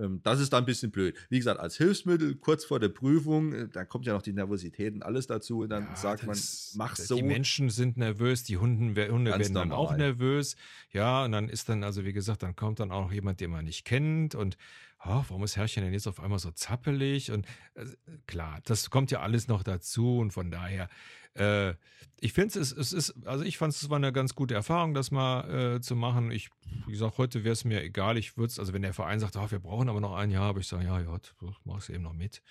Ähm, 0.00 0.20
das 0.22 0.40
ist 0.40 0.52
da 0.52 0.58
ein 0.58 0.64
bisschen 0.64 0.90
blöd. 0.90 1.16
Wie 1.28 1.38
gesagt, 1.38 1.60
als 1.60 1.76
Hilfsmittel 1.76 2.34
kurz 2.36 2.64
vor 2.64 2.80
der 2.80 2.88
Prüfung, 2.88 3.52
äh, 3.52 3.68
da 3.68 3.84
kommt 3.84 4.06
ja 4.06 4.12
noch 4.12 4.22
die 4.22 4.32
Nervosität 4.32 4.94
und 4.94 5.02
alles 5.02 5.26
dazu. 5.26 5.60
Und 5.60 5.70
dann 5.70 5.84
ja, 5.84 5.96
sagt 5.96 6.26
man, 6.26 6.36
mach 6.74 6.96
so. 6.96 7.16
Die 7.16 7.22
Menschen 7.22 7.70
sind 7.70 7.96
nervös, 7.96 8.44
die 8.44 8.56
Hunden, 8.56 8.96
Hunde 8.96 9.30
werden 9.30 9.54
dann 9.54 9.72
auch 9.72 9.96
nervös. 9.96 10.56
Ja, 10.92 11.24
und 11.24 11.32
dann 11.32 11.48
ist 11.48 11.68
dann, 11.68 11.84
also 11.84 12.04
wie 12.04 12.12
gesagt, 12.12 12.42
dann 12.42 12.56
kommt 12.56 12.80
dann 12.80 12.90
auch 12.90 13.12
jemand, 13.12 13.40
den 13.40 13.50
man 13.50 13.64
nicht 13.64 13.84
kennt 13.84 14.34
und 14.34 14.56
oh, 15.04 15.24
warum 15.28 15.44
ist 15.44 15.56
Herrchen 15.56 15.82
denn 15.82 15.92
jetzt 15.92 16.06
auf 16.06 16.20
einmal 16.20 16.38
so 16.38 16.50
zappelig? 16.50 17.30
Und 17.30 17.46
äh, 17.74 17.86
klar, 18.26 18.60
das 18.64 18.90
kommt 18.90 19.10
ja 19.10 19.20
alles 19.20 19.48
noch 19.48 19.62
dazu 19.62 20.18
und 20.18 20.32
von 20.32 20.50
daher 20.50 20.88
äh, 21.34 21.74
ich 22.22 22.32
finde 22.32 22.58
es, 22.58 22.72
es 22.72 22.92
ist, 22.92 23.26
also 23.26 23.44
ich 23.44 23.56
fand 23.56 23.72
es 23.72 23.88
war 23.88 23.96
eine 23.96 24.12
ganz 24.12 24.34
gute 24.34 24.54
Erfahrung, 24.54 24.94
das 24.94 25.10
mal 25.10 25.76
äh, 25.76 25.80
zu 25.80 25.96
machen. 25.96 26.30
Ich, 26.30 26.50
wie 26.86 26.92
gesagt, 26.92 27.18
heute 27.18 27.44
wäre 27.44 27.52
es 27.52 27.64
mir 27.64 27.82
egal. 27.82 28.18
Ich 28.18 28.36
würde 28.36 28.50
es, 28.50 28.58
also 28.58 28.72
wenn 28.72 28.82
der 28.82 28.92
Verein 28.92 29.20
sagt, 29.20 29.36
oh, 29.36 29.50
wir 29.50 29.58
brauchen 29.58 29.88
aber 29.88 30.00
noch 30.00 30.14
ein 30.14 30.30
Jahr, 30.30 30.50
aber 30.50 30.60
ich 30.60 30.66
sage, 30.66 30.84
ja, 30.84 31.00
ja, 31.00 31.18
mach 31.64 31.78
es 31.78 31.88
eben 31.88 32.02
noch 32.02 32.12
mit. 32.12 32.42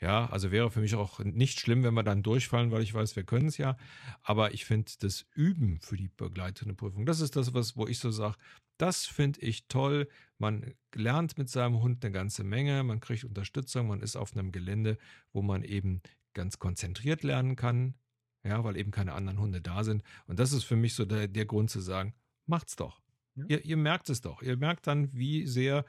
Ja, 0.00 0.26
also 0.30 0.50
wäre 0.50 0.70
für 0.70 0.80
mich 0.80 0.94
auch 0.94 1.18
nicht 1.18 1.60
schlimm, 1.60 1.82
wenn 1.82 1.92
wir 1.92 2.02
dann 2.02 2.22
durchfallen, 2.22 2.70
weil 2.70 2.80
ich 2.80 2.94
weiß, 2.94 3.16
wir 3.16 3.24
können 3.24 3.48
es 3.48 3.58
ja. 3.58 3.76
Aber 4.22 4.54
ich 4.54 4.64
finde 4.64 4.90
das 5.00 5.26
Üben 5.34 5.78
für 5.82 5.98
die 5.98 6.08
begleitende 6.08 6.74
Prüfung, 6.74 7.04
das 7.04 7.20
ist 7.20 7.36
das, 7.36 7.52
was, 7.52 7.76
wo 7.76 7.86
ich 7.86 7.98
so 7.98 8.10
sage, 8.10 8.36
das 8.80 9.06
finde 9.06 9.40
ich 9.40 9.66
toll. 9.68 10.08
Man 10.38 10.74
lernt 10.94 11.36
mit 11.38 11.48
seinem 11.48 11.82
Hund 11.82 12.04
eine 12.04 12.12
ganze 12.12 12.44
Menge, 12.44 12.82
man 12.82 13.00
kriegt 13.00 13.24
Unterstützung, 13.24 13.88
man 13.88 14.00
ist 14.00 14.16
auf 14.16 14.34
einem 14.34 14.52
Gelände, 14.52 14.96
wo 15.32 15.42
man 15.42 15.62
eben 15.62 16.00
ganz 16.34 16.58
konzentriert 16.58 17.22
lernen 17.22 17.56
kann, 17.56 17.94
ja, 18.42 18.64
weil 18.64 18.76
eben 18.76 18.90
keine 18.90 19.12
anderen 19.12 19.38
Hunde 19.38 19.60
da 19.60 19.84
sind. 19.84 20.02
Und 20.26 20.38
das 20.38 20.52
ist 20.52 20.64
für 20.64 20.76
mich 20.76 20.94
so 20.94 21.04
der, 21.04 21.28
der 21.28 21.44
Grund 21.44 21.70
zu 21.70 21.80
sagen, 21.80 22.14
macht's 22.46 22.76
doch. 22.76 23.00
Ja. 23.34 23.44
Ihr, 23.48 23.64
ihr, 23.64 23.76
merkt 23.76 24.08
es 24.08 24.20
doch. 24.20 24.42
Ihr 24.42 24.56
merkt 24.56 24.86
dann, 24.86 25.12
wie 25.12 25.46
sehr 25.46 25.84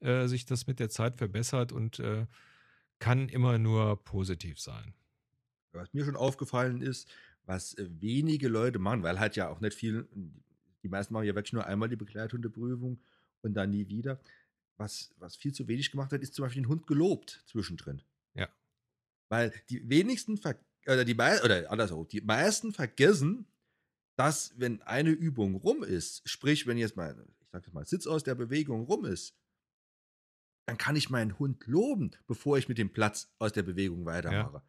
äh, 0.00 0.26
sich 0.26 0.44
das 0.44 0.66
mit 0.66 0.78
der 0.78 0.88
Zeit 0.88 1.16
verbessert 1.16 1.72
und 1.72 1.98
äh, 1.98 2.26
kann 2.98 3.28
immer 3.28 3.58
nur 3.58 4.02
positiv 4.04 4.60
sein. 4.60 4.94
Was 5.72 5.92
mir 5.92 6.04
schon 6.04 6.16
aufgefallen 6.16 6.80
ist, 6.80 7.08
was 7.44 7.74
äh, 7.74 7.88
wenige 8.00 8.48
Leute 8.48 8.78
machen, 8.78 9.02
weil 9.02 9.20
halt 9.20 9.36
ja 9.36 9.48
auch 9.48 9.60
nicht 9.60 9.74
viel, 9.74 10.08
die 10.86 10.90
meisten 10.90 11.12
machen 11.12 11.26
ja 11.26 11.34
wirklich 11.34 11.52
nur 11.52 11.66
einmal 11.66 11.88
die 11.88 11.96
Begleithundeprüfung 11.96 13.00
und 13.42 13.54
dann 13.54 13.70
nie 13.70 13.88
wieder. 13.88 14.20
Was, 14.76 15.10
was 15.18 15.36
viel 15.36 15.52
zu 15.52 15.66
wenig 15.68 15.90
gemacht 15.90 16.12
hat, 16.12 16.22
ist 16.22 16.34
zum 16.34 16.44
Beispiel 16.44 16.62
den 16.62 16.68
Hund 16.68 16.86
gelobt 16.86 17.42
zwischendrin. 17.46 18.02
Ja. 18.34 18.48
Weil 19.28 19.52
die 19.68 19.88
wenigsten 19.88 20.36
ver 20.36 20.58
oder 20.86 21.04
die 21.04 21.14
oder 21.14 21.68
andersrum, 21.70 22.06
die 22.06 22.20
meisten 22.20 22.72
vergessen, 22.72 23.46
dass 24.14 24.54
wenn 24.56 24.80
eine 24.82 25.10
Übung 25.10 25.56
rum 25.56 25.82
ist, 25.82 26.22
sprich, 26.28 26.66
wenn 26.68 26.78
jetzt 26.78 26.96
mal, 26.96 27.16
ich 27.40 27.48
sag 27.48 27.64
jetzt 27.64 27.74
mal, 27.74 27.84
Sitz 27.84 28.06
aus 28.06 28.22
der 28.22 28.36
Bewegung 28.36 28.84
rum 28.84 29.04
ist, 29.04 29.34
dann 30.66 30.78
kann 30.78 30.94
ich 30.94 31.10
meinen 31.10 31.38
Hund 31.40 31.66
loben, 31.66 32.12
bevor 32.28 32.56
ich 32.58 32.68
mit 32.68 32.78
dem 32.78 32.92
Platz 32.92 33.34
aus 33.38 33.52
der 33.52 33.64
Bewegung 33.64 34.04
weitermache. 34.04 34.62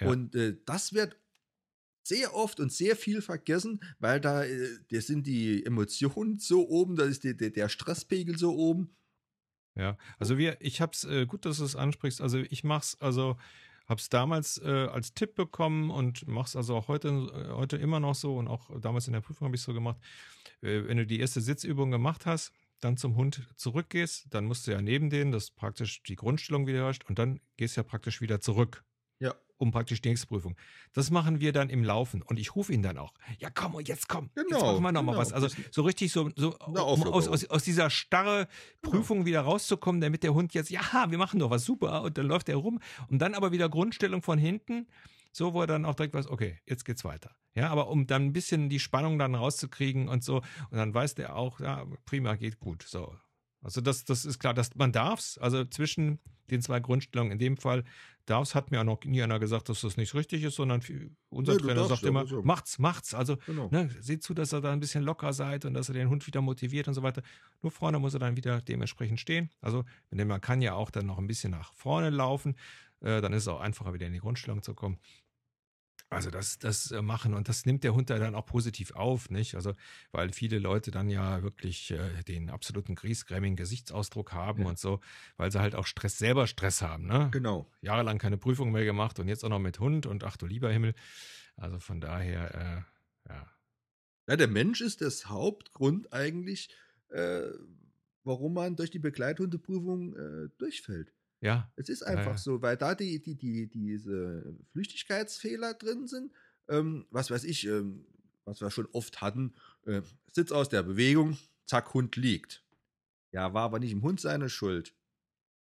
Ja. 0.00 0.06
Ja. 0.06 0.12
Und 0.12 0.34
äh, 0.34 0.56
das 0.64 0.94
wird 0.94 1.16
sehr 2.02 2.34
oft 2.34 2.60
und 2.60 2.72
sehr 2.72 2.96
viel 2.96 3.22
vergessen, 3.22 3.80
weil 3.98 4.20
da, 4.20 4.44
äh, 4.44 4.68
da 4.90 5.00
sind 5.00 5.26
die 5.26 5.64
Emotionen 5.64 6.38
so 6.38 6.68
oben, 6.68 6.96
da 6.96 7.04
ist 7.04 7.24
die, 7.24 7.36
der, 7.36 7.50
der 7.50 7.68
Stresspegel 7.68 8.38
so 8.38 8.54
oben. 8.54 8.96
Ja, 9.74 9.96
also 10.18 10.38
wir, 10.38 10.56
ich 10.60 10.80
hab's, 10.80 11.04
äh, 11.04 11.26
gut, 11.26 11.44
dass 11.44 11.58
du 11.58 11.64
es 11.64 11.76
ansprichst, 11.76 12.20
also 12.20 12.38
ich 12.38 12.64
mach's, 12.64 12.96
also 13.00 13.36
habe 13.88 14.00
es 14.00 14.08
damals 14.08 14.58
äh, 14.58 14.88
als 14.92 15.14
Tipp 15.14 15.34
bekommen 15.34 15.90
und 15.90 16.26
mache 16.26 16.48
es 16.48 16.56
also 16.56 16.76
auch 16.76 16.88
heute, 16.88 17.08
äh, 17.08 17.52
heute 17.52 17.76
immer 17.78 18.00
noch 18.00 18.14
so 18.14 18.36
und 18.36 18.48
auch 18.48 18.68
damals 18.80 19.06
in 19.06 19.14
der 19.14 19.20
Prüfung 19.20 19.46
habe 19.46 19.56
ich 19.56 19.62
es 19.62 19.64
so 19.64 19.72
gemacht. 19.72 19.98
Äh, 20.60 20.84
wenn 20.84 20.98
du 20.98 21.06
die 21.06 21.20
erste 21.20 21.40
Sitzübung 21.40 21.90
gemacht 21.90 22.26
hast, 22.26 22.52
dann 22.80 22.96
zum 22.96 23.16
Hund 23.16 23.48
zurückgehst, 23.56 24.26
dann 24.30 24.44
musst 24.44 24.66
du 24.66 24.72
ja 24.72 24.82
neben 24.82 25.10
denen, 25.10 25.32
dass 25.32 25.50
praktisch 25.50 26.02
die 26.02 26.16
Grundstellung 26.16 26.66
wieder 26.66 26.84
herrscht 26.84 27.04
und 27.08 27.18
dann 27.18 27.40
gehst 27.56 27.76
du 27.76 27.80
ja 27.80 27.84
praktisch 27.84 28.20
wieder 28.20 28.40
zurück. 28.40 28.84
Um 29.58 29.72
praktisch 29.72 30.00
die 30.00 30.08
nächste 30.08 30.28
Prüfung. 30.28 30.56
Das 30.92 31.10
machen 31.10 31.40
wir 31.40 31.52
dann 31.52 31.68
im 31.68 31.82
Laufen 31.82 32.22
und 32.22 32.38
ich 32.38 32.54
rufe 32.54 32.72
ihn 32.72 32.80
dann 32.80 32.96
auch. 32.96 33.12
Ja, 33.40 33.50
komm, 33.50 33.78
jetzt 33.80 34.08
komm. 34.08 34.30
Genau, 34.34 34.48
jetzt 34.50 34.62
machen 34.62 34.82
wir 34.82 34.92
nochmal 34.92 35.16
genau. 35.16 35.18
was. 35.18 35.32
Also 35.32 35.48
so 35.72 35.82
richtig 35.82 36.12
so, 36.12 36.30
so 36.36 36.56
um 36.58 36.76
aus, 36.76 37.26
aus, 37.26 37.44
aus, 37.46 37.64
dieser 37.64 37.90
starre 37.90 38.46
genau. 38.80 38.92
Prüfung 38.92 39.18
genau. 39.18 39.26
wieder 39.26 39.40
rauszukommen, 39.40 40.00
damit 40.00 40.22
der 40.22 40.32
Hund 40.32 40.54
jetzt, 40.54 40.70
ja, 40.70 41.10
wir 41.10 41.18
machen 41.18 41.40
doch 41.40 41.50
was 41.50 41.64
super 41.64 42.02
und 42.02 42.16
dann 42.16 42.26
läuft 42.26 42.48
er 42.48 42.56
rum 42.56 42.78
und 43.08 43.18
dann 43.18 43.34
aber 43.34 43.50
wieder 43.50 43.68
Grundstellung 43.68 44.22
von 44.22 44.38
hinten, 44.38 44.86
so 45.32 45.54
wo 45.54 45.60
er 45.62 45.66
dann 45.66 45.84
auch 45.84 45.94
direkt 45.94 46.14
weiß, 46.14 46.28
okay, 46.28 46.60
jetzt 46.64 46.84
geht's 46.84 47.04
weiter. 47.04 47.34
Ja, 47.54 47.70
aber 47.70 47.88
um 47.88 48.06
dann 48.06 48.26
ein 48.26 48.32
bisschen 48.32 48.68
die 48.68 48.78
Spannung 48.78 49.18
dann 49.18 49.34
rauszukriegen 49.34 50.08
und 50.08 50.22
so 50.22 50.36
und 50.70 50.78
dann 50.78 50.94
weiß 50.94 51.16
der 51.16 51.34
auch, 51.34 51.58
ja, 51.58 51.84
prima, 52.04 52.36
geht 52.36 52.60
gut. 52.60 52.84
So, 52.84 53.16
Also 53.60 53.80
das, 53.80 54.04
das 54.04 54.24
ist 54.24 54.38
klar, 54.38 54.54
dass 54.54 54.76
man 54.76 54.92
darf's. 54.92 55.38
Also 55.38 55.64
zwischen 55.64 56.20
den 56.50 56.62
zwei 56.62 56.80
Grundstellungen 56.80 57.32
in 57.32 57.38
dem 57.38 57.56
Fall 57.56 57.84
darf's, 58.30 58.54
hat 58.54 58.70
mir 58.70 58.80
auch 58.80 58.84
noch 58.84 59.04
nie 59.04 59.22
einer 59.22 59.38
gesagt, 59.38 59.68
dass 59.68 59.80
das 59.80 59.96
nicht 59.96 60.14
richtig 60.14 60.42
ist, 60.44 60.56
sondern 60.56 60.82
unser 61.30 61.52
Nee, 61.52 61.58
Trainer 61.58 61.74
darfst 61.74 61.88
sagt 61.90 62.02
ja, 62.02 62.08
immer, 62.08 62.20
also. 62.20 62.42
macht's, 62.42 62.78
macht's. 62.78 63.14
Also 63.14 63.36
Genau. 63.46 63.68
ne, 63.70 63.90
seht 64.00 64.22
zu, 64.22 64.34
dass 64.34 64.52
ihr 64.52 64.60
da 64.60 64.72
ein 64.72 64.80
bisschen 64.80 65.04
locker 65.04 65.32
seid 65.32 65.64
und 65.64 65.74
dass 65.74 65.88
ihr 65.88 65.94
den 65.94 66.08
Hund 66.08 66.26
wieder 66.26 66.40
motiviert 66.40 66.88
und 66.88 66.94
so 66.94 67.02
weiter. 67.02 67.22
Nur 67.62 67.70
vorne 67.70 67.98
muss 67.98 68.14
er 68.14 68.20
dann 68.20 68.36
wieder 68.36 68.60
dementsprechend 68.60 69.20
stehen. 69.20 69.50
Also 69.60 69.84
man 70.10 70.40
kann 70.40 70.60
ja 70.60 70.74
auch 70.74 70.90
dann 70.90 71.06
noch 71.06 71.18
ein 71.18 71.26
bisschen 71.26 71.50
nach 71.52 71.72
vorne 71.74 72.10
laufen. 72.10 72.56
Äh, 73.00 73.20
dann 73.20 73.32
ist 73.32 73.42
es 73.42 73.48
auch 73.48 73.60
einfacher, 73.60 73.94
wieder 73.94 74.06
in 74.06 74.12
die 74.12 74.18
Grundstellung 74.18 74.62
zu 74.62 74.74
kommen. 74.74 74.98
Also 76.10 76.30
das, 76.30 76.58
das 76.58 76.90
äh, 76.90 77.02
machen 77.02 77.34
und 77.34 77.50
das 77.50 77.66
nimmt 77.66 77.84
der 77.84 77.94
Hund 77.94 78.08
ja 78.08 78.18
dann 78.18 78.34
auch 78.34 78.46
positiv 78.46 78.92
auf, 78.92 79.28
nicht? 79.28 79.54
Also, 79.56 79.74
weil 80.10 80.32
viele 80.32 80.58
Leute 80.58 80.90
dann 80.90 81.10
ja 81.10 81.42
wirklich 81.42 81.90
äh, 81.90 82.22
den 82.24 82.48
absoluten 82.48 82.94
griesgrämigen 82.94 83.56
Gesichtsausdruck 83.56 84.32
haben 84.32 84.62
Ja. 84.62 84.68
und 84.68 84.78
so, 84.78 85.00
weil 85.36 85.52
sie 85.52 85.60
halt 85.60 85.74
auch 85.74 85.86
Stress, 85.86 86.16
selber 86.16 86.46
Stress 86.46 86.80
haben, 86.80 87.06
ne? 87.06 87.28
Genau. 87.30 87.70
Jahrelang 87.82 88.18
keine 88.18 88.38
Prüfung 88.38 88.72
mehr 88.72 88.86
gemacht 88.86 89.18
und 89.18 89.28
jetzt 89.28 89.44
auch 89.44 89.50
noch 89.50 89.58
mit 89.58 89.80
Hund 89.80 90.06
und 90.06 90.24
ach 90.24 90.38
du 90.38 90.46
lieber 90.46 90.72
Himmel. 90.72 90.94
Also 91.56 91.78
von 91.78 92.00
daher, 92.00 92.86
äh, 93.26 93.30
ja. 93.30 93.46
Ja, 94.28 94.36
der 94.36 94.48
Mensch 94.48 94.80
ist 94.80 95.00
das 95.02 95.26
Hauptgrund 95.26 96.12
eigentlich, 96.12 96.70
äh, 97.08 97.48
warum 98.24 98.54
man 98.54 98.76
durch 98.76 98.90
die 98.90 98.98
Begleithundeprüfung 98.98 100.16
äh, 100.16 100.48
durchfällt. 100.58 101.12
Ja, 101.40 101.70
Es 101.76 101.88
ist 101.88 102.00
Ja, 102.00 102.08
einfach 102.08 102.32
ja. 102.32 102.38
so, 102.38 102.62
weil 102.62 102.76
da 102.76 102.94
die, 102.94 103.20
die, 103.20 103.36
die, 103.36 103.68
diese 103.68 104.56
Flüchtigkeitsfehler 104.72 105.74
drin 105.74 106.06
sind. 106.06 106.32
Ähm, 106.68 107.06
was 107.10 107.30
weiß 107.30 107.44
ich, 107.44 107.66
ähm, 107.66 108.06
was 108.44 108.60
wir 108.60 108.70
schon 108.70 108.88
oft 108.92 109.20
hatten, 109.20 109.54
äh, 109.86 110.02
Sitz 110.32 110.52
aus 110.52 110.68
der 110.68 110.82
Bewegung, 110.82 111.38
zack, 111.66 111.94
Hund 111.94 112.16
liegt. 112.16 112.64
Ja, 113.32 113.52
war 113.54 113.62
aber 113.64 113.78
nicht 113.78 113.92
im 113.92 114.02
Hund 114.02 114.20
seine 114.20 114.48
Schuld. 114.48 114.94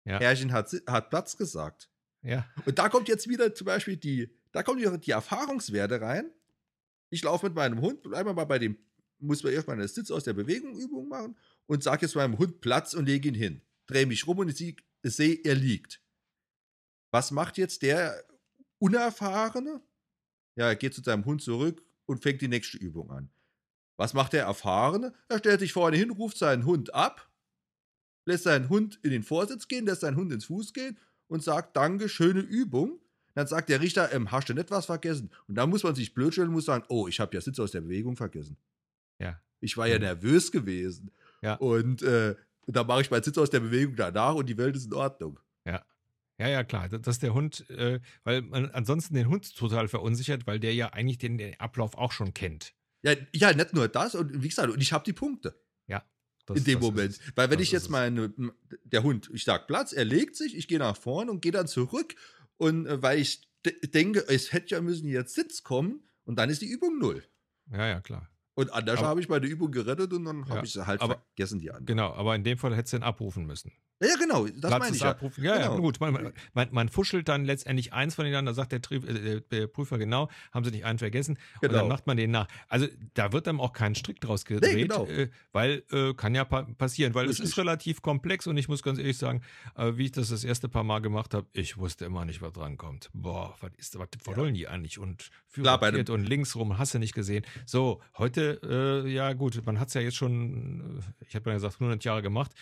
Ja. 0.04 0.20
Herrchen 0.20 0.52
hat, 0.52 0.70
hat 0.86 1.10
Platz 1.10 1.36
gesagt. 1.36 1.90
ja, 2.22 2.46
Und 2.64 2.78
da 2.78 2.88
kommt 2.88 3.08
jetzt 3.08 3.28
wieder 3.28 3.54
zum 3.54 3.66
Beispiel 3.66 3.96
die, 3.96 4.30
da 4.52 4.62
kommen 4.62 4.78
die, 4.78 5.00
die 5.00 5.10
Erfahrungswerte 5.10 6.00
rein. 6.00 6.30
Ich 7.10 7.22
laufe 7.22 7.46
mit 7.46 7.54
meinem 7.54 7.80
Hund, 7.80 8.02
bleiben 8.02 8.28
wir 8.28 8.34
mal 8.34 8.44
bei 8.44 8.58
dem, 8.58 8.78
muss 9.18 9.42
man 9.42 9.52
erstmal 9.52 9.76
eine 9.76 9.88
Sitz 9.88 10.10
aus 10.10 10.24
der 10.24 10.32
Bewegung 10.34 10.78
Übung 10.78 11.08
machen 11.08 11.36
und 11.66 11.82
sage 11.82 12.06
jetzt 12.06 12.14
meinem 12.14 12.38
Hund 12.38 12.60
Platz 12.60 12.94
und 12.94 13.06
lege 13.06 13.28
ihn 13.28 13.34
hin. 13.34 13.62
Drehe 13.86 14.06
mich 14.06 14.26
rum 14.26 14.38
und 14.38 14.48
ich 14.48 14.76
sehe, 15.10 15.40
er 15.44 15.54
liegt. 15.54 16.02
Was 17.12 17.30
macht 17.30 17.58
jetzt 17.58 17.82
der 17.82 18.24
Unerfahrene? 18.78 19.80
Ja, 20.56 20.68
er 20.68 20.76
geht 20.76 20.94
zu 20.94 21.02
seinem 21.02 21.24
Hund 21.24 21.42
zurück 21.42 21.82
und 22.06 22.22
fängt 22.22 22.40
die 22.40 22.48
nächste 22.48 22.78
Übung 22.78 23.10
an. 23.10 23.30
Was 23.96 24.14
macht 24.14 24.32
der 24.32 24.44
Erfahrene? 24.44 25.14
Er 25.28 25.38
stellt 25.38 25.60
sich 25.60 25.72
vorne 25.72 25.96
hin, 25.96 26.10
ruft 26.10 26.36
seinen 26.36 26.66
Hund 26.66 26.94
ab, 26.94 27.30
lässt 28.26 28.44
seinen 28.44 28.68
Hund 28.68 28.98
in 29.02 29.10
den 29.10 29.22
Vorsitz 29.22 29.68
gehen, 29.68 29.86
lässt 29.86 30.02
seinen 30.02 30.16
Hund 30.16 30.32
ins 30.32 30.46
Fuß 30.46 30.72
gehen 30.72 30.98
und 31.28 31.42
sagt, 31.42 31.76
danke, 31.76 32.08
schöne 32.08 32.40
Übung. 32.40 33.00
Dann 33.34 33.46
sagt 33.46 33.68
der 33.68 33.80
Richter, 33.80 34.12
ähm, 34.12 34.30
hast 34.32 34.48
du 34.48 34.54
nicht 34.54 34.70
was 34.70 34.86
vergessen? 34.86 35.30
Und 35.46 35.56
dann 35.56 35.68
muss 35.68 35.82
man 35.82 35.94
sich 35.94 36.14
blöd 36.14 36.32
stellen 36.32 36.48
und 36.48 36.54
muss 36.54 36.64
sagen, 36.64 36.84
oh, 36.88 37.06
ich 37.06 37.20
habe 37.20 37.34
ja 37.34 37.40
Sitz 37.40 37.58
aus 37.58 37.70
der 37.70 37.82
Bewegung 37.82 38.16
vergessen. 38.16 38.56
ja. 39.18 39.40
Ich 39.60 39.78
war 39.78 39.86
ja 39.86 39.98
nervös 39.98 40.52
gewesen. 40.52 41.10
Ja. 41.40 41.54
Und 41.54 42.02
äh, 42.02 42.36
da 42.66 42.84
mache 42.84 43.00
ich 43.02 43.10
meinen 43.10 43.22
Sitz 43.22 43.38
aus 43.38 43.50
der 43.50 43.60
Bewegung 43.60 43.96
danach 43.96 44.34
und 44.34 44.48
die 44.48 44.58
Welt 44.58 44.76
ist 44.76 44.86
in 44.86 44.94
Ordnung. 44.94 45.38
Ja, 46.38 46.48
ja, 46.48 46.64
klar, 46.64 46.90
da- 46.90 46.98
dass 46.98 47.18
der 47.18 47.32
Hund, 47.32 47.68
äh, 47.70 47.98
weil 48.22 48.42
man 48.42 48.70
ansonsten 48.72 49.14
den 49.14 49.28
Hund 49.30 49.56
total 49.56 49.88
verunsichert, 49.88 50.46
weil 50.46 50.60
der 50.60 50.74
ja 50.74 50.92
eigentlich 50.92 51.16
den, 51.16 51.38
den 51.38 51.58
Ablauf 51.58 51.96
auch 51.96 52.12
schon 52.12 52.34
kennt. 52.34 52.74
Ja, 53.00 53.14
ja, 53.32 53.54
nicht 53.54 53.72
nur 53.72 53.88
das, 53.88 54.14
und 54.14 54.42
wie 54.42 54.48
gesagt, 54.48 54.68
und 54.70 54.82
ich 54.82 54.92
habe 54.92 55.02
die 55.04 55.14
Punkte 55.14 55.58
Das, 56.44 56.58
in 56.58 56.64
dem 56.64 56.78
ist 56.78 56.84
Moment. 56.84 57.10
es. 57.12 57.20
Weil 57.36 57.48
wenn 57.50 57.58
ich 57.58 57.68
ist 57.68 57.72
jetzt 57.72 57.88
meine, 57.90 58.34
der 58.84 59.02
Hund, 59.02 59.30
ich 59.32 59.44
sag 59.44 59.66
Platz, 59.66 59.92
er 59.94 60.04
legt 60.04 60.36
sich, 60.36 60.54
ich 60.54 60.68
gehe 60.68 60.78
nach 60.78 60.96
vorne 60.96 61.30
und 61.30 61.40
gehe 61.40 61.52
dann 61.52 61.66
zurück. 61.68 62.14
Und 62.58 62.86
äh, 62.86 63.00
weil 63.02 63.18
ich 63.18 63.48
de 63.64 63.74
denke, 63.88 64.22
es 64.28 64.52
hätte 64.52 64.74
ja 64.74 64.80
müssen 64.82 65.08
jetzt 65.08 65.34
Sitz 65.34 65.62
kommen 65.62 66.06
und 66.24 66.38
dann 66.38 66.50
ist 66.50 66.60
die 66.62 66.68
Übung 66.68 66.98
null. 66.98 67.24
Ja, 67.72 67.86
ja, 67.88 68.00
klar. 68.02 68.28
Und 68.56 68.72
anders 68.72 69.02
habe 69.02 69.20
ich 69.20 69.28
meine 69.28 69.46
Übung 69.46 69.70
gerettet 69.70 70.12
und 70.14 70.24
dann 70.24 70.44
Ja, 70.48 70.56
habe 70.56 70.66
ich 70.66 70.72
sie 70.72 70.86
halt 70.86 71.02
aber- 71.02 71.22
vergessen, 71.36 71.58
die 71.58 71.70
andere. 71.70 71.84
Genau, 71.84 72.12
aber 72.14 72.34
in 72.34 72.42
dem 72.42 72.56
Fall 72.56 72.74
hättest 72.74 72.94
du 72.94 72.96
ihn 72.98 73.02
abrufen 73.02 73.44
müssen. 73.46 73.70
Ja, 74.00 74.08
ja, 74.08 74.14
genau, 74.16 74.46
das 74.46 74.60
Platz 74.60 74.78
meine 74.78 74.96
ich 74.96 75.02
ja. 75.02 75.10
abrufen. 75.10 75.42
Ja, 75.42 75.56
ja, 75.58 75.68
Genau. 75.68 75.80
gut. 75.80 76.00
Man, 76.00 76.32
man, 76.52 76.68
man, 76.70 76.88
fuschelt 76.90 77.28
dann 77.28 77.46
letztendlich 77.46 77.94
eins 77.94 78.14
von 78.14 78.26
denen 78.26 78.36
an, 78.36 78.44
da 78.44 78.52
sagt 78.52 78.72
der, 78.72 78.82
Tri 78.82 78.96
äh, 78.96 79.40
der 79.50 79.66
Prüfer 79.68 79.96
genau, 79.96 80.28
haben 80.52 80.64
sie 80.66 80.70
nicht 80.70 80.84
einen 80.84 80.98
vergessen. 80.98 81.38
Und 81.62 81.72
dann 81.72 81.80
Genau. 81.82 81.88
macht 81.88 82.06
man 82.06 82.18
den 82.18 82.30
nach. 82.30 82.46
Also 82.68 82.88
da 83.14 83.32
wird 83.32 83.46
dann 83.46 83.58
auch 83.58 83.72
kein 83.72 83.94
Strick 83.94 84.20
draus 84.20 84.44
gedreht, 84.44 84.90
genau. 84.90 85.06
äh, 85.06 85.30
weil 85.52 85.82
äh, 85.92 86.12
kann 86.12 86.34
ja 86.34 86.44
pa 86.44 86.64
passieren, 86.76 87.14
weil 87.14 87.24
es 87.24 87.32
Richtig. 87.38 87.46
ist 87.46 87.56
relativ 87.58 88.02
komplex 88.02 88.46
und 88.46 88.58
ich 88.58 88.68
muss 88.68 88.82
ganz 88.82 88.98
ehrlich 88.98 89.16
sagen, 89.16 89.40
äh, 89.76 89.92
wie 89.96 90.04
ich 90.06 90.12
das 90.12 90.28
das 90.28 90.44
erste 90.44 90.68
paar 90.68 90.84
Mal 90.84 91.00
gemacht 91.00 91.32
habe, 91.32 91.46
ich 91.52 91.78
wusste 91.78 92.04
immer 92.04 92.26
nicht, 92.26 92.42
was 92.42 92.52
dran 92.52 92.76
kommt. 92.76 93.08
Boah, 93.14 93.54
was 93.60 93.70
ist, 93.78 93.98
was 93.98 94.08
wollen 94.24 94.52
die 94.52 94.68
eigentlich? 94.68 94.98
Und 94.98 95.30
Führer 95.46 95.80
und 96.10 96.24
links 96.28 96.54
rum, 96.54 96.76
hast 96.76 96.92
du 96.92 96.98
nicht 96.98 97.14
gesehen. 97.14 97.46
So, 97.64 98.02
heute, 98.18 98.45
äh, 98.62 99.08
ja 99.08 99.32
gut, 99.32 99.64
man 99.66 99.78
hat 99.80 99.88
es 99.88 99.94
ja 99.94 100.00
jetzt 100.00 100.16
schon, 100.16 100.98
äh, 100.98 101.24
ich 101.26 101.34
habe 101.34 101.50
ja 101.50 101.56
gesagt, 101.56 101.74
100 101.74 102.04
Jahre 102.04 102.22
gemacht. 102.22 102.52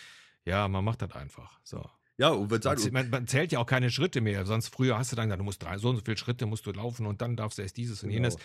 Ja, 0.44 0.68
man 0.68 0.84
macht 0.84 1.02
das 1.02 1.12
einfach. 1.12 1.58
So. 1.64 1.88
Ja, 2.16 2.28
und 2.28 2.50
Man, 2.50 2.62
sagen, 2.62 2.92
man, 2.92 3.10
man 3.10 3.26
zählt 3.26 3.52
ja 3.52 3.58
auch 3.58 3.66
keine 3.66 3.90
Schritte 3.90 4.20
mehr. 4.20 4.46
Sonst 4.46 4.68
früher 4.68 4.98
hast 4.98 5.12
du 5.12 5.16
dann 5.16 5.26
gesagt, 5.28 5.40
du 5.40 5.44
musst 5.44 5.62
drei, 5.62 5.78
so 5.78 5.88
und 5.88 5.96
so 5.96 6.02
viele 6.04 6.16
Schritte 6.16 6.46
musst 6.46 6.66
du 6.66 6.72
laufen 6.72 7.06
und 7.06 7.22
dann 7.22 7.36
darfst 7.36 7.58
du 7.58 7.62
erst 7.62 7.76
dieses 7.76 8.02
und 8.02 8.10
Genau. 8.10 8.22
jenes. 8.28 8.36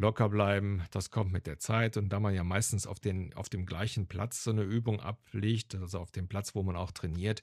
Locker 0.00 0.28
bleiben, 0.28 0.84
das 0.92 1.10
kommt 1.10 1.32
mit 1.32 1.46
der 1.48 1.58
Zeit. 1.58 1.96
Und 1.96 2.08
da 2.10 2.20
man 2.20 2.32
ja 2.32 2.44
meistens 2.44 2.86
auf, 2.86 3.00
den, 3.00 3.34
auf 3.34 3.48
dem 3.48 3.66
gleichen 3.66 4.06
Platz 4.06 4.44
so 4.44 4.50
eine 4.52 4.62
Übung 4.62 5.00
ablegt, 5.00 5.74
also 5.74 5.98
auf 5.98 6.12
dem 6.12 6.28
Platz, 6.28 6.54
wo 6.54 6.62
man 6.62 6.76
auch 6.76 6.92
trainiert, 6.92 7.42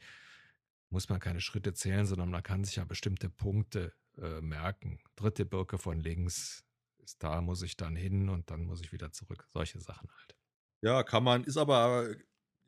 muss 0.90 1.10
man 1.10 1.20
keine 1.20 1.42
Schritte 1.42 1.74
zählen, 1.74 2.06
sondern 2.06 2.30
man 2.30 2.44
kann 2.44 2.64
sich 2.64 2.78
ja 2.78 2.86
bestimmte 2.86 3.30
Punkte 3.30 3.92
äh, 4.18 4.40
merken. 4.40 5.00
Dritte 5.18 5.46
Birke 5.46 5.78
von 5.78 6.00
links, 6.00 6.64
ist 7.06 7.24
da 7.24 7.42
muss 7.42 7.62
ich 7.62 7.78
dann 7.78 7.96
hin 7.96 8.30
und 8.30 8.52
dann 8.52 8.64
muss 8.66 8.82
ich 8.82 8.92
wieder 8.92 9.12
zurück. 9.12 9.48
Solche 9.54 9.80
Sachen 9.80 10.10
halt. 10.20 10.36
ja, 10.82 11.04
kann 11.04 11.24
man, 11.24 11.44
ist 11.44 11.58
aber, 11.58 12.16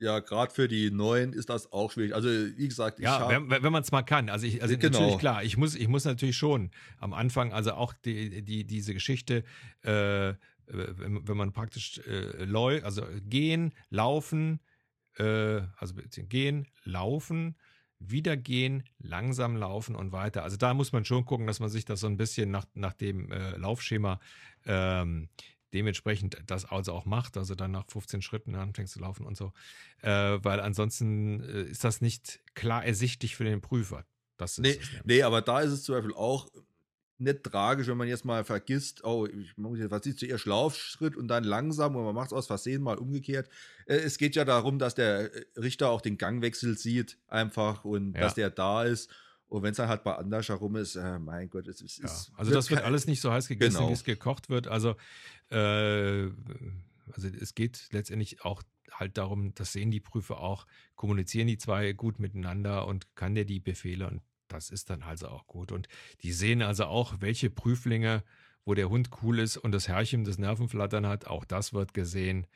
ja, 0.00 0.20
gerade 0.20 0.52
für 0.52 0.68
die 0.68 0.90
Neuen 0.90 1.32
ist 1.32 1.48
das 1.50 1.72
auch 1.72 1.92
schwierig. 1.92 2.14
Also, 2.14 2.28
wie 2.28 2.68
gesagt, 2.68 3.00
ich 3.00 3.06
Ja, 3.06 3.20
hab- 3.20 3.28
wenn, 3.28 3.48
wenn 3.50 3.72
man 3.72 3.82
es 3.82 3.92
mal 3.92 4.02
kann. 4.02 4.28
Also, 4.28 4.46
ich, 4.46 4.60
also 4.62 4.74
Genau. 4.76 4.88
natürlich 4.90 5.18
klar, 5.18 5.44
ich 5.44 5.56
muss, 5.56 5.74
ich 5.76 5.86
muss 5.88 6.04
natürlich 6.04 6.36
schon 6.36 6.70
am 6.98 7.12
Anfang, 7.14 7.52
also 7.52 7.72
auch 7.74 7.92
die, 7.94 8.42
die, 8.42 8.64
diese 8.66 8.92
Geschichte, 8.92 9.44
äh, 9.82 10.34
wenn, 10.66 11.26
wenn 11.28 11.36
man 11.36 11.52
praktisch 11.52 11.98
äh, 12.06 12.44
läu 12.44 12.82
also 12.82 13.02
gehen, 13.22 13.72
laufen, 13.88 14.60
äh, 15.16 15.62
also 15.76 15.94
gehen, 16.28 16.66
laufen, 16.84 17.56
wieder 18.00 18.36
gehen, 18.36 18.84
langsam 18.98 19.56
laufen 19.56 19.94
und 19.96 20.12
weiter. 20.12 20.42
Also 20.42 20.56
da 20.56 20.74
muss 20.74 20.92
man 20.92 21.04
schon 21.04 21.24
gucken, 21.24 21.46
dass 21.46 21.60
man 21.60 21.68
sich 21.68 21.84
das 21.84 22.00
so 22.00 22.06
ein 22.06 22.16
bisschen 22.16 22.50
nach, 22.50 22.66
nach 22.74 22.92
dem 22.92 23.30
äh, 23.32 23.56
Laufschema 23.56 24.20
ähm, 24.66 25.28
dementsprechend 25.74 26.38
das 26.46 26.64
also 26.64 26.92
auch 26.92 27.04
macht, 27.04 27.36
also 27.36 27.54
dann 27.54 27.72
nach 27.72 27.86
15 27.88 28.22
Schritten 28.22 28.54
anfängst 28.54 28.94
zu 28.94 29.00
laufen 29.00 29.26
und 29.26 29.36
so, 29.36 29.52
äh, 30.02 30.38
weil 30.42 30.60
ansonsten 30.60 31.42
äh, 31.42 31.62
ist 31.64 31.84
das 31.84 32.00
nicht 32.00 32.40
klar 32.54 32.84
ersichtlich 32.84 33.36
für 33.36 33.44
den 33.44 33.60
Prüfer. 33.60 34.04
Das 34.36 34.58
ist 34.58 34.60
Nee, 34.60 34.78
nee, 35.04 35.22
aber 35.22 35.42
da 35.42 35.60
ist 35.60 35.72
es 35.72 35.82
zum 35.82 35.96
Beispiel 35.96 36.14
auch 36.14 36.48
nicht 37.20 37.42
tragisch, 37.42 37.86
wenn 37.88 37.96
man 37.96 38.08
jetzt 38.08 38.24
mal 38.24 38.44
vergisst, 38.44 39.02
oh, 39.04 39.26
ich 39.26 39.56
muss 39.56 39.78
jetzt, 39.78 39.90
was 39.90 40.06
ist 40.06 40.20
zuerst 40.20 40.46
Laufschritt 40.46 41.16
und 41.16 41.28
dann 41.28 41.44
langsam 41.44 41.96
und 41.96 42.04
man 42.04 42.14
macht 42.14 42.28
es 42.28 42.32
aus 42.32 42.46
Versehen 42.46 42.82
mal 42.82 42.96
umgekehrt. 42.98 43.48
Äh, 43.86 43.96
Es 43.96 44.18
geht 44.18 44.36
ja 44.36 44.44
darum, 44.44 44.78
dass 44.78 44.94
der 44.94 45.34
äh, 45.34 45.44
Richter 45.56 45.90
auch 45.90 46.00
den 46.00 46.16
Gangwechsel 46.18 46.76
sieht, 46.78 47.18
einfach 47.28 47.84
und 47.84 48.14
Ja. 48.14 48.20
dass 48.20 48.34
der 48.34 48.50
da 48.50 48.84
ist. 48.84 49.10
Und 49.48 49.62
wenn 49.62 49.70
es 49.70 49.78
dann 49.78 49.88
halt 49.88 50.04
mal 50.04 50.16
anders 50.16 50.48
herum 50.50 50.76
ist, 50.76 50.94
äh, 50.96 51.18
mein 51.18 51.48
Gott, 51.48 51.66
es 51.68 51.80
ist. 51.80 51.98
Ja, 51.98 52.10
also 52.36 52.52
das 52.52 52.68
wird 52.70 52.82
alles 52.82 53.06
nicht 53.06 53.20
so 53.22 53.32
heiß 53.32 53.48
gegessen, 53.48 53.76
Genau. 53.78 53.88
wie 53.88 53.94
es 53.94 54.04
gekocht 54.04 54.50
wird. 54.50 54.68
Also, 54.68 54.94
äh, 55.50 56.24
also 57.12 57.28
es 57.40 57.54
geht 57.54 57.88
letztendlich 57.92 58.42
auch 58.44 58.62
halt 58.92 59.16
darum, 59.16 59.54
das 59.54 59.72
sehen 59.72 59.90
die 59.90 60.00
Prüfer 60.00 60.38
auch, 60.40 60.66
kommunizieren 60.96 61.46
die 61.46 61.58
zwei 61.58 61.92
gut 61.92 62.18
miteinander 62.18 62.86
und 62.86 63.14
kann 63.16 63.34
der 63.34 63.44
die 63.44 63.60
Befehle 63.60 64.06
und 64.08 64.22
das 64.48 64.70
ist 64.70 64.90
dann 64.90 65.02
also 65.02 65.28
auch 65.28 65.46
gut. 65.46 65.72
Und 65.72 65.88
die 66.22 66.32
sehen 66.32 66.62
also 66.62 66.84
auch, 66.84 67.20
welche 67.20 67.50
Prüflinge, 67.50 68.22
wo 68.64 68.74
der 68.74 68.90
Hund 68.90 69.10
cool 69.22 69.38
ist 69.38 69.56
und 69.56 69.72
das 69.72 69.88
Herrchen 69.88 70.24
das 70.24 70.38
Nervenflattern 70.38 71.06
hat, 71.06 71.26
auch 71.26 71.44
das 71.44 71.72
wird 71.72 71.94
gesehen. 71.94 72.46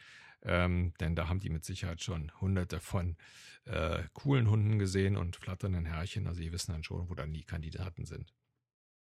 Ähm, 0.42 0.92
denn 1.00 1.14
da 1.14 1.28
haben 1.28 1.40
die 1.40 1.50
mit 1.50 1.64
Sicherheit 1.64 2.02
schon 2.02 2.32
hunderte 2.40 2.80
von 2.80 3.16
äh, 3.64 4.02
coolen 4.12 4.50
Hunden 4.50 4.78
gesehen 4.78 5.16
und 5.16 5.36
flatternden 5.36 5.86
Herrchen. 5.86 6.26
Also 6.26 6.40
die 6.40 6.52
wissen 6.52 6.72
dann 6.72 6.84
schon, 6.84 7.08
wo 7.08 7.14
dann 7.14 7.32
die 7.32 7.44
Kandidaten 7.44 8.04
sind. 8.04 8.34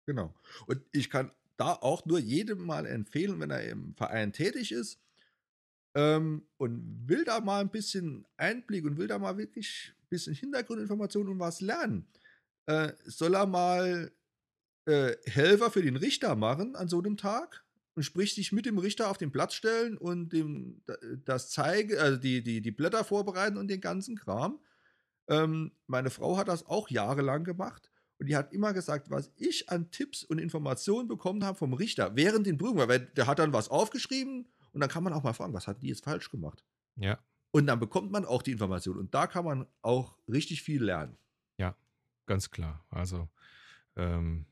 Genau. 0.06 0.34
Und 0.68 0.82
ich 0.92 1.10
kann 1.10 1.32
da 1.58 1.74
auch 1.74 2.06
nur 2.06 2.20
jedem 2.20 2.66
mal 2.66 2.86
empfehlen, 2.86 3.40
wenn 3.40 3.52
er 3.52 3.64
im 3.64 3.96
Verein 3.96 4.34
tätig 4.34 4.72
ist 4.72 5.00
ähm, 5.94 6.48
und 6.58 7.08
will 7.08 7.24
da 7.24 7.40
mal 7.40 7.62
ein 7.62 7.70
bisschen 7.70 8.26
Einblick 8.38 8.86
und 8.86 8.98
will 8.98 9.08
da 9.08 9.20
mal 9.20 9.38
wirklich 9.38 9.94
ein 10.02 10.10
bisschen 10.10 10.34
Hintergrundinformationen 10.34 11.34
und 11.34 11.40
was 11.40 11.62
lernen, 11.62 12.08
äh, 12.66 12.94
soll 13.06 13.36
er 13.36 13.46
mal 13.46 14.12
äh, 14.86 15.16
Helfer 15.26 15.72
für 15.72 15.82
den 15.82 15.96
Richter 15.96 16.36
machen 16.36 16.76
an 16.76 16.88
so 16.88 17.00
einem 17.00 17.18
Tag. 17.18 17.64
Und 17.94 18.04
sprich 18.04 18.36
sich 18.36 18.54
mit 18.54 18.66
dem 18.66 18.78
Richter 18.78 19.10
auf 19.10 19.18
den 19.18 19.34
Platz 19.34 19.54
stellen 19.54 19.98
und 19.98 20.30
dem 20.30 20.82
das 21.26 21.50
zeige, 21.50 22.00
also 22.02 22.18
die, 22.18 22.42
die, 22.42 22.62
die 22.62 22.72
Blätter 22.72 23.04
vorbereiten 23.04 23.58
und 23.58 23.68
den 23.68 23.82
ganzen 23.82 24.16
Kram. 24.16 24.62
Ähm, 25.28 25.74
meine 25.88 26.10
Frau 26.10 26.38
hat 26.38 26.48
das 26.48 26.66
auch 26.66 26.90
jahrelang 26.90 27.44
gemacht 27.44 27.92
und 28.18 28.28
die 28.28 28.36
hat 28.36 28.54
immer 28.54 28.72
gesagt, 28.72 29.10
was 29.10 29.32
ich 29.36 29.70
an 29.70 29.92
Tipps 29.92 30.24
und 30.24 30.38
Informationen 30.38 31.08
bekommen 31.08 31.44
habe 31.44 31.58
vom 31.58 31.74
Richter 31.74 32.16
während 32.16 32.46
den 32.46 32.58
Prüfungen, 32.58 32.88
weil 32.88 33.00
der 33.00 33.28
hat 33.28 33.40
dann 33.40 33.52
was 33.52 33.68
aufgeschrieben 33.68 34.48
und 34.74 34.80
dann 34.80 34.90
kann 34.90 35.04
man 35.04 35.12
auch 35.12 35.24
mal 35.24 35.34
fragen, 35.34 35.54
was 35.54 35.68
hat 35.68 35.82
die 35.82 35.88
jetzt 35.88 36.04
falsch 36.04 36.30
gemacht? 36.30 36.64
Ja. 36.96 37.20
Und 37.52 37.68
dann 37.68 37.80
bekommt 37.80 38.12
man 38.12 38.24
auch 38.26 38.42
die 38.42 38.52
Information 38.52 38.98
und 38.98 39.14
da 39.14 39.28
kann 39.28 39.44
man 39.44 39.68
auch 39.82 40.18
richtig 40.28 40.64
viel 40.64 40.84
lernen. 40.84 41.18
Ganz 42.26 42.52
klar. 42.52 42.86
Also 42.90 43.30
ähm, 43.96 44.46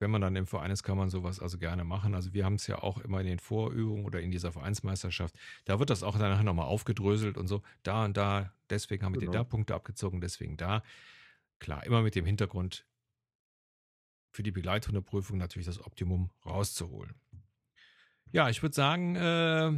wenn 0.00 0.10
man 0.10 0.20
dann 0.20 0.36
im 0.36 0.46
Verein 0.46 0.70
ist, 0.70 0.82
kann 0.82 0.98
man 0.98 1.08
sowas 1.08 1.40
also 1.40 1.58
gerne 1.58 1.84
machen. 1.84 2.14
Also 2.14 2.34
wir 2.34 2.44
haben 2.44 2.56
es 2.56 2.66
ja 2.66 2.82
auch 2.82 2.98
immer 2.98 3.20
in 3.20 3.26
den 3.26 3.38
Vorübungen 3.38 4.04
oder 4.04 4.20
in 4.20 4.30
dieser 4.30 4.52
Vereinsmeisterschaft. 4.52 5.34
Da 5.64 5.78
wird 5.78 5.90
das 5.90 6.02
auch 6.02 6.18
danach 6.18 6.42
nochmal 6.42 6.66
aufgedröselt 6.66 7.38
und 7.38 7.46
so. 7.46 7.62
Da 7.84 8.04
und 8.04 8.16
da, 8.16 8.52
deswegen 8.70 9.04
haben 9.04 9.14
wir 9.14 9.20
genau. 9.20 9.32
dir 9.32 9.38
da 9.38 9.44
Punkte 9.44 9.74
abgezogen, 9.74 10.20
deswegen 10.20 10.56
da. 10.56 10.82
Klar, 11.58 11.86
immer 11.86 12.02
mit 12.02 12.16
dem 12.16 12.26
Hintergrund, 12.26 12.84
für 14.30 14.42
die 14.42 14.50
Begleithundeprüfung 14.50 15.38
natürlich 15.38 15.66
das 15.66 15.80
Optimum 15.80 16.30
rauszuholen. 16.44 17.14
Ja, 18.32 18.50
ich 18.50 18.62
würde 18.62 18.74
sagen, 18.74 19.14
äh, 19.14 19.72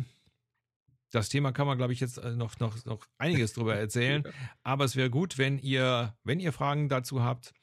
das 1.16 1.30
Thema 1.30 1.50
kann 1.50 1.66
man, 1.66 1.78
glaube 1.78 1.94
ich, 1.94 2.00
jetzt 2.00 2.18
äh, 2.18 2.36
noch, 2.36 2.58
noch, 2.60 2.84
noch 2.84 3.06
einiges 3.16 3.54
drüber 3.54 3.74
erzählen. 3.76 4.22
Aber 4.62 4.84
es 4.84 4.96
wäre 4.96 5.08
gut, 5.08 5.38
wenn 5.38 5.58
ihr, 5.58 6.14
wenn 6.24 6.40
ihr 6.40 6.52
Fragen 6.52 6.90
dazu 6.90 7.22
habt, 7.22 7.54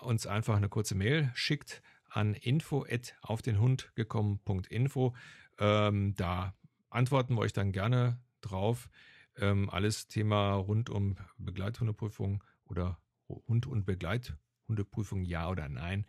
uns 0.00 0.26
einfach 0.26 0.56
eine 0.56 0.68
kurze 0.68 0.94
Mail 0.94 1.30
schickt 1.34 1.82
an 2.10 2.34
info 2.34 2.84
auf 3.22 3.40
den 3.40 3.58
Hund 3.58 3.90
gekommen.info. 3.94 5.14
Ähm, 5.58 6.14
da 6.16 6.54
antworten 6.90 7.36
wir 7.36 7.40
euch 7.40 7.54
dann 7.54 7.72
gerne 7.72 8.20
drauf. 8.42 8.90
Ähm, 9.36 9.70
alles 9.70 10.06
Thema 10.08 10.54
rund 10.54 10.90
um 10.90 11.16
Begleithundeprüfung 11.38 12.44
oder 12.64 12.98
Hund- 13.28 13.66
und 13.66 13.86
Begleithundeprüfung, 13.86 15.24
ja 15.24 15.48
oder 15.48 15.68
nein. 15.68 16.04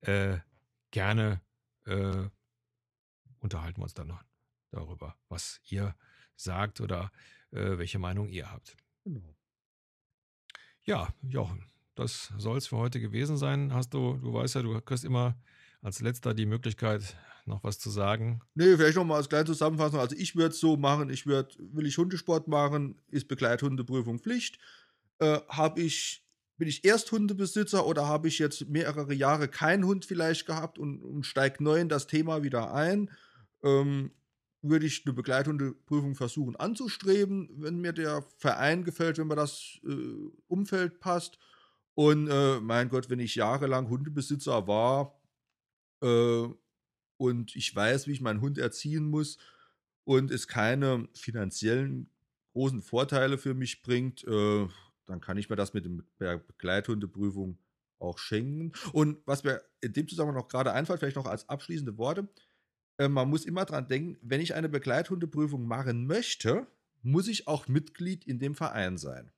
Äh, 0.00 0.38
gerne 0.90 1.40
äh, 1.84 2.28
unterhalten 3.38 3.78
wir 3.78 3.84
uns 3.84 3.94
dann 3.94 4.08
noch 4.08 4.24
darüber, 4.70 5.16
was 5.28 5.60
ihr 5.64 5.94
sagt 6.36 6.80
oder 6.80 7.10
äh, 7.50 7.78
welche 7.78 7.98
Meinung 7.98 8.28
ihr 8.28 8.50
habt. 8.50 8.76
Genau. 9.04 9.34
Ja, 10.84 11.08
Jochen, 11.22 11.64
das 11.94 12.32
soll 12.38 12.58
es 12.58 12.66
für 12.66 12.76
heute 12.76 13.00
gewesen 13.00 13.36
sein. 13.36 13.72
Hast 13.72 13.94
du, 13.94 14.16
du 14.16 14.32
weißt 14.32 14.56
ja, 14.56 14.62
du 14.62 14.80
kriegst 14.80 15.04
immer 15.04 15.36
als 15.80 16.00
letzter 16.00 16.34
die 16.34 16.46
Möglichkeit, 16.46 17.16
noch 17.44 17.62
was 17.64 17.78
zu 17.78 17.90
sagen. 17.90 18.40
Nee, 18.54 18.76
vielleicht 18.76 18.96
noch 18.96 19.04
mal 19.04 19.16
als 19.16 19.28
kleine 19.28 19.46
Zusammenfassung. 19.46 20.00
Also 20.00 20.16
ich 20.16 20.36
würde 20.36 20.54
es 20.54 20.60
so 20.60 20.76
machen, 20.76 21.10
ich 21.10 21.26
würde, 21.26 21.54
will 21.58 21.86
ich 21.86 21.98
Hundesport 21.98 22.48
machen, 22.48 23.00
ist 23.10 23.28
Begleithundeprüfung 23.28 24.18
Pflicht. 24.20 24.58
Äh, 25.18 25.40
habe 25.48 25.80
ich, 25.80 26.24
bin 26.56 26.68
ich 26.68 26.84
Ersthundebesitzer 26.84 27.84
oder 27.86 28.06
habe 28.06 28.28
ich 28.28 28.38
jetzt 28.38 28.68
mehrere 28.68 29.12
Jahre 29.12 29.48
keinen 29.48 29.84
Hund 29.84 30.04
vielleicht 30.04 30.46
gehabt 30.46 30.78
und, 30.78 31.02
und 31.02 31.26
steige 31.26 31.62
neu 31.62 31.80
in 31.80 31.88
das 31.88 32.06
Thema 32.06 32.42
wieder 32.42 32.72
ein? 32.72 33.10
Ähm, 33.62 34.12
würde 34.62 34.86
ich 34.86 35.02
eine 35.04 35.12
Begleithundeprüfung 35.12 36.14
versuchen 36.14 36.56
anzustreben, 36.56 37.50
wenn 37.58 37.80
mir 37.80 37.92
der 37.92 38.22
Verein 38.38 38.84
gefällt, 38.84 39.18
wenn 39.18 39.26
mir 39.26 39.36
das 39.36 39.80
äh, 39.84 40.30
Umfeld 40.46 41.00
passt. 41.00 41.38
Und 41.94 42.28
äh, 42.28 42.60
mein 42.60 42.88
Gott, 42.88 43.10
wenn 43.10 43.18
ich 43.18 43.34
jahrelang 43.34 43.88
Hundebesitzer 43.88 44.66
war 44.66 45.20
äh, 46.00 46.48
und 47.16 47.54
ich 47.56 47.74
weiß, 47.74 48.06
wie 48.06 48.12
ich 48.12 48.20
meinen 48.20 48.40
Hund 48.40 48.56
erziehen 48.56 49.10
muss 49.10 49.36
und 50.04 50.30
es 50.30 50.48
keine 50.48 51.08
finanziellen 51.12 52.08
großen 52.52 52.82
Vorteile 52.82 53.38
für 53.38 53.54
mich 53.54 53.82
bringt, 53.82 54.24
äh, 54.24 54.68
dann 55.06 55.20
kann 55.20 55.36
ich 55.36 55.50
mir 55.50 55.56
das 55.56 55.74
mit 55.74 55.86
der 56.20 56.38
Begleithundeprüfung 56.38 57.58
auch 57.98 58.18
schenken. 58.18 58.72
Und 58.92 59.18
was 59.26 59.44
mir 59.44 59.62
in 59.80 59.92
dem 59.92 60.08
Zusammenhang 60.08 60.36
noch 60.36 60.48
gerade 60.48 60.72
einfällt, 60.72 61.00
vielleicht 61.00 61.16
noch 61.16 61.26
als 61.26 61.48
abschließende 61.48 61.98
Worte, 61.98 62.28
äh, 63.02 63.08
man 63.08 63.28
muss 63.28 63.44
immer 63.44 63.64
dran 63.64 63.88
denken, 63.88 64.16
wenn 64.22 64.40
ich 64.40 64.54
eine 64.54 64.68
Begleithundeprüfung 64.68 65.66
machen 65.66 66.06
möchte, 66.06 66.66
muss 67.02 67.26
ich 67.26 67.48
auch 67.48 67.68
Mitglied 67.68 68.24
in 68.24 68.38
dem 68.38 68.54
Verein 68.54 68.96
sein. 68.96 69.32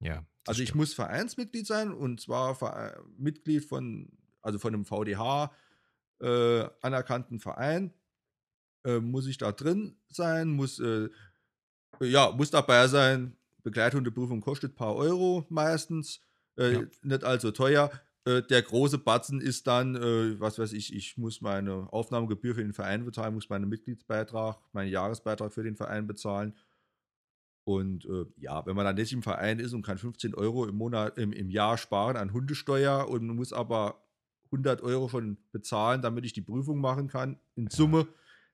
Ja. 0.00 0.24
Also 0.46 0.62
ich 0.62 0.70
stimmt. 0.70 0.80
muss 0.80 0.94
Vereinsmitglied 0.94 1.66
sein 1.66 1.92
und 1.92 2.20
zwar 2.20 2.96
Mitglied 3.16 3.64
von, 3.64 4.10
also 4.40 4.58
von 4.58 4.74
einem 4.74 4.84
VDH 4.84 5.52
äh, 6.20 6.64
anerkannten 6.80 7.38
Verein. 7.38 7.92
Äh, 8.84 8.98
muss 8.98 9.26
ich 9.26 9.38
da 9.38 9.52
drin 9.52 9.96
sein, 10.08 10.48
muss, 10.48 10.80
äh, 10.80 11.08
ja, 12.00 12.32
muss 12.32 12.50
dabei 12.50 12.88
sein. 12.88 13.36
Begleithundeprüfung 13.62 14.40
kostet 14.40 14.72
ein 14.72 14.76
paar 14.76 14.96
Euro 14.96 15.46
meistens, 15.50 16.20
äh, 16.56 16.72
ja. 16.72 16.82
nicht 17.02 17.22
allzu 17.22 17.52
teuer. 17.52 17.92
Äh, 18.24 18.42
der 18.42 18.62
große 18.62 18.98
Batzen 18.98 19.40
ist 19.40 19.66
dann, 19.66 19.96
äh, 19.96 20.38
was 20.38 20.58
weiß 20.58 20.72
ich, 20.74 20.94
ich 20.94 21.16
muss 21.18 21.40
meine 21.40 21.92
Aufnahmegebühr 21.92 22.54
für 22.54 22.62
den 22.62 22.72
Verein 22.72 23.04
bezahlen, 23.04 23.34
muss 23.34 23.48
meinen 23.48 23.68
Mitgliedsbeitrag, 23.68 24.58
meinen 24.72 24.90
Jahresbeitrag 24.90 25.52
für 25.52 25.64
den 25.64 25.76
Verein 25.76 26.06
bezahlen. 26.06 26.54
Und 27.64 28.04
äh, 28.06 28.26
ja, 28.36 28.64
wenn 28.66 28.76
man 28.76 28.84
dann 28.84 28.96
nicht 28.96 29.12
im 29.12 29.22
Verein 29.22 29.58
ist 29.58 29.72
und 29.72 29.82
kann 29.82 29.98
15 29.98 30.34
Euro 30.34 30.66
im 30.66 30.76
Monat, 30.76 31.18
im, 31.18 31.32
im 31.32 31.50
Jahr 31.50 31.78
sparen 31.78 32.16
an 32.16 32.32
Hundesteuer 32.32 33.08
und 33.08 33.26
muss 33.28 33.52
aber 33.52 34.04
100 34.46 34.82
Euro 34.82 35.08
schon 35.08 35.38
bezahlen, 35.52 36.02
damit 36.02 36.24
ich 36.24 36.32
die 36.32 36.42
Prüfung 36.42 36.78
machen 36.78 37.08
kann, 37.08 37.38
in 37.54 37.68
Summe, 37.70 38.06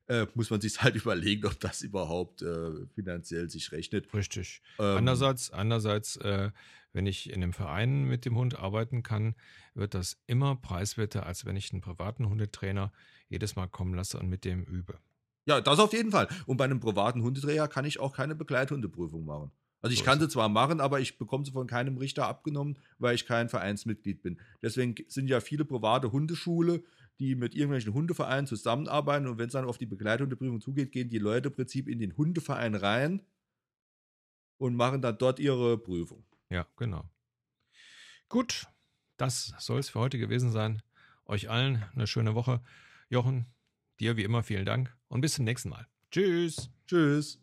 äh, 0.06 0.26
muss 0.34 0.50
man 0.50 0.60
sich 0.62 0.80
halt 0.82 0.96
überlegen, 0.96 1.46
ob 1.46 1.58
das 1.60 1.82
überhaupt 1.82 2.42
äh, 2.42 2.86
finanziell 2.94 3.48
sich 3.50 3.72
rechnet. 3.72 4.12
Richtig. 4.14 4.62
Ähm, 4.78 4.98
andererseits, 4.98 5.50
andererseits 5.50 6.16
äh, 6.16 6.50
wenn 6.92 7.06
ich 7.06 7.30
in 7.30 7.42
einem 7.42 7.52
Verein 7.52 8.04
mit 8.04 8.24
dem 8.24 8.36
Hund 8.36 8.58
arbeiten 8.58 9.02
kann, 9.02 9.34
wird 9.74 9.94
das 9.94 10.20
immer 10.26 10.56
preiswerter, 10.56 11.26
als 11.26 11.44
wenn 11.44 11.56
ich 11.56 11.72
einen 11.72 11.82
privaten 11.82 12.28
Hundetrainer 12.28 12.92
jedes 13.28 13.56
Mal 13.56 13.66
kommen 13.66 13.94
lasse 13.94 14.18
und 14.18 14.28
mit 14.28 14.44
dem 14.44 14.64
übe. 14.64 14.98
Ja, 15.46 15.60
das 15.60 15.78
auf 15.78 15.92
jeden 15.92 16.10
Fall. 16.10 16.28
Und 16.46 16.56
bei 16.56 16.64
einem 16.64 16.80
privaten 16.80 17.22
Hundeträger 17.22 17.68
kann 17.68 17.84
ich 17.84 18.00
auch 18.00 18.14
keine 18.14 18.34
Begleithundeprüfung 18.34 19.24
machen. 19.24 19.50
Also 19.80 19.94
ich 19.94 20.04
kann 20.04 20.18
sie 20.18 20.28
zwar 20.28 20.48
machen, 20.48 20.80
aber 20.80 20.98
ich 21.00 21.18
bekomme 21.18 21.44
sie 21.44 21.52
von 21.52 21.66
keinem 21.66 21.98
Richter 21.98 22.26
abgenommen, 22.26 22.78
weil 22.98 23.14
ich 23.14 23.26
kein 23.26 23.48
Vereinsmitglied 23.48 24.22
bin. 24.22 24.40
Deswegen 24.60 24.94
sind 25.06 25.28
ja 25.28 25.40
viele 25.40 25.64
private 25.64 26.10
Hundeschule, 26.10 26.82
die 27.20 27.34
mit 27.34 27.54
irgendwelchen 27.54 27.94
Hundevereinen 27.94 28.46
zusammenarbeiten 28.46 29.26
und 29.26 29.38
wenn 29.38 29.46
es 29.46 29.52
dann 29.52 29.64
auf 29.64 29.78
die 29.78 29.86
Begleithundeprüfung 29.86 30.60
zugeht, 30.60 30.92
gehen 30.92 31.10
die 31.10 31.18
Leute 31.18 31.48
im 31.48 31.54
Prinzip 31.54 31.88
in 31.88 32.00
den 32.00 32.16
Hundeverein 32.16 32.74
rein 32.74 33.22
und 34.58 34.74
machen 34.74 35.00
dann 35.00 35.16
dort 35.18 35.38
ihre 35.38 35.78
Prüfung. 35.78 36.24
Ja, 36.50 36.66
genau. 36.76 37.08
Gut, 38.28 38.66
das 39.16 39.54
soll 39.58 39.80
es 39.80 39.90
für 39.90 40.00
heute 40.00 40.18
gewesen 40.18 40.50
sein. 40.50 40.82
Euch 41.26 41.50
allen 41.50 41.84
eine 41.94 42.06
schöne 42.06 42.34
Woche. 42.34 42.62
Jochen, 43.10 43.46
Dir 44.00 44.16
wie 44.16 44.22
immer 44.22 44.42
vielen 44.42 44.64
Dank 44.64 44.96
und 45.08 45.20
bis 45.20 45.34
zum 45.34 45.44
nächsten 45.44 45.70
Mal. 45.70 45.86
Tschüss. 46.10 46.70
Tschüss. 46.86 47.40